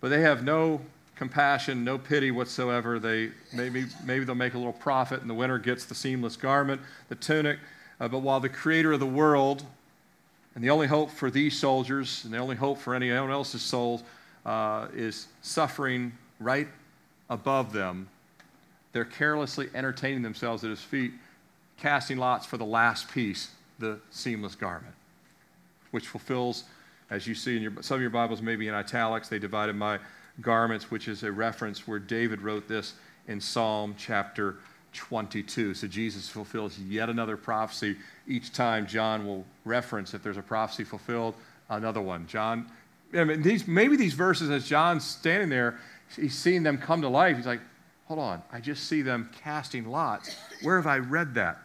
But 0.00 0.08
they 0.08 0.20
have 0.20 0.44
no 0.44 0.80
compassion, 1.16 1.84
no 1.84 1.98
pity 1.98 2.30
whatsoever. 2.30 2.98
They 2.98 3.30
maybe 3.52 3.86
maybe 4.04 4.24
they'll 4.24 4.34
make 4.34 4.54
a 4.54 4.58
little 4.58 4.72
profit, 4.72 5.20
and 5.20 5.30
the 5.30 5.34
winner 5.34 5.58
gets 5.58 5.84
the 5.84 5.94
seamless 5.94 6.36
garment, 6.36 6.80
the 7.08 7.14
tunic. 7.14 7.58
Uh, 8.00 8.08
but 8.08 8.18
while 8.18 8.40
the 8.40 8.48
Creator 8.48 8.92
of 8.92 9.00
the 9.00 9.06
world 9.06 9.64
and 10.54 10.64
the 10.64 10.70
only 10.70 10.86
hope 10.88 11.10
for 11.10 11.30
these 11.30 11.56
soldiers 11.56 12.24
and 12.24 12.34
the 12.34 12.38
only 12.38 12.56
hope 12.56 12.78
for 12.78 12.94
anyone 12.94 13.30
else's 13.30 13.62
souls 13.62 14.02
uh, 14.44 14.88
is 14.94 15.28
suffering 15.42 16.12
right 16.40 16.66
above 17.30 17.72
them, 17.72 18.08
they're 18.92 19.04
carelessly 19.04 19.68
entertaining 19.74 20.22
themselves 20.22 20.64
at 20.64 20.70
His 20.70 20.80
feet, 20.80 21.12
casting 21.78 22.18
lots 22.18 22.44
for 22.44 22.56
the 22.56 22.64
last 22.64 23.08
piece, 23.12 23.50
the 23.82 23.98
seamless 24.10 24.54
garment, 24.54 24.94
which 25.90 26.06
fulfills, 26.06 26.64
as 27.10 27.26
you 27.26 27.34
see 27.34 27.56
in 27.56 27.62
your, 27.62 27.72
some 27.82 27.96
of 27.96 28.00
your 28.00 28.10
Bibles, 28.10 28.40
maybe 28.40 28.68
in 28.68 28.74
italics, 28.74 29.28
they 29.28 29.38
divided 29.38 29.76
my 29.76 29.98
garments, 30.40 30.90
which 30.90 31.08
is 31.08 31.24
a 31.24 31.30
reference 31.30 31.86
where 31.86 31.98
David 31.98 32.40
wrote 32.40 32.68
this 32.68 32.94
in 33.28 33.40
Psalm 33.40 33.94
chapter 33.98 34.56
22. 34.94 35.74
So 35.74 35.86
Jesus 35.86 36.28
fulfills 36.28 36.78
yet 36.78 37.10
another 37.10 37.36
prophecy. 37.36 37.96
Each 38.26 38.52
time 38.52 38.86
John 38.86 39.26
will 39.26 39.44
reference 39.64 40.14
if 40.14 40.22
there's 40.22 40.36
a 40.36 40.42
prophecy 40.42 40.84
fulfilled, 40.84 41.34
another 41.68 42.00
one. 42.00 42.26
John, 42.26 42.70
I 43.12 43.24
mean, 43.24 43.42
these, 43.42 43.66
maybe 43.66 43.96
these 43.96 44.14
verses, 44.14 44.48
as 44.48 44.66
John's 44.66 45.04
standing 45.04 45.48
there, 45.48 45.78
he's 46.14 46.38
seeing 46.38 46.62
them 46.62 46.78
come 46.78 47.02
to 47.02 47.08
life. 47.08 47.36
He's 47.36 47.46
like, 47.46 47.60
hold 48.06 48.20
on, 48.20 48.42
I 48.52 48.60
just 48.60 48.84
see 48.84 49.02
them 49.02 49.28
casting 49.42 49.90
lots. 49.90 50.36
Where 50.62 50.76
have 50.76 50.86
I 50.86 50.98
read 50.98 51.34
that? 51.34 51.58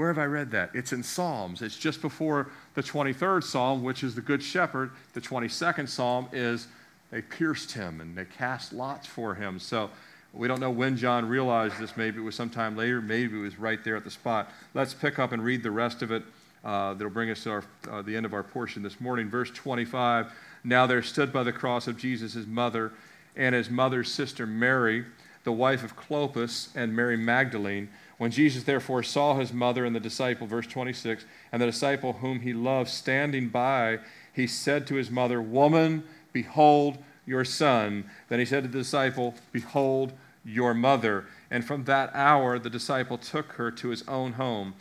Where 0.00 0.08
have 0.08 0.16
I 0.16 0.24
read 0.24 0.50
that? 0.52 0.70
It's 0.72 0.94
in 0.94 1.02
Psalms. 1.02 1.60
It's 1.60 1.76
just 1.76 2.00
before 2.00 2.48
the 2.72 2.82
23rd 2.82 3.44
Psalm, 3.44 3.82
which 3.82 4.02
is 4.02 4.14
the 4.14 4.22
Good 4.22 4.42
Shepherd. 4.42 4.92
The 5.12 5.20
22nd 5.20 5.86
Psalm 5.86 6.26
is 6.32 6.68
they 7.10 7.20
pierced 7.20 7.72
him 7.72 8.00
and 8.00 8.16
they 8.16 8.24
cast 8.24 8.72
lots 8.72 9.06
for 9.06 9.34
him. 9.34 9.58
So 9.58 9.90
We 10.32 10.48
don't 10.48 10.58
know 10.58 10.70
when 10.70 10.96
John 10.96 11.28
realized 11.28 11.78
this. 11.78 11.98
Maybe 11.98 12.16
it 12.16 12.22
was 12.22 12.34
sometime 12.34 12.78
later. 12.78 13.02
Maybe 13.02 13.38
it 13.38 13.42
was 13.42 13.58
right 13.58 13.84
there 13.84 13.94
at 13.94 14.04
the 14.04 14.10
spot. 14.10 14.50
Let's 14.72 14.94
pick 14.94 15.18
up 15.18 15.32
and 15.32 15.44
read 15.44 15.62
the 15.62 15.70
rest 15.70 16.00
of 16.00 16.10
it. 16.12 16.22
Uh, 16.64 16.94
that'll 16.94 17.10
bring 17.10 17.28
us 17.28 17.42
to 17.42 17.50
our, 17.50 17.64
uh, 17.90 18.00
the 18.00 18.16
end 18.16 18.24
of 18.24 18.32
our 18.32 18.42
portion 18.42 18.82
this 18.82 19.02
morning. 19.02 19.28
Verse 19.28 19.50
25. 19.50 20.32
Now 20.64 20.86
there 20.86 21.02
stood 21.02 21.30
by 21.30 21.42
the 21.42 21.52
cross 21.52 21.86
of 21.86 21.98
Jesus 21.98 22.32
his 22.32 22.46
mother 22.46 22.92
and 23.36 23.54
his 23.54 23.68
mother's 23.68 24.10
sister 24.10 24.46
Mary, 24.46 25.04
the 25.44 25.52
wife 25.52 25.84
of 25.84 25.94
Clopas, 25.94 26.68
and 26.74 26.96
Mary 26.96 27.18
Magdalene. 27.18 27.90
When 28.20 28.30
Jesus 28.30 28.64
therefore 28.64 29.02
saw 29.02 29.38
his 29.38 29.50
mother 29.50 29.86
and 29.86 29.96
the 29.96 29.98
disciple, 30.00 30.46
verse 30.46 30.66
26, 30.66 31.24
and 31.52 31.62
the 31.62 31.64
disciple 31.64 32.12
whom 32.12 32.40
he 32.40 32.52
loved 32.52 32.90
standing 32.90 33.48
by, 33.48 34.00
he 34.34 34.46
said 34.46 34.86
to 34.88 34.96
his 34.96 35.10
mother, 35.10 35.40
Woman, 35.40 36.04
behold 36.30 36.98
your 37.24 37.46
son. 37.46 38.04
Then 38.28 38.38
he 38.38 38.44
said 38.44 38.64
to 38.64 38.68
the 38.68 38.76
disciple, 38.76 39.36
Behold 39.52 40.12
your 40.44 40.74
mother. 40.74 41.28
And 41.50 41.64
from 41.64 41.84
that 41.84 42.10
hour 42.12 42.58
the 42.58 42.68
disciple 42.68 43.16
took 43.16 43.52
her 43.52 43.70
to 43.70 43.88
his 43.88 44.06
own 44.06 44.34
home. 44.34 44.74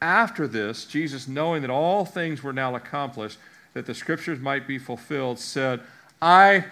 After 0.00 0.48
this, 0.48 0.86
Jesus, 0.86 1.28
knowing 1.28 1.60
that 1.60 1.70
all 1.70 2.06
things 2.06 2.42
were 2.42 2.54
now 2.54 2.74
accomplished, 2.76 3.36
that 3.74 3.84
the 3.84 3.94
scriptures 3.94 4.40
might 4.40 4.66
be 4.66 4.78
fulfilled, 4.78 5.38
said, 5.38 5.82
I 6.22 6.64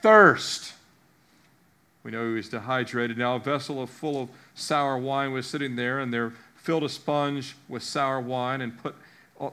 thirst. 0.00 0.74
We 2.04 2.12
know 2.12 2.28
he 2.28 2.34
was 2.34 2.48
dehydrated. 2.48 3.18
Now, 3.18 3.34
a 3.34 3.40
vessel 3.40 3.84
full 3.88 4.22
of 4.22 4.28
sour 4.54 4.98
wine 4.98 5.32
was 5.32 5.46
sitting 5.46 5.76
there, 5.76 6.00
and 6.00 6.12
there 6.12 6.32
filled 6.56 6.84
a 6.84 6.88
sponge 6.88 7.56
with 7.68 7.82
sour 7.82 8.20
wine 8.20 8.60
and 8.60 8.78
put, 8.78 8.94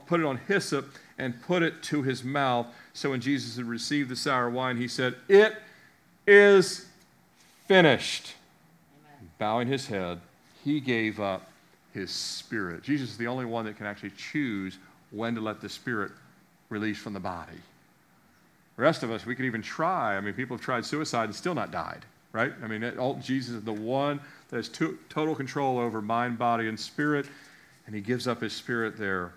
put 0.06 0.20
it 0.20 0.26
on 0.26 0.38
hyssop 0.47 0.88
and 1.18 1.41
put 1.43 1.64
it 1.64 1.82
to 1.84 2.04
his 2.04 2.24
mouth. 2.24 2.68
So 2.93 3.12
when 3.12 3.22
Jesus 3.22 3.58
had 3.58 3.66
received 3.66 4.10
the 4.10 4.16
sour 4.16 4.50
wine, 4.50 4.78
he 4.78 4.88
said, 4.88 5.16
It 5.28 5.56
is 6.28 6.86
finished. 7.68 8.34
Amen. 9.18 9.30
Bowing 9.38 9.68
his 9.68 9.88
head, 9.88 10.20
he 10.64 10.80
gave 10.80 11.20
up 11.20 11.50
his 11.93 12.12
spirit. 12.12 12.84
Jesus 12.84 13.12
is 13.12 13.18
the 13.18 13.28
only 13.28 13.45
one 13.45 13.66
that 13.66 13.78
can 13.78 13.86
actually 13.86 14.12
choose 14.12 14.78
when 15.12 15.36
to 15.36 15.41
let 15.41 15.62
the 15.62 15.70
spirit 15.70 16.12
release 16.70 16.97
from 16.97 17.14
the 17.14 17.20
body. 17.20 17.58
The 18.76 18.84
rest 18.84 19.04
of 19.04 19.12
us, 19.12 19.26
we 19.26 19.36
could 19.36 19.45
even 19.45 19.62
try. 19.62 20.16
I 20.16 20.22
mean, 20.22 20.34
people 20.34 20.56
have 20.56 20.64
tried 20.64 20.86
suicide 20.86 21.26
and 21.26 21.36
still 21.36 21.56
not 21.56 21.72
died, 21.72 22.06
right? 22.32 22.54
I 22.64 22.68
mean, 22.68 22.84
it, 22.84 22.97
all, 22.97 23.16
Jesus 23.16 23.56
is 23.56 23.64
the 23.64 23.74
one 23.74 24.22
that 24.50 24.58
has 24.58 24.70
to, 24.70 24.97
total 25.10 25.36
control 25.36 25.78
over 25.78 26.02
mind, 26.02 26.38
body, 26.38 26.68
and 26.68 26.80
spirit, 26.80 27.28
and 27.86 27.95
he 27.95 28.02
gives 28.02 28.28
up 28.28 28.41
his 28.41 28.54
spirit 28.54 28.97
there. 28.97 29.34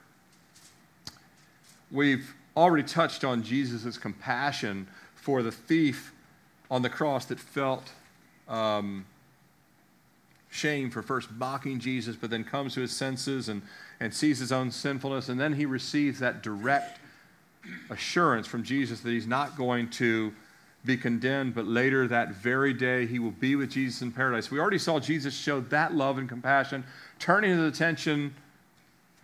We've 1.90 2.34
already 2.56 2.86
touched 2.86 3.24
on 3.24 3.42
Jesus' 3.42 3.98
compassion 3.98 4.86
for 5.14 5.42
the 5.42 5.52
thief 5.52 6.12
on 6.70 6.82
the 6.82 6.88
cross 6.88 7.26
that 7.26 7.38
felt 7.38 7.92
um, 8.48 9.04
shame 10.50 10.90
for 10.90 11.02
first 11.02 11.30
mocking 11.32 11.78
Jesus, 11.78 12.16
but 12.16 12.30
then 12.30 12.44
comes 12.44 12.74
to 12.74 12.80
his 12.80 12.94
senses 12.94 13.48
and, 13.48 13.62
and 14.00 14.12
sees 14.12 14.38
his 14.38 14.52
own 14.52 14.70
sinfulness, 14.70 15.28
and 15.28 15.38
then 15.38 15.52
he 15.52 15.66
receives 15.66 16.18
that 16.18 16.42
direct 16.42 16.98
assurance 17.90 18.46
from 18.46 18.62
Jesus 18.62 19.00
that 19.00 19.10
he's 19.10 19.26
not 19.26 19.56
going 19.56 19.88
to 19.90 20.32
be 20.84 20.96
condemned, 20.96 21.54
but 21.54 21.66
later 21.66 22.08
that 22.08 22.34
very 22.34 22.72
day 22.72 23.06
he 23.06 23.18
will 23.18 23.30
be 23.30 23.54
with 23.54 23.70
Jesus 23.70 24.02
in 24.02 24.10
paradise. 24.10 24.50
We 24.50 24.58
already 24.58 24.78
saw 24.78 24.98
Jesus 24.98 25.34
show 25.34 25.60
that 25.60 25.94
love 25.94 26.18
and 26.18 26.28
compassion, 26.28 26.84
turning 27.18 27.50
his 27.56 27.60
attention 27.60 28.34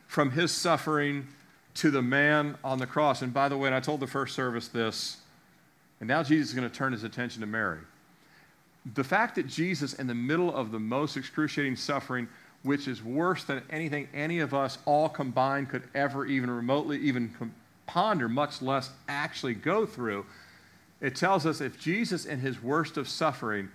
from 0.06 0.30
his 0.30 0.52
suffering 0.52 1.26
to 1.74 1.90
the 1.90 2.02
man 2.02 2.56
on 2.62 2.78
the 2.78 2.86
cross. 2.86 3.22
And 3.22 3.32
by 3.34 3.48
the 3.48 3.56
way, 3.56 3.68
and 3.68 3.74
I 3.74 3.80
told 3.80 4.00
the 4.00 4.06
first 4.06 4.34
service 4.34 4.68
this, 4.68 5.18
and 6.00 6.09
now 6.09 6.22
Jesus 6.22 6.50
is 6.50 6.54
going 6.54 6.68
to 6.68 6.74
turn 6.74 6.92
his 6.92 7.02
attention 7.02 7.40
to 7.40 7.46
Mary. 7.46 7.80
The 8.94 9.04
fact 9.04 9.34
that 9.34 9.48
Jesus, 9.48 9.94
in 9.94 10.06
the 10.06 10.14
middle 10.14 10.54
of 10.54 10.70
the 10.70 10.78
most 10.78 11.16
excruciating 11.16 11.76
suffering, 11.76 12.28
which 12.62 12.88
is 12.88 13.02
worse 13.02 13.44
than 13.44 13.62
anything 13.70 14.09
any 14.14 14.38
of 14.38 14.54
us 14.54 14.78
all 14.84 15.09
combined 15.09 15.68
could 15.68 15.82
ever 15.94 16.24
even 16.26 16.50
remotely 16.50 16.98
even 16.98 17.52
ponder, 17.86 18.28
much 18.28 18.62
less 18.62 18.90
actually 19.09 19.54
go 19.54 19.86
through, 19.86 20.24
it 21.01 21.14
tells 21.14 21.46
us 21.46 21.61
if 21.61 21.78
Jesus, 21.78 22.24
in 22.24 22.40
his 22.40 22.62
worst 22.62 22.96
of 22.96 23.09
suffering, 23.09 23.68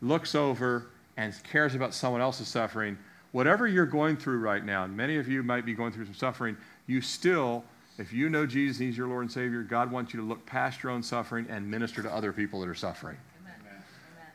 looks 0.00 0.34
over 0.34 0.86
and 1.16 1.34
cares 1.50 1.74
about 1.74 1.94
someone 1.94 2.20
else's 2.20 2.48
suffering, 2.48 2.96
whatever 3.32 3.66
you're 3.66 3.86
going 3.86 4.16
through 4.16 4.38
right 4.38 4.64
now, 4.64 4.84
and 4.84 4.96
many 4.96 5.16
of 5.16 5.28
you 5.28 5.42
might 5.42 5.66
be 5.66 5.74
going 5.74 5.92
through 5.92 6.06
some 6.06 6.14
suffering, 6.14 6.56
you 6.86 7.00
still, 7.00 7.64
if 7.98 8.12
you 8.12 8.28
know 8.28 8.46
Jesus, 8.46 8.78
He's 8.78 8.96
your 8.96 9.08
Lord 9.08 9.22
and 9.22 9.32
Savior, 9.32 9.62
God 9.62 9.90
wants 9.90 10.14
you 10.14 10.20
to 10.20 10.26
look 10.26 10.44
past 10.46 10.82
your 10.82 10.92
own 10.92 11.02
suffering 11.02 11.46
and 11.50 11.70
minister 11.70 12.02
to 12.02 12.12
other 12.12 12.32
people 12.32 12.60
that 12.60 12.68
are 12.68 12.74
suffering. 12.74 13.16
Amen. 13.40 13.82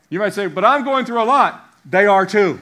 You 0.09 0.19
might 0.19 0.33
say, 0.33 0.47
but 0.47 0.63
I'm 0.63 0.83
going 0.83 1.05
through 1.05 1.21
a 1.21 1.25
lot. 1.25 1.73
They 1.85 2.05
are 2.05 2.25
too. 2.25 2.59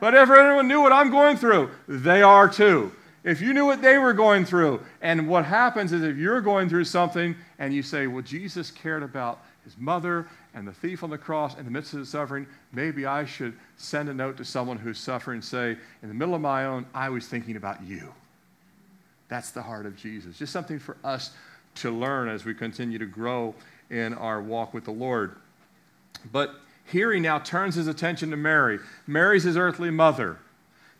But 0.00 0.14
if 0.14 0.30
anyone 0.30 0.66
knew 0.66 0.80
what 0.80 0.92
I'm 0.92 1.10
going 1.10 1.36
through, 1.36 1.70
they 1.86 2.22
are 2.22 2.48
too. 2.48 2.92
If 3.22 3.42
you 3.42 3.52
knew 3.52 3.66
what 3.66 3.82
they 3.82 3.98
were 3.98 4.14
going 4.14 4.46
through, 4.46 4.80
and 5.02 5.28
what 5.28 5.44
happens 5.44 5.92
is 5.92 6.02
if 6.02 6.16
you're 6.16 6.40
going 6.40 6.70
through 6.70 6.84
something 6.84 7.36
and 7.60 7.72
you 7.72 7.82
say, 7.82 8.08
Well, 8.08 8.22
Jesus 8.22 8.72
cared 8.72 9.04
about 9.04 9.44
his 9.62 9.76
mother 9.78 10.26
and 10.54 10.66
the 10.66 10.72
thief 10.72 11.04
on 11.04 11.10
the 11.10 11.18
cross 11.18 11.56
in 11.56 11.64
the 11.64 11.70
midst 11.70 11.92
of 11.92 12.00
the 12.00 12.06
suffering, 12.06 12.46
maybe 12.72 13.06
I 13.06 13.24
should 13.24 13.56
send 13.76 14.08
a 14.08 14.14
note 14.14 14.36
to 14.38 14.44
someone 14.44 14.78
who's 14.78 14.98
suffering, 14.98 15.42
say, 15.42 15.76
In 16.02 16.08
the 16.08 16.14
middle 16.14 16.34
of 16.34 16.40
my 16.40 16.64
own, 16.64 16.86
I 16.92 17.10
was 17.10 17.28
thinking 17.28 17.54
about 17.54 17.80
you. 17.84 18.12
That's 19.28 19.52
the 19.52 19.62
heart 19.62 19.86
of 19.86 19.96
Jesus. 19.96 20.38
Just 20.38 20.52
something 20.52 20.80
for 20.80 20.96
us 21.04 21.30
to 21.76 21.90
learn 21.90 22.28
as 22.28 22.44
we 22.44 22.52
continue 22.52 22.98
to 22.98 23.06
grow 23.06 23.54
in 23.90 24.14
our 24.14 24.42
walk 24.42 24.74
with 24.74 24.84
the 24.84 24.90
Lord. 24.90 25.36
But 26.32 26.54
here 26.86 27.12
he 27.12 27.20
now 27.20 27.38
turns 27.38 27.76
his 27.76 27.86
attention 27.86 28.30
to 28.30 28.36
Mary. 28.36 28.80
Mary's 29.06 29.44
his 29.44 29.56
earthly 29.56 29.90
mother. 29.90 30.38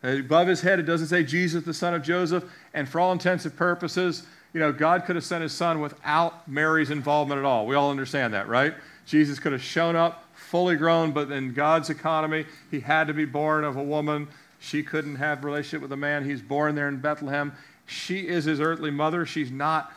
Above 0.03 0.47
his 0.47 0.61
head, 0.61 0.79
it 0.79 0.85
doesn't 0.85 1.09
say 1.09 1.25
Jesus, 1.25 1.65
the 1.65 1.75
son 1.75 1.95
of 1.95 2.03
Joseph. 2.03 2.45
And 2.73 2.89
for 2.89 3.01
all 3.01 3.13
intents 3.13 3.45
and 3.45 3.57
purposes, 3.57 4.27
you 4.53 4.61
know, 4.61 4.73
God 4.73 5.05
could 5.05 5.17
have 5.17 5.25
sent 5.25 5.43
his 5.43 5.53
son 5.53 5.81
without 5.81 6.49
Mary's 6.49 6.91
involvement 6.91 7.39
at 7.39 7.45
all. 7.45 7.67
We 7.67 7.75
all 7.77 7.91
understand 7.91 8.35
that, 8.35 8.49
right? 8.49 8.75
Jesus 9.07 9.39
could 9.39 9.53
have 9.53 9.63
shown 9.63 9.97
up 9.97 10.25
fully 10.35 10.77
grown, 10.77 11.13
but 11.13 11.31
in 11.31 11.53
God's 11.53 11.91
economy, 11.91 12.45
he 12.71 12.81
had 12.81 13.07
to 13.07 13.15
be 13.15 13.25
born 13.25 13.63
of 13.63 13.77
a 13.77 13.83
woman. 13.83 14.27
She 14.59 14.83
couldn't 14.83 15.17
have 15.17 15.45
relationship 15.45 15.81
with 15.83 15.93
a 15.93 15.97
man. 15.97 16.25
He's 16.25 16.43
born 16.43 16.75
there 16.75 16.89
in 16.89 16.99
Bethlehem. 16.99 17.53
She 17.87 18.27
is 18.27 18.45
his 18.45 18.61
earthly 18.61 18.91
mother. 18.91 19.25
She's 19.25 19.51
not, 19.51 19.93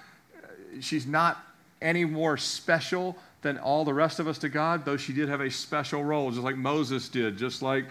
she's 0.80 1.08
not 1.08 1.44
any 1.82 2.06
more 2.06 2.38
special 2.38 3.18
than 3.42 3.58
all 3.58 3.84
the 3.84 3.94
rest 3.94 4.20
of 4.20 4.28
us 4.28 4.38
to 4.40 4.50
God, 4.50 4.86
though 4.86 4.98
she 4.98 5.14
did 5.14 5.28
have 5.28 5.42
a 5.42 5.52
special 5.52 6.04
role, 6.04 6.32
just 6.32 6.44
like 6.44 6.56
Moses 6.56 7.10
did, 7.10 7.38
just 7.38 7.62
like 7.62 7.86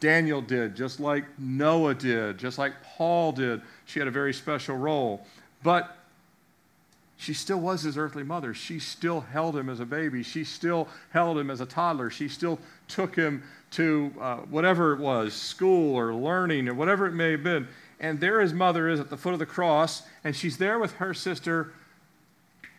Daniel 0.00 0.42
did, 0.42 0.74
just 0.74 1.00
like 1.00 1.24
Noah 1.38 1.94
did, 1.94 2.38
just 2.38 2.58
like 2.58 2.72
Paul 2.82 3.32
did. 3.32 3.62
She 3.84 3.98
had 3.98 4.08
a 4.08 4.10
very 4.10 4.34
special 4.34 4.76
role. 4.76 5.24
But 5.62 5.95
she 7.16 7.32
still 7.32 7.58
was 7.58 7.82
his 7.82 7.96
earthly 7.96 8.22
mother. 8.22 8.52
She 8.52 8.78
still 8.78 9.20
held 9.20 9.56
him 9.56 9.68
as 9.68 9.80
a 9.80 9.86
baby. 9.86 10.22
She 10.22 10.44
still 10.44 10.88
held 11.10 11.38
him 11.38 11.50
as 11.50 11.60
a 11.60 11.66
toddler. 11.66 12.10
She 12.10 12.28
still 12.28 12.58
took 12.88 13.16
him 13.16 13.42
to 13.72 14.12
uh, 14.20 14.36
whatever 14.36 14.92
it 14.92 15.00
was, 15.00 15.32
school 15.32 15.94
or 15.94 16.14
learning 16.14 16.68
or 16.68 16.74
whatever 16.74 17.06
it 17.06 17.12
may 17.12 17.32
have 17.32 17.42
been. 17.42 17.68
And 17.98 18.20
there 18.20 18.40
his 18.40 18.52
mother 18.52 18.88
is 18.88 19.00
at 19.00 19.08
the 19.08 19.16
foot 19.16 19.32
of 19.32 19.38
the 19.38 19.46
cross, 19.46 20.02
and 20.24 20.36
she's 20.36 20.58
there 20.58 20.78
with 20.78 20.92
her 20.94 21.14
sister, 21.14 21.72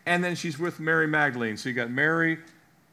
and 0.06 0.24
then 0.24 0.36
she's 0.36 0.60
with 0.60 0.80
Mary 0.80 1.08
Magdalene. 1.08 1.58
So 1.58 1.70
you 1.70 1.76
got 1.76 1.90
Mary, 1.90 2.38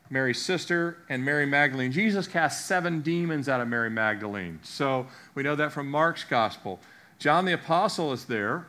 Mary's 0.08 0.40
sister, 0.40 0.96
and 1.10 1.22
Mary 1.22 1.44
Magdalene. 1.44 1.92
Jesus 1.92 2.26
cast 2.26 2.66
seven 2.66 3.02
demons 3.02 3.48
out 3.50 3.60
of 3.60 3.68
Mary 3.68 3.90
Magdalene. 3.90 4.58
So 4.62 5.06
we 5.34 5.42
know 5.42 5.54
that 5.56 5.72
from 5.72 5.90
Mark's 5.90 6.24
gospel. 6.24 6.80
John 7.18 7.44
the 7.44 7.52
Apostle 7.52 8.12
is 8.14 8.24
there 8.24 8.66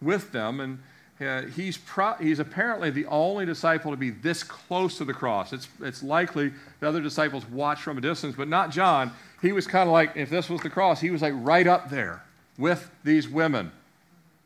with 0.00 0.32
them, 0.32 0.60
and 0.60 0.78
uh, 1.20 1.42
he's, 1.42 1.76
pro- 1.76 2.14
he's 2.14 2.38
apparently 2.38 2.90
the 2.90 3.06
only 3.06 3.44
disciple 3.44 3.90
to 3.90 3.96
be 3.96 4.10
this 4.10 4.42
close 4.42 4.98
to 4.98 5.04
the 5.04 5.12
cross. 5.12 5.52
It's, 5.52 5.68
it's 5.80 6.02
likely 6.02 6.52
the 6.80 6.88
other 6.88 7.00
disciples 7.00 7.44
watched 7.46 7.82
from 7.82 7.98
a 7.98 8.00
distance, 8.00 8.36
but 8.36 8.48
not 8.48 8.70
John. 8.70 9.12
He 9.42 9.52
was 9.52 9.66
kind 9.66 9.88
of 9.88 9.92
like, 9.92 10.16
if 10.16 10.30
this 10.30 10.48
was 10.48 10.60
the 10.60 10.70
cross, 10.70 11.00
he 11.00 11.10
was 11.10 11.22
like 11.22 11.34
right 11.36 11.66
up 11.66 11.90
there 11.90 12.22
with 12.56 12.90
these 13.02 13.28
women. 13.28 13.72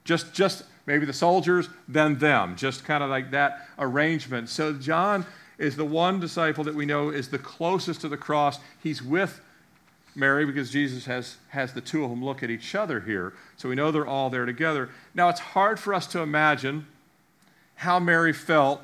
Just, 0.05 0.33
just 0.33 0.65
maybe 0.87 1.05
the 1.05 1.13
soldiers, 1.13 1.69
then 1.89 2.19
them. 2.19 2.57
Just 2.57 2.85
kind 2.85 3.05
of 3.05 3.11
like 3.11 3.31
that 3.33 3.69
arrangement. 3.79 4.49
So 4.49 4.73
John 4.73 5.27
is 5.59 5.77
the 5.77 5.85
one 5.85 6.21
disciple 6.21 6.65
that 6.65 6.75
we 6.75 6.87
know 6.87 7.11
is 7.11 7.29
the 7.29 7.39
closest 7.39 8.01
to 8.01 8.09
the 8.09 8.17
cross. 8.17 8.59
He's 8.83 9.03
with 9.03 9.41
Mary 10.15 10.45
because 10.45 10.71
Jesus 10.71 11.07
has, 11.07 11.37
has 11.49 11.73
the 11.73 11.81
two 11.81 12.05
of 12.05 12.11
them 12.11 12.25
look 12.25 12.43
at 12.43 12.51
each 12.51 12.75
other 12.75 13.01
here. 13.01 13.33
So 13.57 13.69
we 13.69 13.75
know 13.75 13.91
they're 13.91 14.07
all 14.07 14.31
there 14.31 14.47
together. 14.47 14.91
Now, 15.15 15.29
it's 15.29 15.41
hard 15.41 15.81
for 15.81 15.95
us 15.95 16.07
to 16.09 16.21
imagine 16.21 16.87
how 17.77 17.99
Mary 17.99 18.33
felt 18.33 18.83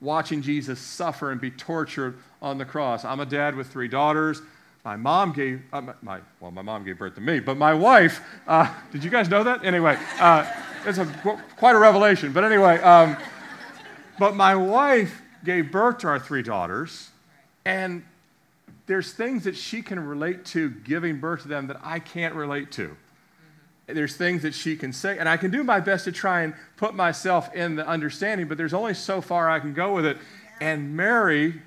watching 0.00 0.42
Jesus 0.42 0.78
suffer 0.80 1.30
and 1.30 1.40
be 1.40 1.50
tortured 1.50 2.18
on 2.40 2.58
the 2.58 2.64
cross. 2.64 3.04
I'm 3.04 3.20
a 3.20 3.26
dad 3.26 3.54
with 3.54 3.66
three 3.66 3.88
daughters. 3.88 4.40
My 4.84 4.96
mom 4.96 5.32
gave, 5.32 5.60
uh, 5.72 5.82
my, 6.00 6.20
well, 6.40 6.50
my 6.50 6.62
mom 6.62 6.84
gave 6.84 6.98
birth 6.98 7.14
to 7.16 7.20
me, 7.20 7.38
but 7.38 7.58
my 7.58 7.74
wife, 7.74 8.22
uh, 8.46 8.72
did 8.92 9.04
you 9.04 9.10
guys 9.10 9.28
know 9.28 9.44
that? 9.44 9.62
Anyway, 9.62 9.98
uh, 10.18 10.50
it's 10.86 10.96
a, 10.96 11.04
quite 11.58 11.74
a 11.74 11.78
revelation. 11.78 12.32
But 12.32 12.44
anyway, 12.44 12.80
um, 12.80 13.16
but 14.18 14.34
my 14.34 14.54
wife 14.54 15.20
gave 15.44 15.70
birth 15.70 15.98
to 15.98 16.08
our 16.08 16.18
three 16.18 16.42
daughters, 16.42 17.10
and 17.66 18.02
there's 18.90 19.12
things 19.12 19.44
that 19.44 19.56
she 19.56 19.82
can 19.82 20.04
relate 20.04 20.44
to 20.44 20.68
giving 20.68 21.20
birth 21.20 21.42
to 21.42 21.48
them 21.48 21.68
that 21.68 21.76
I 21.80 22.00
can't 22.00 22.34
relate 22.34 22.72
to. 22.72 22.88
Mm-hmm. 22.88 23.94
There's 23.94 24.16
things 24.16 24.42
that 24.42 24.52
she 24.52 24.74
can 24.74 24.92
say, 24.92 25.16
and 25.16 25.28
I 25.28 25.36
can 25.36 25.52
do 25.52 25.62
my 25.62 25.78
best 25.78 26.06
to 26.06 26.12
try 26.12 26.42
and 26.42 26.54
put 26.76 26.96
myself 26.96 27.54
in 27.54 27.76
the 27.76 27.86
understanding, 27.86 28.48
but 28.48 28.58
there's 28.58 28.74
only 28.74 28.94
so 28.94 29.20
far 29.20 29.48
I 29.48 29.60
can 29.60 29.74
go 29.74 29.94
with 29.94 30.06
it. 30.06 30.18
And 30.60 30.96
Mary 30.96 31.62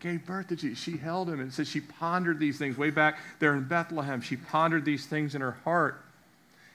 gave 0.00 0.26
birth 0.26 0.48
to 0.48 0.56
Jesus. 0.56 0.84
She 0.84 0.98
held 0.98 1.30
him 1.30 1.40
and 1.40 1.50
said 1.50 1.66
she 1.66 1.80
pondered 1.80 2.38
these 2.38 2.58
things 2.58 2.76
way 2.76 2.90
back 2.90 3.18
there 3.38 3.54
in 3.54 3.64
Bethlehem. 3.64 4.20
She 4.20 4.36
pondered 4.36 4.84
these 4.84 5.06
things 5.06 5.34
in 5.34 5.40
her 5.40 5.56
heart. 5.64 5.98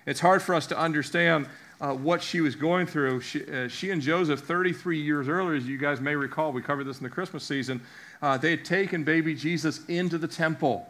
It's 0.08 0.20
hard 0.20 0.42
for 0.42 0.56
us 0.56 0.66
to 0.68 0.80
understand 0.80 1.48
uh, 1.80 1.94
what 1.94 2.24
she 2.24 2.42
was 2.42 2.56
going 2.56 2.88
through. 2.88 3.22
She, 3.22 3.46
uh, 3.46 3.68
she, 3.68 3.92
and 3.92 4.02
Joseph, 4.02 4.40
33 4.40 5.00
years 5.00 5.28
earlier, 5.28 5.56
as 5.56 5.68
you 5.68 5.78
guys 5.78 6.02
may 6.02 6.16
recall, 6.16 6.52
we 6.52 6.64
covered 6.64 6.86
this 6.86 6.98
in 6.98 7.04
the 7.04 7.10
Christmas 7.12 7.44
season, 7.44 7.82
uh, 8.22 8.38
they 8.38 8.52
had 8.52 8.66
taken 8.66 9.04
baby 9.04 9.36
Jesus 9.36 9.86
into 9.88 10.18
the 10.18 10.28
temple. 10.28 10.88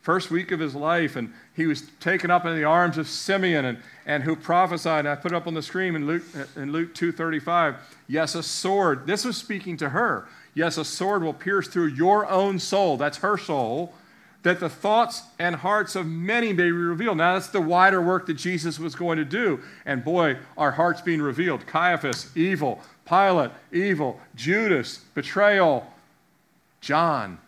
First 0.00 0.30
week 0.30 0.50
of 0.50 0.58
his 0.58 0.74
life, 0.74 1.14
and 1.14 1.32
he 1.54 1.66
was 1.66 1.82
taken 2.00 2.30
up 2.30 2.44
in 2.44 2.56
the 2.56 2.64
arms 2.64 2.98
of 2.98 3.08
Simeon, 3.08 3.64
and, 3.64 3.78
and 4.04 4.24
who 4.24 4.34
prophesied. 4.34 5.00
And 5.00 5.08
I 5.08 5.14
put 5.14 5.32
it 5.32 5.36
up 5.36 5.46
on 5.46 5.54
the 5.54 5.62
screen 5.62 5.94
in 5.94 6.06
Luke, 6.06 6.24
in 6.56 6.72
Luke 6.72 6.94
2.35. 6.94 7.76
Yes, 8.08 8.34
a 8.34 8.42
sword. 8.42 9.06
This 9.06 9.24
was 9.24 9.36
speaking 9.36 9.76
to 9.76 9.90
her. 9.90 10.26
Yes, 10.54 10.76
a 10.76 10.84
sword 10.84 11.22
will 11.22 11.32
pierce 11.32 11.68
through 11.68 11.86
your 11.86 12.28
own 12.28 12.58
soul. 12.58 12.96
That's 12.96 13.18
her 13.18 13.38
soul 13.38 13.94
that 14.42 14.60
the 14.60 14.68
thoughts 14.68 15.22
and 15.38 15.54
hearts 15.54 15.94
of 15.94 16.06
many 16.06 16.52
may 16.52 16.64
be 16.64 16.72
revealed. 16.72 17.18
Now, 17.18 17.34
that's 17.34 17.48
the 17.48 17.60
wider 17.60 18.02
work 18.02 18.26
that 18.26 18.34
Jesus 18.34 18.78
was 18.78 18.94
going 18.94 19.18
to 19.18 19.24
do. 19.24 19.60
And 19.86 20.04
boy, 20.04 20.38
our 20.56 20.72
hearts 20.72 21.00
being 21.00 21.22
revealed. 21.22 21.66
Caiaphas, 21.66 22.30
evil. 22.36 22.80
Pilate, 23.06 23.52
evil. 23.70 24.20
Judas, 24.34 24.98
betrayal. 25.14 25.86
John, 26.80 27.38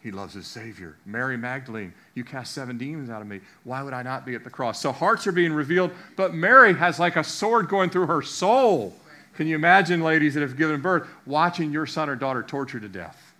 he 0.00 0.12
loves 0.12 0.34
his 0.34 0.46
Savior. 0.46 0.96
Mary 1.04 1.36
Magdalene, 1.36 1.92
you 2.14 2.22
cast 2.22 2.52
seven 2.52 2.78
demons 2.78 3.10
out 3.10 3.20
of 3.20 3.26
me. 3.26 3.40
Why 3.64 3.82
would 3.82 3.92
I 3.92 4.02
not 4.02 4.24
be 4.24 4.34
at 4.36 4.44
the 4.44 4.50
cross? 4.50 4.80
So 4.80 4.92
hearts 4.92 5.26
are 5.26 5.32
being 5.32 5.52
revealed, 5.52 5.90
but 6.16 6.34
Mary 6.34 6.74
has 6.74 7.00
like 7.00 7.16
a 7.16 7.24
sword 7.24 7.68
going 7.68 7.90
through 7.90 8.06
her 8.06 8.22
soul. 8.22 8.94
Can 9.34 9.46
you 9.46 9.56
imagine, 9.56 10.02
ladies 10.02 10.34
that 10.34 10.42
have 10.42 10.56
given 10.56 10.80
birth, 10.80 11.08
watching 11.26 11.72
your 11.72 11.86
son 11.86 12.08
or 12.08 12.16
daughter 12.16 12.42
tortured 12.42 12.82
to 12.82 12.88
death? 12.88 13.31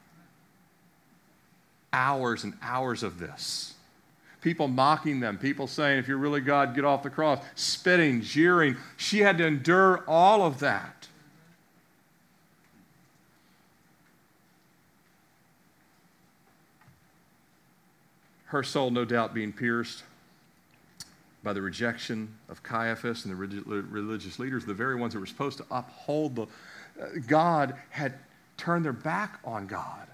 Hours 1.93 2.45
and 2.45 2.55
hours 2.63 3.03
of 3.03 3.19
this. 3.19 3.75
People 4.41 4.67
mocking 4.67 5.21
them, 5.21 5.39
people 5.39 5.67
saying, 5.69 5.99
if 5.99 6.09
you're 6.09 6.17
really 6.17 6.41
God, 6.41 6.75
get 6.75 6.85
off 6.85 7.05
the 7.05 7.11
cross, 7.11 7.39
spitting, 7.55 8.23
jeering. 8.23 8.77
She 8.97 9.21
had 9.21 9.39
to 9.39 9.47
endure 9.47 10.05
all 10.09 10.45
of 10.45 10.59
that. 10.61 11.07
Her 18.47 18.63
soul, 18.63 18.91
no 18.91 19.05
doubt, 19.05 19.33
being 19.33 19.53
pierced 19.53 20.03
by 21.43 21.53
the 21.53 21.63
rejection 21.63 22.37
of 22.49 22.63
Caiaphas 22.63 23.25
and 23.25 23.33
the 23.33 23.37
religious 23.37 24.39
leaders, 24.39 24.65
the 24.65 24.75
very 24.75 24.97
ones 24.97 25.15
that 25.15 25.21
were 25.21 25.27
supposed 25.27 25.59
to 25.59 25.65
uphold 25.71 26.37
the 26.37 26.43
uh, 26.43 27.07
God, 27.27 27.75
had 27.91 28.15
turned 28.57 28.85
their 28.85 28.93
back 28.93 29.39
on 29.45 29.67
God. 29.67 30.07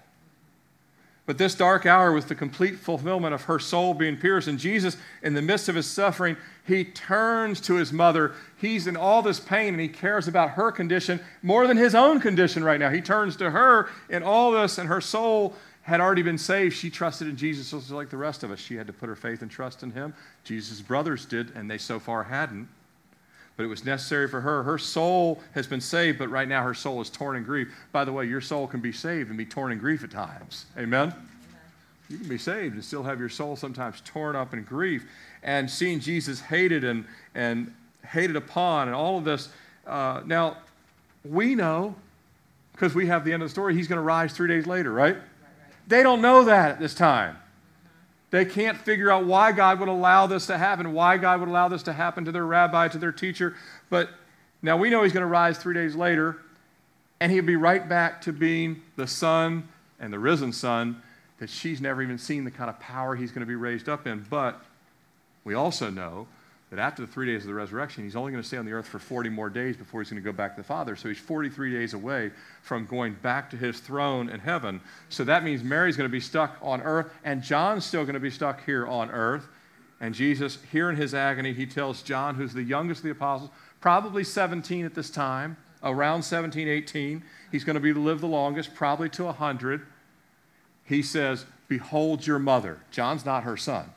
But 1.29 1.37
this 1.37 1.53
dark 1.53 1.85
hour 1.85 2.11
was 2.11 2.25
the 2.25 2.33
complete 2.33 2.79
fulfillment 2.79 3.35
of 3.35 3.43
her 3.43 3.59
soul 3.59 3.93
being 3.93 4.17
pierced. 4.17 4.47
And 4.47 4.57
Jesus, 4.57 4.97
in 5.21 5.35
the 5.35 5.43
midst 5.43 5.69
of 5.69 5.75
his 5.75 5.85
suffering, 5.85 6.35
he 6.65 6.83
turns 6.83 7.61
to 7.61 7.75
his 7.75 7.93
mother. 7.93 8.33
He's 8.57 8.87
in 8.87 8.97
all 8.97 9.21
this 9.21 9.39
pain 9.39 9.75
and 9.75 9.79
he 9.79 9.89
cares 9.89 10.27
about 10.27 10.49
her 10.49 10.71
condition 10.71 11.19
more 11.43 11.67
than 11.67 11.77
his 11.77 11.93
own 11.93 12.19
condition 12.19 12.63
right 12.63 12.79
now. 12.79 12.89
He 12.89 13.01
turns 13.01 13.35
to 13.35 13.51
her 13.51 13.89
in 14.09 14.23
all 14.23 14.51
this, 14.53 14.79
and 14.79 14.89
her 14.89 15.01
soul 15.01 15.53
had 15.83 16.01
already 16.01 16.23
been 16.23 16.39
saved. 16.39 16.75
She 16.75 16.89
trusted 16.89 17.27
in 17.27 17.37
Jesus 17.37 17.69
just 17.69 17.91
like 17.91 18.09
the 18.09 18.17
rest 18.17 18.43
of 18.43 18.49
us. 18.49 18.57
She 18.57 18.75
had 18.75 18.87
to 18.87 18.93
put 18.93 19.07
her 19.07 19.15
faith 19.15 19.43
and 19.43 19.51
trust 19.51 19.83
in 19.83 19.91
him. 19.91 20.15
Jesus' 20.43 20.81
brothers 20.81 21.27
did, 21.27 21.51
and 21.55 21.69
they 21.69 21.77
so 21.77 21.99
far 21.99 22.23
hadn't 22.23 22.67
but 23.59 23.65
it 23.65 23.67
was 23.67 23.83
necessary 23.83 24.29
for 24.29 24.39
her. 24.39 24.63
Her 24.63 24.77
soul 24.77 25.41
has 25.53 25.67
been 25.67 25.81
saved, 25.81 26.17
but 26.17 26.29
right 26.29 26.47
now 26.47 26.63
her 26.63 26.73
soul 26.73 27.01
is 27.01 27.09
torn 27.09 27.35
in 27.35 27.43
grief. 27.43 27.67
By 27.91 28.05
the 28.05 28.13
way, 28.13 28.23
your 28.23 28.39
soul 28.39 28.67
can 28.67 28.79
be 28.79 28.93
saved 28.93 29.27
and 29.27 29.37
be 29.37 29.45
torn 29.45 29.73
in 29.73 29.79
grief 29.79 30.01
at 30.01 30.11
times. 30.11 30.65
Amen? 30.77 31.13
You 32.07 32.19
can 32.19 32.29
be 32.29 32.37
saved 32.37 32.75
and 32.75 32.85
still 32.85 33.03
have 33.03 33.19
your 33.19 33.27
soul 33.27 33.57
sometimes 33.57 34.01
torn 34.05 34.37
up 34.37 34.53
in 34.53 34.63
grief. 34.63 35.03
And 35.43 35.69
seeing 35.69 35.99
Jesus 35.99 36.39
hated 36.39 36.85
and, 36.85 37.03
and 37.35 37.73
hated 38.07 38.37
upon 38.37 38.87
and 38.87 38.95
all 38.95 39.17
of 39.17 39.25
this. 39.25 39.49
Uh, 39.85 40.21
now, 40.25 40.55
we 41.25 41.53
know, 41.53 41.95
because 42.71 42.95
we 42.95 43.07
have 43.07 43.25
the 43.25 43.33
end 43.33 43.43
of 43.43 43.49
the 43.49 43.51
story, 43.51 43.75
he's 43.75 43.89
going 43.89 43.97
to 43.97 44.03
rise 44.03 44.31
three 44.31 44.47
days 44.47 44.67
later, 44.67 44.93
right? 44.93 45.17
They 45.85 46.01
don't 46.01 46.21
know 46.21 46.45
that 46.45 46.71
at 46.71 46.79
this 46.79 46.93
time. 46.95 47.35
They 48.31 48.45
can't 48.45 48.77
figure 48.77 49.09
out 49.09 49.25
why 49.25 49.51
God 49.51 49.79
would 49.79 49.89
allow 49.89 50.27
this 50.27 50.45
to 50.47 50.57
happen, 50.57 50.93
why 50.93 51.17
God 51.17 51.39
would 51.39 51.49
allow 51.49 51.67
this 51.67 51.83
to 51.83 51.93
happen 51.93 52.25
to 52.25 52.31
their 52.31 52.45
rabbi, 52.45 52.87
to 52.87 52.97
their 52.97 53.11
teacher. 53.11 53.55
But 53.89 54.09
now 54.61 54.77
we 54.77 54.89
know 54.89 55.03
he's 55.03 55.13
going 55.13 55.21
to 55.21 55.27
rise 55.27 55.57
three 55.57 55.73
days 55.73 55.95
later, 55.95 56.37
and 57.19 57.31
he'll 57.31 57.43
be 57.43 57.55
right 57.55 57.87
back 57.87 58.21
to 58.21 58.33
being 58.33 58.81
the 58.95 59.07
son 59.07 59.67
and 59.99 60.13
the 60.13 60.19
risen 60.19 60.53
son 60.53 61.01
that 61.39 61.49
she's 61.49 61.81
never 61.81 62.01
even 62.01 62.17
seen 62.17 62.43
the 62.43 62.51
kind 62.51 62.69
of 62.69 62.79
power 62.79 63.15
he's 63.15 63.31
going 63.31 63.41
to 63.41 63.47
be 63.47 63.55
raised 63.55 63.89
up 63.89 64.05
in. 64.05 64.25
But 64.29 64.61
we 65.43 65.53
also 65.53 65.89
know 65.89 66.27
that 66.69 66.79
after 66.79 67.03
the 67.03 67.11
three 67.11 67.25
days 67.25 67.41
of 67.41 67.47
the 67.47 67.53
resurrection, 67.53 68.03
he's 68.03 68.15
only 68.15 68.31
going 68.31 68.41
to 68.41 68.47
stay 68.47 68.57
on 68.57 68.65
the 68.65 68.71
earth 68.71 68.87
for 68.87 68.99
40 68.99 69.29
more 69.29 69.49
days 69.49 69.75
before 69.75 70.01
he's 70.01 70.09
going 70.09 70.21
to 70.21 70.25
go 70.25 70.35
back 70.35 70.55
to 70.55 70.61
the 70.61 70.67
Father. 70.67 70.95
So 70.95 71.09
he's 71.09 71.17
43 71.17 71.73
days 71.73 71.93
away 71.93 72.31
from 72.61 72.85
going 72.85 73.15
back 73.15 73.49
to 73.51 73.57
his 73.57 73.79
throne 73.79 74.29
in 74.29 74.39
heaven. 74.39 74.79
So 75.09 75.23
that 75.23 75.43
means 75.43 75.63
Mary's 75.63 75.97
going 75.97 76.09
to 76.09 76.11
be 76.11 76.19
stuck 76.19 76.57
on 76.61 76.81
earth, 76.81 77.11
and 77.23 77.41
John's 77.41 77.85
still 77.85 78.03
going 78.03 78.13
to 78.13 78.19
be 78.19 78.29
stuck 78.29 78.63
here 78.65 78.85
on 78.85 79.09
earth. 79.09 79.47
And 79.99 80.13
Jesus, 80.13 80.59
here 80.71 80.89
in 80.89 80.95
his 80.95 81.13
agony, 81.13 81.53
he 81.53 81.65
tells 81.65 82.03
John, 82.03 82.35
who's 82.35 82.53
the 82.53 82.63
youngest 82.63 82.99
of 82.99 83.05
the 83.05 83.11
apostles, 83.11 83.49
probably 83.81 84.23
17 84.23 84.85
at 84.85 84.93
this 84.93 85.09
time, 85.09 85.57
around 85.83 86.23
17, 86.23 86.67
18. 86.67 87.23
He's 87.51 87.63
going 87.63 87.75
to 87.75 87.79
be 87.79 87.93
to 87.93 87.99
live 87.99 88.21
the 88.21 88.27
longest, 88.27 88.75
probably 88.75 89.09
to 89.09 89.25
100. 89.25 89.85
He 90.83 91.01
says, 91.01 91.45
Behold 91.67 92.25
your 92.25 92.39
mother. 92.39 92.79
John's 92.91 93.25
not 93.25 93.43
her 93.43 93.57
son. 93.57 93.91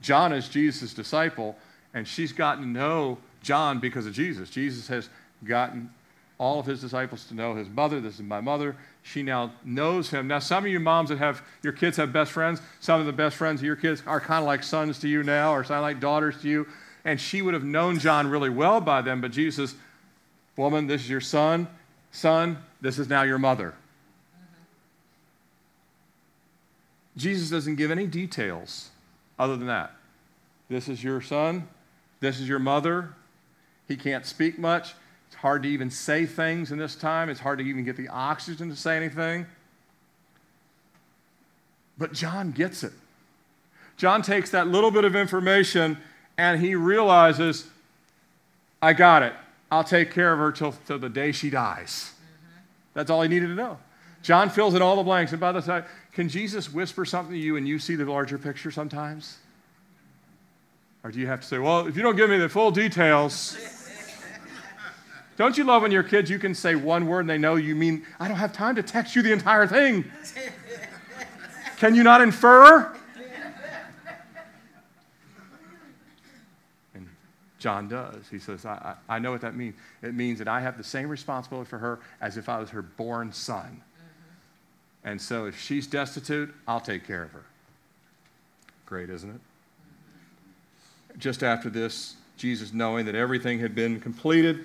John 0.00 0.32
is 0.32 0.48
Jesus' 0.48 0.94
disciple 0.94 1.56
and 1.94 2.06
she's 2.06 2.32
gotten 2.32 2.62
to 2.62 2.68
know 2.68 3.18
John 3.42 3.80
because 3.80 4.06
of 4.06 4.12
Jesus. 4.12 4.50
Jesus 4.50 4.86
has 4.88 5.08
gotten 5.44 5.90
all 6.38 6.58
of 6.58 6.66
his 6.66 6.80
disciples 6.80 7.24
to 7.26 7.34
know 7.34 7.54
his 7.54 7.68
mother. 7.68 8.00
This 8.00 8.14
is 8.14 8.22
my 8.22 8.40
mother. 8.40 8.74
She 9.02 9.22
now 9.22 9.52
knows 9.64 10.08
him. 10.08 10.26
Now, 10.26 10.38
some 10.38 10.64
of 10.64 10.70
you 10.70 10.80
moms 10.80 11.10
that 11.10 11.18
have 11.18 11.42
your 11.62 11.72
kids 11.72 11.98
have 11.98 12.12
best 12.12 12.32
friends, 12.32 12.62
some 12.80 12.98
of 12.98 13.06
the 13.06 13.12
best 13.12 13.36
friends 13.36 13.60
of 13.60 13.66
your 13.66 13.76
kids 13.76 14.02
are 14.06 14.20
kind 14.20 14.42
of 14.42 14.46
like 14.46 14.62
sons 14.62 14.98
to 15.00 15.08
you 15.08 15.22
now, 15.22 15.52
or 15.52 15.64
sound 15.64 15.82
like 15.82 16.00
daughters 16.00 16.40
to 16.40 16.48
you. 16.48 16.66
And 17.04 17.20
she 17.20 17.42
would 17.42 17.54
have 17.54 17.64
known 17.64 17.98
John 17.98 18.28
really 18.28 18.48
well 18.48 18.80
by 18.80 19.02
them, 19.02 19.20
but 19.20 19.32
Jesus, 19.32 19.74
woman, 20.56 20.86
this 20.86 21.02
is 21.02 21.10
your 21.10 21.20
son. 21.20 21.68
Son, 22.10 22.58
this 22.80 22.98
is 22.98 23.08
now 23.08 23.22
your 23.22 23.38
mother. 23.38 23.74
Jesus 27.16 27.50
doesn't 27.50 27.76
give 27.76 27.90
any 27.90 28.06
details 28.06 28.90
other 29.38 29.56
than 29.56 29.66
that. 29.66 29.92
This 30.70 30.88
is 30.88 31.04
your 31.04 31.20
son. 31.20 31.68
This 32.20 32.38
is 32.38 32.48
your 32.48 32.58
mother. 32.58 33.14
He 33.88 33.96
can't 33.96 34.24
speak 34.24 34.58
much. 34.58 34.94
It's 35.26 35.36
hard 35.36 35.62
to 35.64 35.68
even 35.68 35.90
say 35.90 36.26
things 36.26 36.70
in 36.70 36.78
this 36.78 36.94
time. 36.94 37.28
It's 37.28 37.40
hard 37.40 37.58
to 37.58 37.64
even 37.64 37.84
get 37.84 37.96
the 37.96 38.08
oxygen 38.08 38.68
to 38.68 38.76
say 38.76 38.96
anything. 38.96 39.46
But 41.98 42.12
John 42.12 42.52
gets 42.52 42.82
it. 42.82 42.92
John 43.96 44.22
takes 44.22 44.50
that 44.50 44.68
little 44.68 44.90
bit 44.90 45.04
of 45.04 45.14
information 45.14 45.98
and 46.38 46.60
he 46.60 46.74
realizes, 46.74 47.66
I 48.80 48.94
got 48.94 49.22
it. 49.22 49.34
I'll 49.70 49.84
take 49.84 50.10
care 50.10 50.32
of 50.32 50.38
her 50.38 50.52
till, 50.52 50.72
till 50.86 50.98
the 50.98 51.10
day 51.10 51.32
she 51.32 51.50
dies. 51.50 52.12
Mm-hmm. 52.14 52.60
That's 52.94 53.10
all 53.10 53.22
he 53.22 53.28
needed 53.28 53.48
to 53.48 53.54
know. 53.54 53.78
John 54.22 54.50
fills 54.50 54.74
in 54.74 54.82
all 54.82 54.96
the 54.96 55.02
blanks. 55.02 55.32
And 55.32 55.40
by 55.40 55.52
the 55.52 55.60
time, 55.60 55.84
can 56.12 56.28
Jesus 56.28 56.72
whisper 56.72 57.04
something 57.04 57.34
to 57.34 57.38
you 57.38 57.56
and 57.56 57.68
you 57.68 57.78
see 57.78 57.94
the 57.94 58.04
larger 58.04 58.38
picture 58.38 58.70
sometimes? 58.70 59.38
Or 61.02 61.10
do 61.10 61.18
you 61.18 61.26
have 61.26 61.40
to 61.40 61.46
say, 61.46 61.58
well, 61.58 61.86
if 61.86 61.96
you 61.96 62.02
don't 62.02 62.16
give 62.16 62.28
me 62.28 62.38
the 62.38 62.48
full 62.48 62.70
details, 62.70 63.56
don't 65.36 65.56
you 65.56 65.64
love 65.64 65.82
when 65.82 65.90
your 65.90 66.02
kids, 66.02 66.28
you 66.28 66.38
can 66.38 66.54
say 66.54 66.74
one 66.74 67.06
word 67.06 67.20
and 67.20 67.30
they 67.30 67.38
know 67.38 67.54
you 67.54 67.74
mean, 67.74 68.04
I 68.18 68.28
don't 68.28 68.36
have 68.36 68.52
time 68.52 68.74
to 68.76 68.82
text 68.82 69.16
you 69.16 69.22
the 69.22 69.32
entire 69.32 69.66
thing. 69.66 70.04
Can 71.78 71.94
you 71.94 72.02
not 72.02 72.20
infer? 72.20 72.94
And 76.92 77.08
John 77.58 77.88
does. 77.88 78.28
He 78.30 78.38
says, 78.38 78.66
I, 78.66 78.96
I, 79.08 79.16
I 79.16 79.18
know 79.18 79.30
what 79.30 79.40
that 79.40 79.56
means. 79.56 79.76
It 80.02 80.14
means 80.14 80.38
that 80.40 80.48
I 80.48 80.60
have 80.60 80.76
the 80.76 80.84
same 80.84 81.08
responsibility 81.08 81.70
for 81.70 81.78
her 81.78 82.00
as 82.20 82.36
if 82.36 82.50
I 82.50 82.58
was 82.58 82.68
her 82.68 82.82
born 82.82 83.32
son. 83.32 83.80
And 85.04 85.18
so 85.18 85.46
if 85.46 85.58
she's 85.58 85.86
destitute, 85.86 86.54
I'll 86.68 86.80
take 86.80 87.06
care 87.06 87.22
of 87.22 87.32
her. 87.32 87.44
Great, 88.84 89.08
isn't 89.08 89.30
it? 89.30 89.40
Just 91.18 91.42
after 91.42 91.70
this, 91.70 92.16
Jesus, 92.36 92.72
knowing 92.72 93.06
that 93.06 93.14
everything 93.14 93.58
had 93.58 93.74
been 93.74 94.00
completed, 94.00 94.64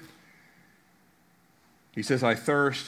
he 1.94 2.04
says, 2.04 2.24
I 2.24 2.36
thirst. 2.36 2.88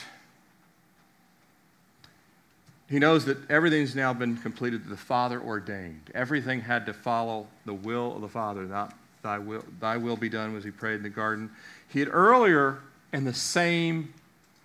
he 2.90 3.00
knows 3.00 3.26
that 3.26 3.38
everything's 3.50 3.96
now 3.96 4.14
been 4.14 4.38
completed 4.38 4.86
that 4.86 4.90
the 4.90 4.98
Father 4.98 5.42
ordained. 5.42 6.10
Everything 6.16 6.62
had 6.62 6.86
to 6.86 6.94
follow 6.94 7.48
the 7.66 7.74
will 7.74 8.16
of 8.16 8.22
the 8.22 8.30
Father, 8.30 8.64
not 8.64 8.96
thy 9.24 9.38
will, 9.38 9.64
thy 9.80 9.98
will 9.98 10.16
be 10.16 10.30
done, 10.30 10.56
as 10.56 10.64
he 10.64 10.72
prayed 10.72 10.96
in 10.96 11.04
the 11.04 11.10
garden. 11.10 11.50
He 11.90 12.00
had 12.00 12.10
earlier, 12.12 12.80
in 13.12 13.26
the 13.26 13.34
same, 13.34 14.14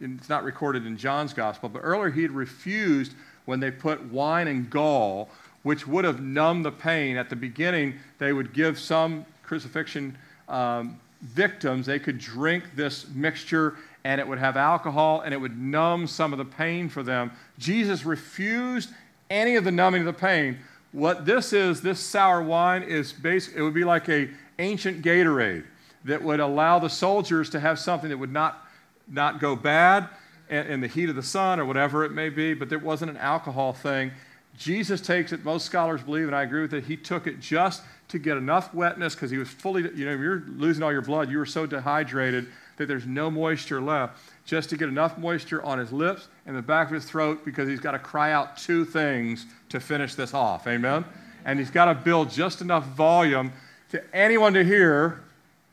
it's 0.00 0.28
not 0.28 0.44
recorded 0.44 0.86
in 0.86 0.96
John's 0.96 1.32
gospel, 1.32 1.68
but 1.68 1.80
earlier 1.80 2.10
he 2.10 2.22
had 2.22 2.32
refused 2.32 3.14
when 3.44 3.58
they 3.60 3.70
put 3.70 4.04
wine 4.04 4.46
and 4.46 4.70
gall, 4.70 5.30
which 5.62 5.86
would 5.86 6.04
have 6.04 6.20
numbed 6.20 6.64
the 6.64 6.72
pain. 6.72 7.16
At 7.16 7.30
the 7.30 7.36
beginning, 7.36 7.94
they 8.18 8.32
would 8.32 8.52
give 8.52 8.78
some 8.78 9.24
crucifixion 9.42 10.16
um, 10.48 11.00
victims, 11.22 11.86
they 11.86 11.98
could 11.98 12.18
drink 12.18 12.64
this 12.74 13.06
mixture 13.14 13.76
and 14.04 14.20
it 14.20 14.26
would 14.26 14.38
have 14.38 14.56
alcohol 14.56 15.20
and 15.20 15.32
it 15.32 15.36
would 15.36 15.56
numb 15.56 16.06
some 16.06 16.32
of 16.32 16.38
the 16.38 16.44
pain 16.44 16.88
for 16.88 17.02
them. 17.02 17.30
Jesus 17.58 18.04
refused 18.04 18.90
any 19.30 19.54
of 19.54 19.64
the 19.64 19.70
numbing 19.70 20.00
of 20.00 20.06
the 20.06 20.12
pain. 20.20 20.58
What 20.90 21.24
this 21.24 21.52
is, 21.52 21.80
this 21.80 22.00
sour 22.00 22.42
wine 22.42 22.82
is 22.82 23.12
basically, 23.12 23.60
it 23.60 23.62
would 23.62 23.74
be 23.74 23.84
like 23.84 24.08
a 24.08 24.28
ancient 24.58 25.02
Gatorade 25.02 25.64
that 26.04 26.22
would 26.22 26.40
allow 26.40 26.78
the 26.78 26.90
soldiers 26.90 27.48
to 27.50 27.60
have 27.60 27.78
something 27.78 28.10
that 28.10 28.18
would 28.18 28.32
not, 28.32 28.66
not 29.08 29.40
go 29.40 29.54
bad 29.54 30.08
in, 30.50 30.66
in 30.66 30.80
the 30.80 30.88
heat 30.88 31.08
of 31.08 31.14
the 31.14 31.22
sun 31.22 31.60
or 31.60 31.64
whatever 31.64 32.04
it 32.04 32.10
may 32.10 32.28
be, 32.28 32.52
but 32.52 32.68
there 32.68 32.78
wasn't 32.80 33.10
an 33.10 33.16
alcohol 33.16 33.72
thing. 33.72 34.10
Jesus 34.58 35.00
takes 35.00 35.32
it, 35.32 35.44
most 35.44 35.66
scholars 35.66 36.02
believe, 36.02 36.26
and 36.26 36.36
I 36.36 36.42
agree 36.42 36.62
with 36.62 36.74
it, 36.74 36.84
he 36.84 36.96
took 36.96 37.26
it 37.26 37.40
just 37.40 37.82
to 38.08 38.18
get 38.18 38.36
enough 38.36 38.74
wetness 38.74 39.14
because 39.14 39.30
he 39.30 39.38
was 39.38 39.48
fully, 39.48 39.82
you 39.94 40.04
know, 40.04 40.12
you're 40.12 40.44
losing 40.56 40.82
all 40.82 40.92
your 40.92 41.02
blood, 41.02 41.30
you 41.30 41.38
were 41.38 41.46
so 41.46 41.64
dehydrated 41.64 42.46
that 42.76 42.86
there's 42.86 43.06
no 43.06 43.30
moisture 43.30 43.80
left, 43.80 44.18
just 44.44 44.70
to 44.70 44.76
get 44.76 44.88
enough 44.88 45.16
moisture 45.16 45.62
on 45.62 45.78
his 45.78 45.92
lips 45.92 46.28
and 46.46 46.56
the 46.56 46.62
back 46.62 46.88
of 46.88 46.94
his 46.94 47.04
throat 47.04 47.44
because 47.44 47.68
he's 47.68 47.80
got 47.80 47.92
to 47.92 47.98
cry 47.98 48.32
out 48.32 48.56
two 48.56 48.84
things 48.84 49.46
to 49.68 49.80
finish 49.80 50.14
this 50.14 50.34
off. 50.34 50.66
Amen? 50.66 51.04
And 51.44 51.58
he's 51.58 51.70
got 51.70 51.86
to 51.86 51.94
build 51.94 52.30
just 52.30 52.60
enough 52.60 52.84
volume 52.88 53.52
to 53.90 54.02
anyone 54.14 54.54
to 54.54 54.64
hear 54.64 55.22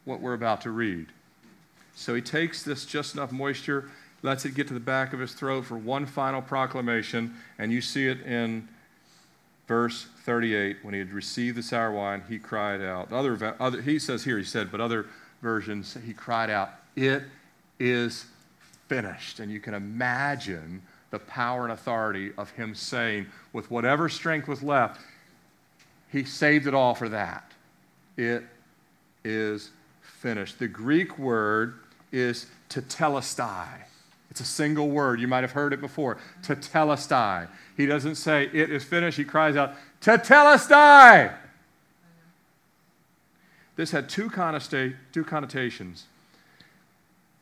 what 0.05 0.21
we're 0.21 0.33
about 0.33 0.61
to 0.61 0.71
read. 0.71 1.07
So 1.95 2.15
he 2.15 2.21
takes 2.21 2.63
this 2.63 2.85
just 2.85 3.15
enough 3.15 3.31
moisture, 3.31 3.89
lets 4.21 4.45
it 4.45 4.55
get 4.55 4.67
to 4.67 4.73
the 4.73 4.79
back 4.79 5.13
of 5.13 5.19
his 5.19 5.33
throat 5.33 5.65
for 5.65 5.77
one 5.77 6.05
final 6.05 6.41
proclamation, 6.41 7.33
and 7.57 7.71
you 7.71 7.81
see 7.81 8.07
it 8.07 8.21
in 8.21 8.67
verse 9.67 10.07
38. 10.25 10.77
When 10.81 10.93
he 10.93 10.99
had 10.99 11.11
received 11.11 11.57
the 11.57 11.63
sour 11.63 11.91
wine, 11.91 12.23
he 12.27 12.39
cried 12.39 12.81
out. 12.81 13.11
Other, 13.11 13.55
other, 13.59 13.81
he 13.81 13.99
says 13.99 14.23
here, 14.23 14.37
he 14.37 14.43
said, 14.43 14.71
but 14.71 14.81
other 14.81 15.05
versions, 15.41 15.97
he 16.05 16.13
cried 16.13 16.49
out, 16.49 16.71
It 16.95 17.23
is 17.79 18.25
finished. 18.87 19.39
And 19.39 19.51
you 19.51 19.59
can 19.59 19.73
imagine 19.73 20.81
the 21.11 21.19
power 21.19 21.63
and 21.63 21.71
authority 21.71 22.31
of 22.37 22.51
him 22.51 22.75
saying, 22.75 23.25
with 23.53 23.71
whatever 23.71 24.09
strength 24.09 24.47
was 24.47 24.61
left, 24.61 25.01
he 26.11 26.23
saved 26.23 26.67
it 26.67 26.73
all 26.73 26.95
for 26.95 27.09
that. 27.09 27.51
It 28.17 28.43
is 29.23 29.71
finished. 30.01 30.59
The 30.59 30.67
Greek 30.67 31.17
word 31.17 31.75
is 32.11 32.47
tetelestai. 32.69 33.67
It's 34.39 34.49
a 34.49 34.53
single 34.53 34.89
word. 34.89 35.19
You 35.19 35.27
might 35.27 35.43
have 35.43 35.51
heard 35.51 35.73
it 35.73 35.81
before. 35.81 36.17
Tetelestai. 36.43 37.49
He 37.75 37.85
doesn't 37.85 38.15
say, 38.15 38.45
it 38.53 38.69
is 38.69 38.85
finished. 38.85 39.17
He 39.17 39.25
cries 39.25 39.57
out, 39.57 39.73
tetelestai. 40.01 41.35
This 43.75 43.91
had 43.91 44.07
two, 44.07 44.29
two 45.11 45.23
connotations, 45.25 46.05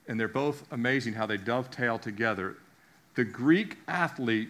and 0.07 0.19
they're 0.19 0.27
both 0.27 0.65
amazing 0.71 1.13
how 1.13 1.27
they 1.27 1.37
dovetail 1.37 1.99
together. 1.99 2.55
The 3.13 3.25
Greek 3.25 3.77
athlete, 3.87 4.49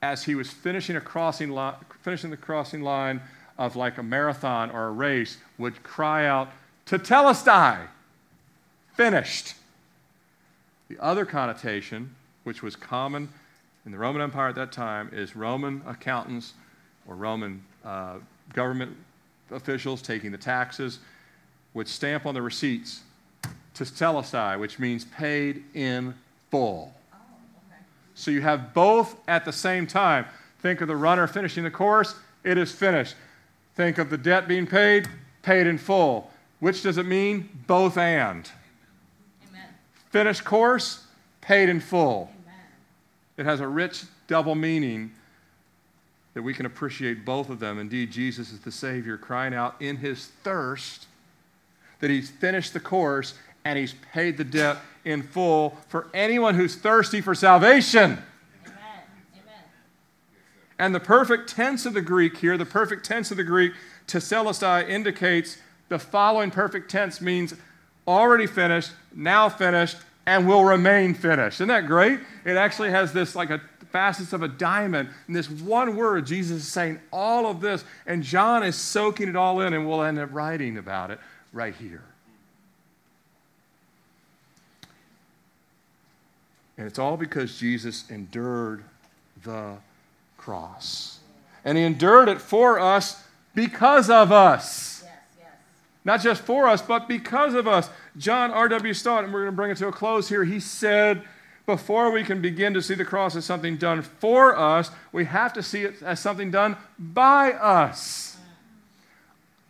as 0.00 0.22
he 0.22 0.36
was 0.36 0.50
finishing, 0.50 0.94
a 0.94 1.00
crossing 1.00 1.50
li- 1.50 1.72
finishing 2.02 2.30
the 2.30 2.36
crossing 2.36 2.82
line 2.82 3.20
of 3.56 3.74
like 3.74 3.98
a 3.98 4.04
marathon 4.04 4.70
or 4.70 4.86
a 4.86 4.92
race, 4.92 5.38
would 5.58 5.82
cry 5.82 6.26
out, 6.26 6.52
Tetelestai, 6.86 7.88
finished. 8.94 9.54
The 10.88 10.98
other 11.02 11.24
connotation, 11.24 12.14
which 12.44 12.62
was 12.62 12.74
common 12.74 13.28
in 13.84 13.92
the 13.92 13.98
Roman 13.98 14.22
Empire 14.22 14.48
at 14.48 14.54
that 14.54 14.72
time, 14.72 15.10
is 15.12 15.36
Roman 15.36 15.82
accountants 15.86 16.54
or 17.06 17.14
Roman 17.14 17.62
uh, 17.84 18.16
government 18.52 18.96
officials 19.50 20.02
taking 20.02 20.32
the 20.32 20.38
taxes 20.38 20.98
would 21.74 21.88
stamp 21.88 22.26
on 22.26 22.34
the 22.34 22.42
receipts 22.42 23.02
tetelestai, 23.74 24.58
which 24.58 24.78
means 24.78 25.04
paid 25.04 25.62
in 25.74 26.14
full. 26.50 26.92
Oh, 27.12 27.16
okay. 27.68 27.82
So 28.14 28.30
you 28.30 28.40
have 28.40 28.74
both 28.74 29.16
at 29.28 29.44
the 29.44 29.52
same 29.52 29.86
time. 29.86 30.26
Think 30.60 30.80
of 30.80 30.88
the 30.88 30.96
runner 30.96 31.26
finishing 31.26 31.64
the 31.64 31.70
course, 31.70 32.14
it 32.44 32.58
is 32.58 32.72
finished. 32.72 33.14
Think 33.74 33.98
of 33.98 34.10
the 34.10 34.18
debt 34.18 34.48
being 34.48 34.66
paid, 34.66 35.08
paid 35.42 35.66
in 35.66 35.78
full. 35.78 36.30
Which 36.60 36.82
does 36.82 36.98
it 36.98 37.06
mean? 37.06 37.48
Both 37.66 37.96
and. 37.96 38.50
Finished 40.10 40.44
course, 40.44 41.04
paid 41.40 41.68
in 41.68 41.80
full. 41.80 42.30
Amen. 42.44 42.60
It 43.36 43.46
has 43.46 43.60
a 43.60 43.68
rich 43.68 44.04
double 44.26 44.54
meaning 44.54 45.12
that 46.34 46.42
we 46.42 46.54
can 46.54 46.66
appreciate 46.66 47.24
both 47.24 47.50
of 47.50 47.58
them. 47.58 47.78
Indeed, 47.78 48.12
Jesus 48.12 48.52
is 48.52 48.60
the 48.60 48.72
Savior 48.72 49.16
crying 49.16 49.54
out 49.54 49.74
in 49.80 49.96
his 49.96 50.26
thirst 50.44 51.06
that 52.00 52.10
he's 52.10 52.30
finished 52.30 52.72
the 52.72 52.80
course 52.80 53.34
and 53.64 53.78
he's 53.78 53.94
paid 54.12 54.36
the 54.36 54.44
debt 54.44 54.78
in 55.04 55.22
full 55.22 55.76
for 55.88 56.08
anyone 56.14 56.54
who's 56.54 56.76
thirsty 56.76 57.20
for 57.20 57.34
salvation. 57.34 58.18
And 60.78 60.94
the 60.94 61.00
perfect 61.00 61.50
tense 61.50 61.86
of 61.86 61.92
the 61.92 62.00
Greek 62.00 62.38
here, 62.38 62.56
the 62.56 62.64
perfect 62.64 63.04
tense 63.04 63.30
of 63.32 63.36
the 63.36 63.44
Greek, 63.44 63.72
tetelestai, 64.06 64.88
indicates 64.88 65.58
the 65.88 65.98
following 65.98 66.50
perfect 66.50 66.90
tense 66.90 67.20
means 67.20 67.54
already 68.08 68.46
finished, 68.46 68.90
now 69.14 69.48
finished, 69.48 69.98
and 70.26 70.48
will 70.48 70.64
remain 70.64 71.14
finished. 71.14 71.56
Isn't 71.58 71.68
that 71.68 71.86
great? 71.86 72.18
It 72.44 72.56
actually 72.56 72.90
has 72.90 73.12
this 73.12 73.36
like 73.36 73.50
a 73.50 73.60
facets 73.92 74.32
of 74.32 74.42
a 74.42 74.48
diamond. 74.48 75.08
In 75.28 75.34
this 75.34 75.48
one 75.48 75.96
word, 75.96 76.26
Jesus 76.26 76.58
is 76.58 76.68
saying 76.68 77.00
all 77.12 77.46
of 77.46 77.60
this, 77.60 77.84
and 78.06 78.22
John 78.22 78.62
is 78.62 78.76
soaking 78.76 79.28
it 79.28 79.36
all 79.36 79.60
in, 79.60 79.72
and 79.72 79.88
we'll 79.88 80.02
end 80.02 80.18
up 80.18 80.30
writing 80.32 80.78
about 80.78 81.10
it 81.10 81.18
right 81.52 81.74
here. 81.74 82.02
And 86.76 86.86
it's 86.86 86.98
all 86.98 87.16
because 87.16 87.58
Jesus 87.58 88.08
endured 88.08 88.84
the 89.42 89.76
cross. 90.36 91.18
And 91.64 91.76
he 91.76 91.84
endured 91.84 92.28
it 92.28 92.40
for 92.40 92.78
us 92.78 93.22
because 93.54 94.08
of 94.08 94.30
us. 94.30 94.97
Not 96.08 96.22
just 96.22 96.40
for 96.40 96.66
us, 96.66 96.80
but 96.80 97.06
because 97.06 97.52
of 97.52 97.68
us. 97.68 97.90
John 98.16 98.50
R.W. 98.50 98.94
Stott, 98.94 99.24
and 99.24 99.32
we're 99.32 99.40
going 99.40 99.52
to 99.52 99.56
bring 99.56 99.70
it 99.70 99.76
to 99.76 99.88
a 99.88 99.92
close 99.92 100.26
here, 100.26 100.42
he 100.42 100.58
said, 100.58 101.22
before 101.66 102.10
we 102.10 102.24
can 102.24 102.40
begin 102.40 102.72
to 102.72 102.80
see 102.80 102.94
the 102.94 103.04
cross 103.04 103.36
as 103.36 103.44
something 103.44 103.76
done 103.76 104.00
for 104.00 104.56
us, 104.56 104.90
we 105.12 105.26
have 105.26 105.52
to 105.52 105.62
see 105.62 105.82
it 105.82 106.00
as 106.00 106.18
something 106.18 106.50
done 106.50 106.78
by 106.98 107.52
us. 107.52 108.38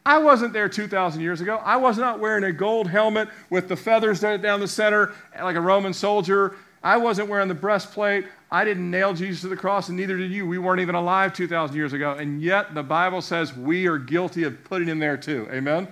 I 0.06 0.18
wasn't 0.18 0.52
there 0.52 0.68
2,000 0.68 1.20
years 1.20 1.40
ago. 1.40 1.56
I 1.56 1.76
was 1.76 1.98
not 1.98 2.20
wearing 2.20 2.44
a 2.44 2.52
gold 2.52 2.86
helmet 2.86 3.28
with 3.50 3.66
the 3.66 3.74
feathers 3.76 4.20
down 4.20 4.60
the 4.60 4.68
center 4.68 5.14
like 5.42 5.56
a 5.56 5.60
Roman 5.60 5.92
soldier. 5.92 6.54
I 6.84 6.98
wasn't 6.98 7.30
wearing 7.30 7.48
the 7.48 7.54
breastplate. 7.54 8.26
I 8.48 8.64
didn't 8.64 8.88
nail 8.88 9.12
Jesus 9.12 9.40
to 9.40 9.48
the 9.48 9.56
cross, 9.56 9.88
and 9.88 9.96
neither 9.96 10.16
did 10.16 10.30
you. 10.30 10.46
We 10.46 10.58
weren't 10.58 10.82
even 10.82 10.94
alive 10.94 11.32
2,000 11.34 11.74
years 11.74 11.94
ago. 11.94 12.12
And 12.12 12.40
yet, 12.40 12.76
the 12.76 12.84
Bible 12.84 13.22
says 13.22 13.56
we 13.56 13.88
are 13.88 13.98
guilty 13.98 14.44
of 14.44 14.62
putting 14.62 14.86
him 14.86 15.00
there 15.00 15.16
too. 15.16 15.48
Amen? 15.50 15.88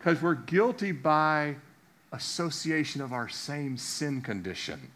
Because 0.00 0.20
we're 0.20 0.34
guilty 0.34 0.90
by 0.90 1.54
association 2.12 3.00
of 3.00 3.12
our 3.12 3.28
same 3.28 3.76
sin 3.76 4.20
condition. 4.20 4.90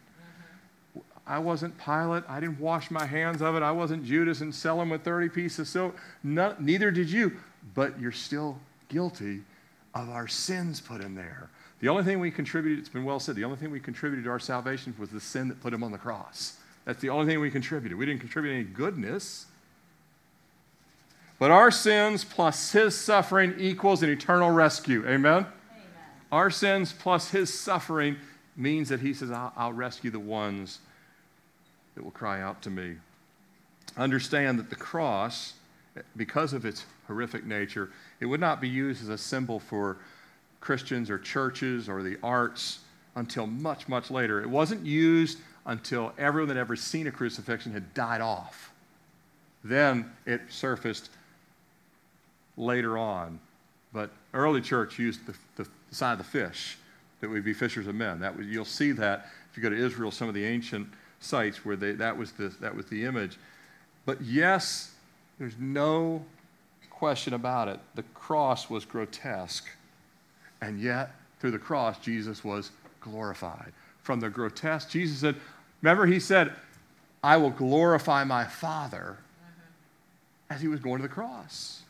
I 1.26 1.38
wasn't 1.38 1.78
Pilate. 1.78 2.24
I 2.28 2.40
didn't 2.40 2.59
wash 2.59 2.90
my 2.90 3.07
hands 3.07 3.40
of 3.40 3.55
it. 3.55 3.62
I 3.62 3.70
wasn't 3.70 4.05
Judas 4.05 4.40
and 4.40 4.52
sell 4.52 4.80
him 4.80 4.90
with 4.90 5.05
30 5.05 5.28
pieces 5.28 5.59
of 5.61 5.68
silver. 5.68 5.94
No, 6.22 6.57
neither 6.59 6.90
did 6.90 7.09
you 7.09 7.36
but 7.74 7.98
you're 7.98 8.12
still 8.12 8.59
guilty 8.88 9.40
of 9.94 10.11
our 10.11 10.28
sins 10.28 10.80
put 10.80 11.00
in 11.00 11.14
there. 11.14 11.48
The 11.80 11.88
only 11.88 12.02
thing 12.02 12.20
we 12.20 12.30
contributed, 12.30 12.78
it's 12.78 12.88
been 12.88 13.05
well 13.05 13.20
said, 13.20 13.36
the 13.36 13.44
only 13.44 13.57
thing 13.57 13.70
we 13.70 13.80
contributed 13.80 14.24
to 14.24 14.30
our 14.30 14.38
salvation 14.38 14.94
was 14.98 15.11
the 15.11 15.20
sin 15.20 15.48
that 15.48 15.61
put 15.62 15.72
him 15.72 15.82
on 15.82 15.92
the 15.92 15.98
cross. 15.98 16.59
That's 16.84 17.00
the 17.00 17.11
only 17.11 17.26
thing 17.26 17.40
we 17.40 17.50
contributed. 17.50 17.96
We 17.96 18.07
didn't 18.07 18.20
contribute 18.20 18.52
any 18.52 18.64
goodness. 18.64 19.46
But 21.45 21.51
our 21.51 21.70
sins 21.70 22.24
plus 22.24 22.72
his 22.72 22.99
suffering 22.99 23.57
equals 23.59 24.03
an 24.03 24.09
eternal 24.09 24.51
rescue. 24.51 25.07
Amen? 25.07 25.45
Amen. 25.45 25.47
Our 26.32 26.51
sins 26.51 26.95
plus 26.95 27.28
his 27.28 27.53
suffering 27.53 28.16
means 28.57 28.88
that 28.88 29.01
he 29.01 29.12
says, 29.12 29.30
I'll, 29.30 29.53
I'll 29.55 29.72
rescue 29.74 30.11
the 30.11 30.18
ones 30.18 30.78
that 31.95 32.03
will 32.03 32.12
cry 32.12 32.40
out 32.40 32.62
to 32.62 32.70
me. 32.70 32.95
Understand 33.99 34.59
that 34.59 34.70
the 34.70 34.76
cross, 34.76 35.53
because 36.16 36.55
of 36.55 36.64
its 36.64 36.86
horrific 37.09 37.45
nature, 37.45 37.90
it 38.20 38.24
would 38.24 38.40
not 38.40 38.59
be 38.59 38.68
used 38.70 39.03
as 39.03 39.11
a 39.11 39.18
symbol 39.18 39.61
for 39.61 39.99
Christians 40.62 41.11
or 41.11 41.18
churches 41.18 41.90
or 41.90 42.03
the 42.03 42.16
arts 42.22 42.78
until 43.16 43.47
much, 43.47 43.86
much 43.86 44.11
later. 44.11 44.40
It 44.40 44.49
wasn't 44.49 44.86
used 44.86 45.40
until 45.66 46.14
everyone 46.16 46.49
that 46.49 46.57
ever 46.57 46.74
seen 46.74 47.07
a 47.07 47.12
crucifixion 47.12 47.70
had 47.70 47.92
died 47.92 48.22
off. 48.22 48.72
Then 49.62 50.11
it 50.24 50.40
surfaced 50.49 51.11
later 52.57 52.98
on. 52.98 53.38
But 53.92 54.11
early 54.32 54.61
church 54.61 54.98
used 54.98 55.26
the, 55.26 55.34
the 55.57 55.68
sign 55.90 56.12
of 56.12 56.18
the 56.18 56.24
fish, 56.24 56.78
that 57.20 57.30
would 57.30 57.44
be 57.44 57.55
fishers 57.55 57.86
of 57.86 57.94
men. 57.94 58.20
That 58.20 58.36
was, 58.36 58.46
you'll 58.46 58.64
see 58.64 58.92
that 58.92 59.26
if 59.50 59.57
you 59.57 59.62
go 59.62 59.70
to 59.70 59.76
Israel, 59.76 60.11
some 60.11 60.28
of 60.28 60.34
the 60.34 60.44
ancient 60.44 60.88
sites 61.20 61.64
where 61.64 61.76
they, 61.76 61.92
that, 61.92 62.16
was 62.16 62.32
the, 62.32 62.48
that 62.61 62.74
was 62.74 62.86
the 62.86 63.05
image. 63.05 63.38
But 64.05 64.20
yes, 64.20 64.92
there's 65.38 65.55
no 65.59 66.24
question 66.90 67.34
about 67.34 67.68
it. 67.68 67.80
The 67.94 68.02
cross 68.14 68.68
was 68.68 68.84
grotesque. 68.84 69.66
And 70.61 70.80
yet, 70.80 71.12
through 71.40 71.52
the 71.52 71.59
cross, 71.59 71.98
Jesus 71.98 72.44
was 72.44 72.70
glorified. 73.00 73.72
From 74.02 74.20
the 74.20 74.28
grotesque, 74.28 74.90
Jesus 74.90 75.18
said, 75.18 75.36
remember, 75.82 76.07
he 76.07 76.20
said, 76.20 76.52
I 77.22 77.36
will 77.36 77.50
glorify 77.50 78.24
my 78.24 78.44
Father 78.44 79.18
mm-hmm. 79.18 80.55
as 80.55 80.61
he 80.61 80.68
was 80.68 80.80
going 80.80 81.00
to 81.00 81.09
the 81.09 81.14
cross. 81.14 81.82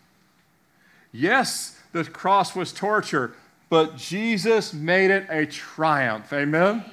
Yes, 1.17 1.79
the 1.93 2.03
cross 2.03 2.57
was 2.57 2.73
torture, 2.73 3.37
but 3.71 3.97
Jesus 3.97 4.75
made 4.75 5.13
it 5.13 5.27
a 5.31 5.47
triumph. 5.47 6.33
Amen? 6.33 6.85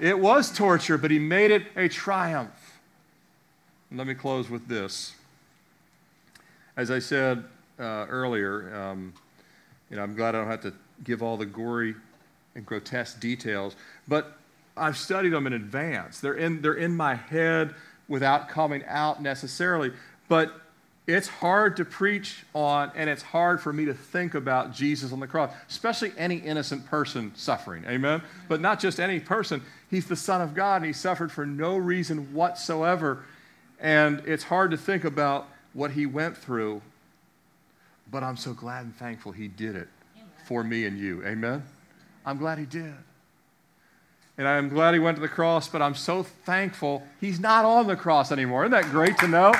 It 0.00 0.16
was 0.16 0.52
torture, 0.56 0.96
but 0.96 1.10
he 1.10 1.18
made 1.18 1.50
it 1.50 1.66
a 1.74 1.88
triumph. 1.88 2.78
And 3.90 3.98
let 3.98 4.06
me 4.06 4.14
close 4.14 4.48
with 4.48 4.68
this. 4.68 5.14
As 6.76 6.92
I 6.92 7.00
said 7.00 7.42
uh, 7.80 8.06
earlier, 8.08 8.72
um, 8.76 9.12
you 9.90 9.96
know, 9.96 10.04
I'm 10.04 10.14
glad 10.14 10.36
I 10.36 10.38
don't 10.38 10.50
have 10.50 10.62
to 10.62 10.72
give 11.02 11.20
all 11.20 11.36
the 11.36 11.46
gory 11.46 11.96
and 12.54 12.64
grotesque 12.64 13.18
details, 13.18 13.74
but 14.06 14.38
I've 14.76 14.96
studied 14.96 15.30
them 15.30 15.48
in 15.48 15.52
advance. 15.52 16.20
They're 16.20 16.34
in, 16.34 16.62
they're 16.62 16.74
in 16.74 16.96
my 16.96 17.16
head 17.16 17.74
without 18.06 18.48
coming 18.48 18.84
out 18.86 19.20
necessarily. 19.20 19.92
But 20.28 20.60
it's 21.06 21.28
hard 21.28 21.76
to 21.76 21.84
preach 21.84 22.44
on, 22.54 22.90
and 22.94 23.10
it's 23.10 23.22
hard 23.22 23.60
for 23.60 23.72
me 23.72 23.84
to 23.84 23.94
think 23.94 24.34
about 24.34 24.72
Jesus 24.72 25.12
on 25.12 25.20
the 25.20 25.26
cross, 25.26 25.52
especially 25.68 26.12
any 26.16 26.36
innocent 26.36 26.86
person 26.86 27.32
suffering. 27.34 27.84
Amen? 27.86 28.22
But 28.48 28.62
not 28.62 28.80
just 28.80 28.98
any 28.98 29.20
person. 29.20 29.62
He's 29.90 30.06
the 30.06 30.16
Son 30.16 30.40
of 30.40 30.54
God, 30.54 30.76
and 30.76 30.86
he 30.86 30.94
suffered 30.94 31.30
for 31.30 31.44
no 31.44 31.76
reason 31.76 32.32
whatsoever. 32.32 33.22
And 33.78 34.22
it's 34.24 34.44
hard 34.44 34.70
to 34.70 34.78
think 34.78 35.04
about 35.04 35.46
what 35.74 35.90
he 35.90 36.06
went 36.06 36.38
through, 36.38 36.80
but 38.10 38.22
I'm 38.22 38.38
so 38.38 38.54
glad 38.54 38.84
and 38.84 38.96
thankful 38.96 39.32
he 39.32 39.48
did 39.48 39.76
it 39.76 39.88
for 40.46 40.64
me 40.64 40.86
and 40.86 40.98
you. 40.98 41.22
Amen? 41.26 41.64
I'm 42.24 42.38
glad 42.38 42.58
he 42.58 42.64
did. 42.64 42.94
And 44.38 44.48
I'm 44.48 44.68
glad 44.68 44.94
he 44.94 45.00
went 45.00 45.16
to 45.16 45.20
the 45.20 45.28
cross, 45.28 45.68
but 45.68 45.82
I'm 45.82 45.94
so 45.94 46.22
thankful 46.22 47.02
he's 47.20 47.38
not 47.38 47.64
on 47.64 47.86
the 47.86 47.96
cross 47.96 48.32
anymore. 48.32 48.64
Isn't 48.64 48.72
that 48.72 48.84
great 48.84 49.18
to 49.18 49.28
know? 49.28 49.52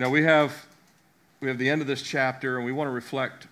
You 0.00 0.06
know, 0.06 0.12
we 0.12 0.22
have, 0.22 0.66
we 1.40 1.48
have 1.48 1.58
the 1.58 1.68
end 1.68 1.82
of 1.82 1.86
this 1.86 2.00
chapter, 2.00 2.56
and 2.56 2.64
we 2.64 2.72
want 2.72 2.88
to 2.88 2.92
reflect. 2.92 3.46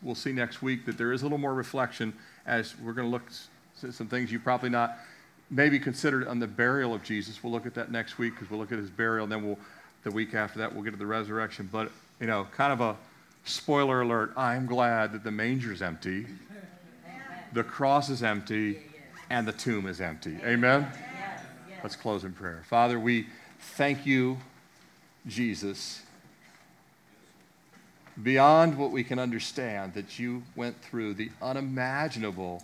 We'll 0.00 0.14
see 0.14 0.30
next 0.30 0.62
week 0.62 0.86
that 0.86 0.96
there 0.96 1.12
is 1.12 1.22
a 1.22 1.24
little 1.24 1.38
more 1.38 1.54
reflection 1.54 2.12
as 2.46 2.78
we're 2.78 2.92
going 2.92 3.08
to 3.08 3.10
look 3.10 3.24
at 3.82 3.92
some 3.92 4.06
things 4.06 4.30
you 4.30 4.38
probably 4.38 4.68
not 4.68 4.96
maybe 5.50 5.80
considered 5.80 6.28
on 6.28 6.38
the 6.38 6.46
burial 6.46 6.94
of 6.94 7.02
Jesus. 7.02 7.42
We'll 7.42 7.50
look 7.50 7.66
at 7.66 7.74
that 7.74 7.90
next 7.90 8.16
week 8.16 8.34
because 8.34 8.48
we'll 8.48 8.60
look 8.60 8.70
at 8.70 8.78
his 8.78 8.90
burial, 8.90 9.24
and 9.24 9.32
then 9.32 9.44
we'll, 9.44 9.58
the 10.04 10.12
week 10.12 10.34
after 10.34 10.60
that, 10.60 10.72
we'll 10.72 10.84
get 10.84 10.92
to 10.92 10.96
the 10.96 11.04
resurrection. 11.04 11.68
But, 11.72 11.90
you 12.20 12.28
know, 12.28 12.46
kind 12.52 12.72
of 12.72 12.80
a 12.80 12.96
spoiler 13.44 14.02
alert 14.02 14.32
I'm 14.36 14.66
glad 14.66 15.12
that 15.14 15.24
the 15.24 15.32
manger's 15.32 15.82
empty, 15.82 16.26
the 17.54 17.64
cross 17.64 18.08
is 18.08 18.22
empty, 18.22 18.82
and 19.30 19.48
the 19.48 19.52
tomb 19.52 19.88
is 19.88 20.00
empty. 20.00 20.38
Amen? 20.44 20.86
Let's 21.82 21.96
close 21.96 22.22
in 22.22 22.34
prayer. 22.34 22.62
Father, 22.68 23.00
we 23.00 23.26
thank 23.58 24.06
you 24.06 24.38
Jesus 25.28 26.02
beyond 28.22 28.76
what 28.76 28.90
we 28.90 29.04
can 29.04 29.18
understand 29.18 29.94
that 29.94 30.18
you 30.18 30.42
went 30.56 30.80
through 30.82 31.14
the 31.14 31.30
unimaginable 31.40 32.62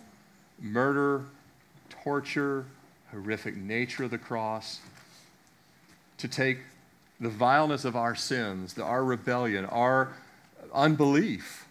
murder, 0.59 1.23
torture, 1.89 2.65
horrific 3.11 3.55
nature 3.55 4.03
of 4.03 4.11
the 4.11 4.17
cross 4.17 4.79
to 6.17 6.27
take 6.27 6.59
the 7.19 7.29
vileness 7.29 7.85
of 7.85 7.95
our 7.95 8.15
sins, 8.15 8.73
the, 8.73 8.83
our 8.83 9.03
rebellion, 9.03 9.65
our 9.65 10.13
unbelief 10.73 11.65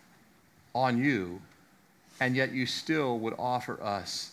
on 0.74 0.96
you, 0.96 1.40
and 2.20 2.34
yet 2.34 2.52
you 2.52 2.64
still 2.64 3.18
would 3.18 3.34
offer 3.38 3.82
us 3.82 4.30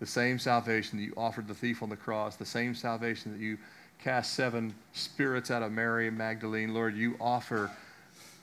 the 0.00 0.06
same 0.06 0.38
salvation 0.38 0.98
that 0.98 1.04
you 1.04 1.14
offered 1.16 1.48
the 1.48 1.54
thief 1.54 1.82
on 1.82 1.88
the 1.88 1.96
cross, 1.96 2.36
the 2.36 2.44
same 2.44 2.74
salvation 2.74 3.32
that 3.32 3.40
you 3.40 3.56
cast 4.02 4.34
seven 4.34 4.74
spirits 4.92 5.50
out 5.50 5.62
of 5.62 5.70
Mary 5.70 6.10
Magdalene, 6.10 6.74
Lord, 6.74 6.96
you 6.96 7.16
offer 7.20 7.70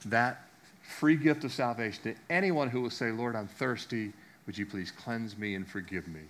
that 0.06 0.46
free 0.82 1.16
gift 1.16 1.44
of 1.44 1.52
salvation 1.52 2.02
to 2.04 2.14
anyone 2.30 2.68
who 2.70 2.80
will 2.80 2.90
say, 2.90 3.12
Lord, 3.12 3.36
I'm 3.36 3.46
thirsty. 3.46 4.12
Would 4.46 4.56
you 4.56 4.64
please 4.66 4.90
cleanse 4.90 5.36
me 5.36 5.54
and 5.54 5.66
forgive 5.66 6.08
me? 6.08 6.20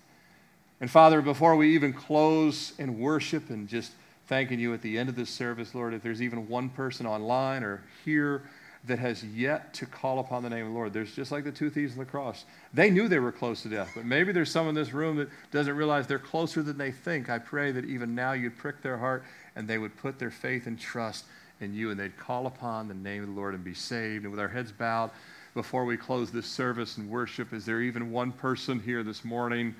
And 0.81 0.91
Father, 0.91 1.23
before 1.23 1.57
we 1.57 1.75
even 1.75 1.93
close 1.93 2.73
in 2.79 2.99
worship 2.99 3.51
and 3.51 3.69
just 3.69 3.93
thanking 4.27 4.59
you 4.59 4.75
at 4.75 4.83
the 4.83 4.99
end 4.99 5.09
of 5.09 5.17
this 5.17 5.31
service, 5.31 5.75
Lord, 5.75 5.95
if 5.95 6.03
there's 6.03 6.23
even 6.23 6.49
one 6.49 6.69
person 6.69 7.07
online 7.07 7.63
or 7.63 7.83
here 8.05 8.43
that 8.85 8.99
has 8.99 9.23
yet 9.23 9.75
to 9.75 9.87
call 9.87 10.21
upon 10.21 10.43
the 10.43 10.49
name 10.49 10.65
of 10.65 10.73
the 10.73 10.75
Lord. 10.75 10.93
There's 10.93 11.15
just 11.15 11.31
like 11.31 11.45
the 11.45 11.53
two 11.53 11.69
thieves 11.69 11.93
on 11.93 11.99
the 11.99 12.07
cross. 12.07 12.45
They 12.73 12.89
knew 12.91 13.09
they 13.09 13.19
were 13.19 13.33
close 13.33 13.63
to 13.63 13.69
death, 13.69 13.91
but 13.95 14.07
maybe 14.07 14.33
there's 14.33 14.51
some 14.51 14.69
in 14.69 14.75
this 14.75 14.93
room 14.95 15.17
that 15.17 15.29
doesn't 15.51 15.77
realize 15.77 16.07
they're 16.07 16.19
closer 16.19 16.63
than 16.63 16.79
they 16.79 16.91
think. 16.91 17.29
I 17.29 17.39
pray 17.39 17.73
that 17.73 17.85
even 17.85 18.15
now 18.15 18.33
you'd 18.33 18.57
prick 18.57 18.81
their 18.81 18.97
heart 18.97 19.25
and 19.55 19.69
they 19.69 19.77
would 19.77 19.97
put 19.99 20.19
their 20.19 20.31
faith 20.31 20.67
and 20.67 20.81
trust 20.81 21.27
in 21.61 21.75
you 21.75 21.91
and 21.91 22.01
they'd 22.01 22.17
call 22.17 22.47
upon 22.47 22.89
the 22.89 22.95
name 22.95 23.23
of 23.23 23.29
the 23.29 23.35
Lord 23.35 23.55
and 23.55 23.63
be 23.63 23.75
saved. 23.75 24.25
And 24.25 24.31
with 24.31 24.41
our 24.41 24.49
heads 24.49 24.73
bowed, 24.73 25.11
before 25.53 25.85
we 25.85 25.97
close 25.97 26.31
this 26.31 26.47
service 26.47 26.97
and 26.97 27.11
worship, 27.11 27.53
is 27.53 27.67
there 27.67 27.83
even 27.83 28.11
one 28.13 28.33
person 28.33 28.81
here 28.81 29.03
this 29.03 29.25
morning? 29.25 29.75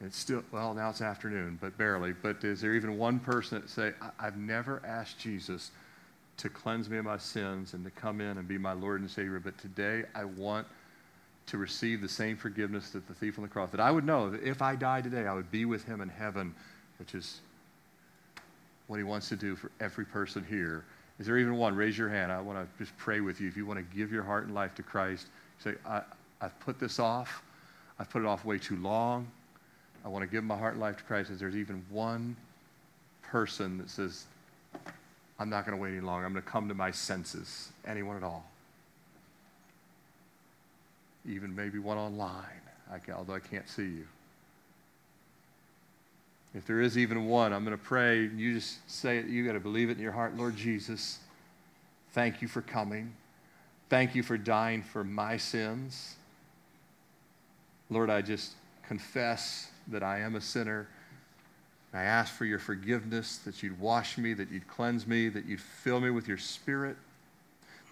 It's 0.00 0.16
still, 0.16 0.42
well, 0.50 0.74
now 0.74 0.90
it's 0.90 1.00
afternoon, 1.00 1.58
but 1.60 1.78
barely. 1.78 2.12
But 2.12 2.42
is 2.42 2.60
there 2.60 2.74
even 2.74 2.98
one 2.98 3.20
person 3.20 3.60
that 3.60 3.70
say, 3.70 3.92
I've 4.18 4.36
never 4.36 4.82
asked 4.84 5.20
Jesus 5.20 5.70
to 6.38 6.48
cleanse 6.48 6.88
me 6.88 6.98
of 6.98 7.04
my 7.04 7.18
sins 7.18 7.74
and 7.74 7.84
to 7.84 7.90
come 7.90 8.20
in 8.20 8.38
and 8.38 8.48
be 8.48 8.58
my 8.58 8.72
Lord 8.72 9.00
and 9.00 9.10
Savior. 9.10 9.40
But 9.40 9.58
today 9.58 10.04
I 10.14 10.24
want 10.24 10.66
to 11.46 11.58
receive 11.58 12.00
the 12.00 12.08
same 12.08 12.36
forgiveness 12.36 12.90
that 12.90 13.06
the 13.06 13.14
thief 13.14 13.38
on 13.38 13.42
the 13.42 13.48
cross, 13.48 13.70
that 13.70 13.80
I 13.80 13.90
would 13.90 14.04
know 14.04 14.30
that 14.30 14.42
if 14.42 14.62
I 14.62 14.76
died 14.76 15.04
today, 15.04 15.26
I 15.26 15.34
would 15.34 15.50
be 15.50 15.64
with 15.64 15.84
him 15.84 16.00
in 16.00 16.08
heaven, 16.08 16.54
which 16.98 17.14
is 17.14 17.40
what 18.86 18.96
he 18.96 19.02
wants 19.02 19.28
to 19.30 19.36
do 19.36 19.56
for 19.56 19.70
every 19.80 20.04
person 20.04 20.44
here. 20.48 20.84
Is 21.18 21.26
there 21.26 21.38
even 21.38 21.56
one? 21.56 21.74
Raise 21.74 21.96
your 21.96 22.08
hand. 22.08 22.32
I 22.32 22.40
want 22.40 22.58
to 22.58 22.78
just 22.78 22.96
pray 22.96 23.20
with 23.20 23.40
you. 23.40 23.48
If 23.48 23.56
you 23.56 23.66
want 23.66 23.78
to 23.78 23.96
give 23.96 24.12
your 24.12 24.22
heart 24.22 24.46
and 24.46 24.54
life 24.54 24.74
to 24.76 24.82
Christ, 24.82 25.28
say, 25.58 25.74
I, 25.86 26.02
I've 26.40 26.58
put 26.60 26.78
this 26.80 26.98
off. 26.98 27.42
I've 27.98 28.10
put 28.10 28.22
it 28.22 28.26
off 28.26 28.44
way 28.44 28.58
too 28.58 28.76
long. 28.76 29.26
I 30.04 30.08
want 30.08 30.22
to 30.22 30.28
give 30.28 30.42
my 30.42 30.56
heart 30.56 30.72
and 30.72 30.80
life 30.80 30.96
to 30.96 31.04
Christ. 31.04 31.30
Is 31.30 31.38
there's 31.38 31.56
even 31.56 31.84
one 31.90 32.36
person 33.22 33.78
that 33.78 33.88
says, 33.88 34.26
I'm 35.42 35.50
not 35.50 35.66
going 35.66 35.76
to 35.76 35.82
wait 35.82 35.90
any 35.90 36.00
longer. 36.00 36.24
I'm 36.24 36.32
going 36.32 36.44
to 36.44 36.48
come 36.48 36.68
to 36.68 36.74
my 36.74 36.92
senses. 36.92 37.70
Anyone 37.84 38.16
at 38.16 38.22
all? 38.22 38.48
Even 41.28 41.52
maybe 41.56 41.80
one 41.80 41.98
online, 41.98 42.60
I 42.92 43.00
can, 43.00 43.14
although 43.14 43.34
I 43.34 43.40
can't 43.40 43.68
see 43.68 43.82
you. 43.82 44.06
If 46.54 46.64
there 46.64 46.80
is 46.80 46.96
even 46.96 47.26
one, 47.26 47.52
I'm 47.52 47.64
going 47.64 47.76
to 47.76 47.82
pray. 47.82 48.20
You 48.20 48.54
just 48.54 48.88
say 48.88 49.18
it. 49.18 49.26
You 49.26 49.44
got 49.44 49.54
to 49.54 49.60
believe 49.60 49.90
it 49.90 49.96
in 49.96 50.02
your 50.02 50.12
heart. 50.12 50.36
Lord 50.36 50.56
Jesus, 50.56 51.18
thank 52.12 52.40
you 52.40 52.46
for 52.46 52.62
coming. 52.62 53.12
Thank 53.88 54.14
you 54.14 54.22
for 54.22 54.38
dying 54.38 54.84
for 54.84 55.02
my 55.02 55.38
sins. 55.38 56.14
Lord, 57.90 58.10
I 58.10 58.22
just 58.22 58.52
confess 58.86 59.72
that 59.88 60.04
I 60.04 60.20
am 60.20 60.36
a 60.36 60.40
sinner. 60.40 60.86
I 61.94 62.02
ask 62.02 62.32
for 62.32 62.44
your 62.44 62.58
forgiveness, 62.58 63.38
that 63.38 63.62
you'd 63.62 63.78
wash 63.78 64.16
me, 64.16 64.32
that 64.34 64.50
you'd 64.50 64.66
cleanse 64.66 65.06
me, 65.06 65.28
that 65.28 65.44
you'd 65.44 65.60
fill 65.60 66.00
me 66.00 66.10
with 66.10 66.26
your 66.26 66.38
spirit. 66.38 66.96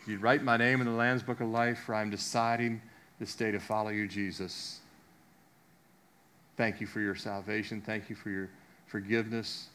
You'd 0.07 0.23
write 0.23 0.43
my 0.43 0.57
name 0.57 0.81
in 0.81 0.87
the 0.87 0.93
Lamb's 0.93 1.23
Book 1.23 1.41
of 1.41 1.49
Life, 1.49 1.81
for 1.81 1.95
I'm 1.95 2.09
deciding 2.09 2.81
this 3.19 3.35
day 3.35 3.51
to 3.51 3.61
follow 3.61 3.91
you, 3.91 4.09
Jesus. 4.09 4.81
Thank 6.57 6.81
you 6.81 6.87
for 6.87 7.01
your 7.01 7.15
salvation. 7.15 7.83
Thank 7.83 8.09
you 8.09 8.17
for 8.17 8.31
your 8.31 8.49
forgiveness. 8.87 9.69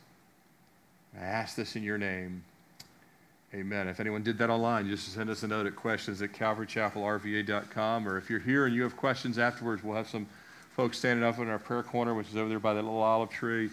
I 1.20 1.24
ask 1.24 1.56
this 1.56 1.76
in 1.76 1.84
your 1.84 2.00
name. 2.00 2.44
Amen. 3.54 3.88
If 3.88 4.00
anyone 4.00 4.24
did 4.24 4.38
that 4.40 4.50
online, 4.50 4.88
just 4.90 5.14
send 5.14 5.30
us 5.30 5.44
a 5.44 5.48
note 5.48 5.66
at 5.66 5.76
questions 5.76 6.22
at 6.22 6.34
calvarychapelrva.com. 6.34 8.08
Or 8.08 8.18
if 8.18 8.30
you're 8.30 8.40
here 8.40 8.66
and 8.66 8.76
you 8.76 8.84
have 8.84 8.98
questions 8.98 9.38
afterwards, 9.38 9.84
we'll 9.84 9.96
have 9.96 10.10
some 10.10 10.28
folks 10.76 10.98
standing 10.98 11.24
up 11.24 11.40
in 11.40 11.48
our 11.48 11.60
prayer 11.60 11.84
corner, 11.84 12.14
which 12.14 12.28
is 12.28 12.36
over 12.36 12.50
there 12.50 12.60
by 12.60 12.74
that 12.74 12.84
little 12.84 13.02
olive 13.02 13.30
tree. 13.30 13.70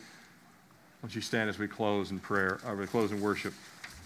Won't 1.02 1.16
you 1.16 1.20
stand 1.20 1.50
as 1.50 1.58
we 1.58 1.66
close 1.66 2.12
in 2.12 2.20
prayer, 2.20 2.58
or 2.64 2.76
we 2.76 2.86
close 2.86 3.10
in 3.10 3.20
worship? 3.20 3.54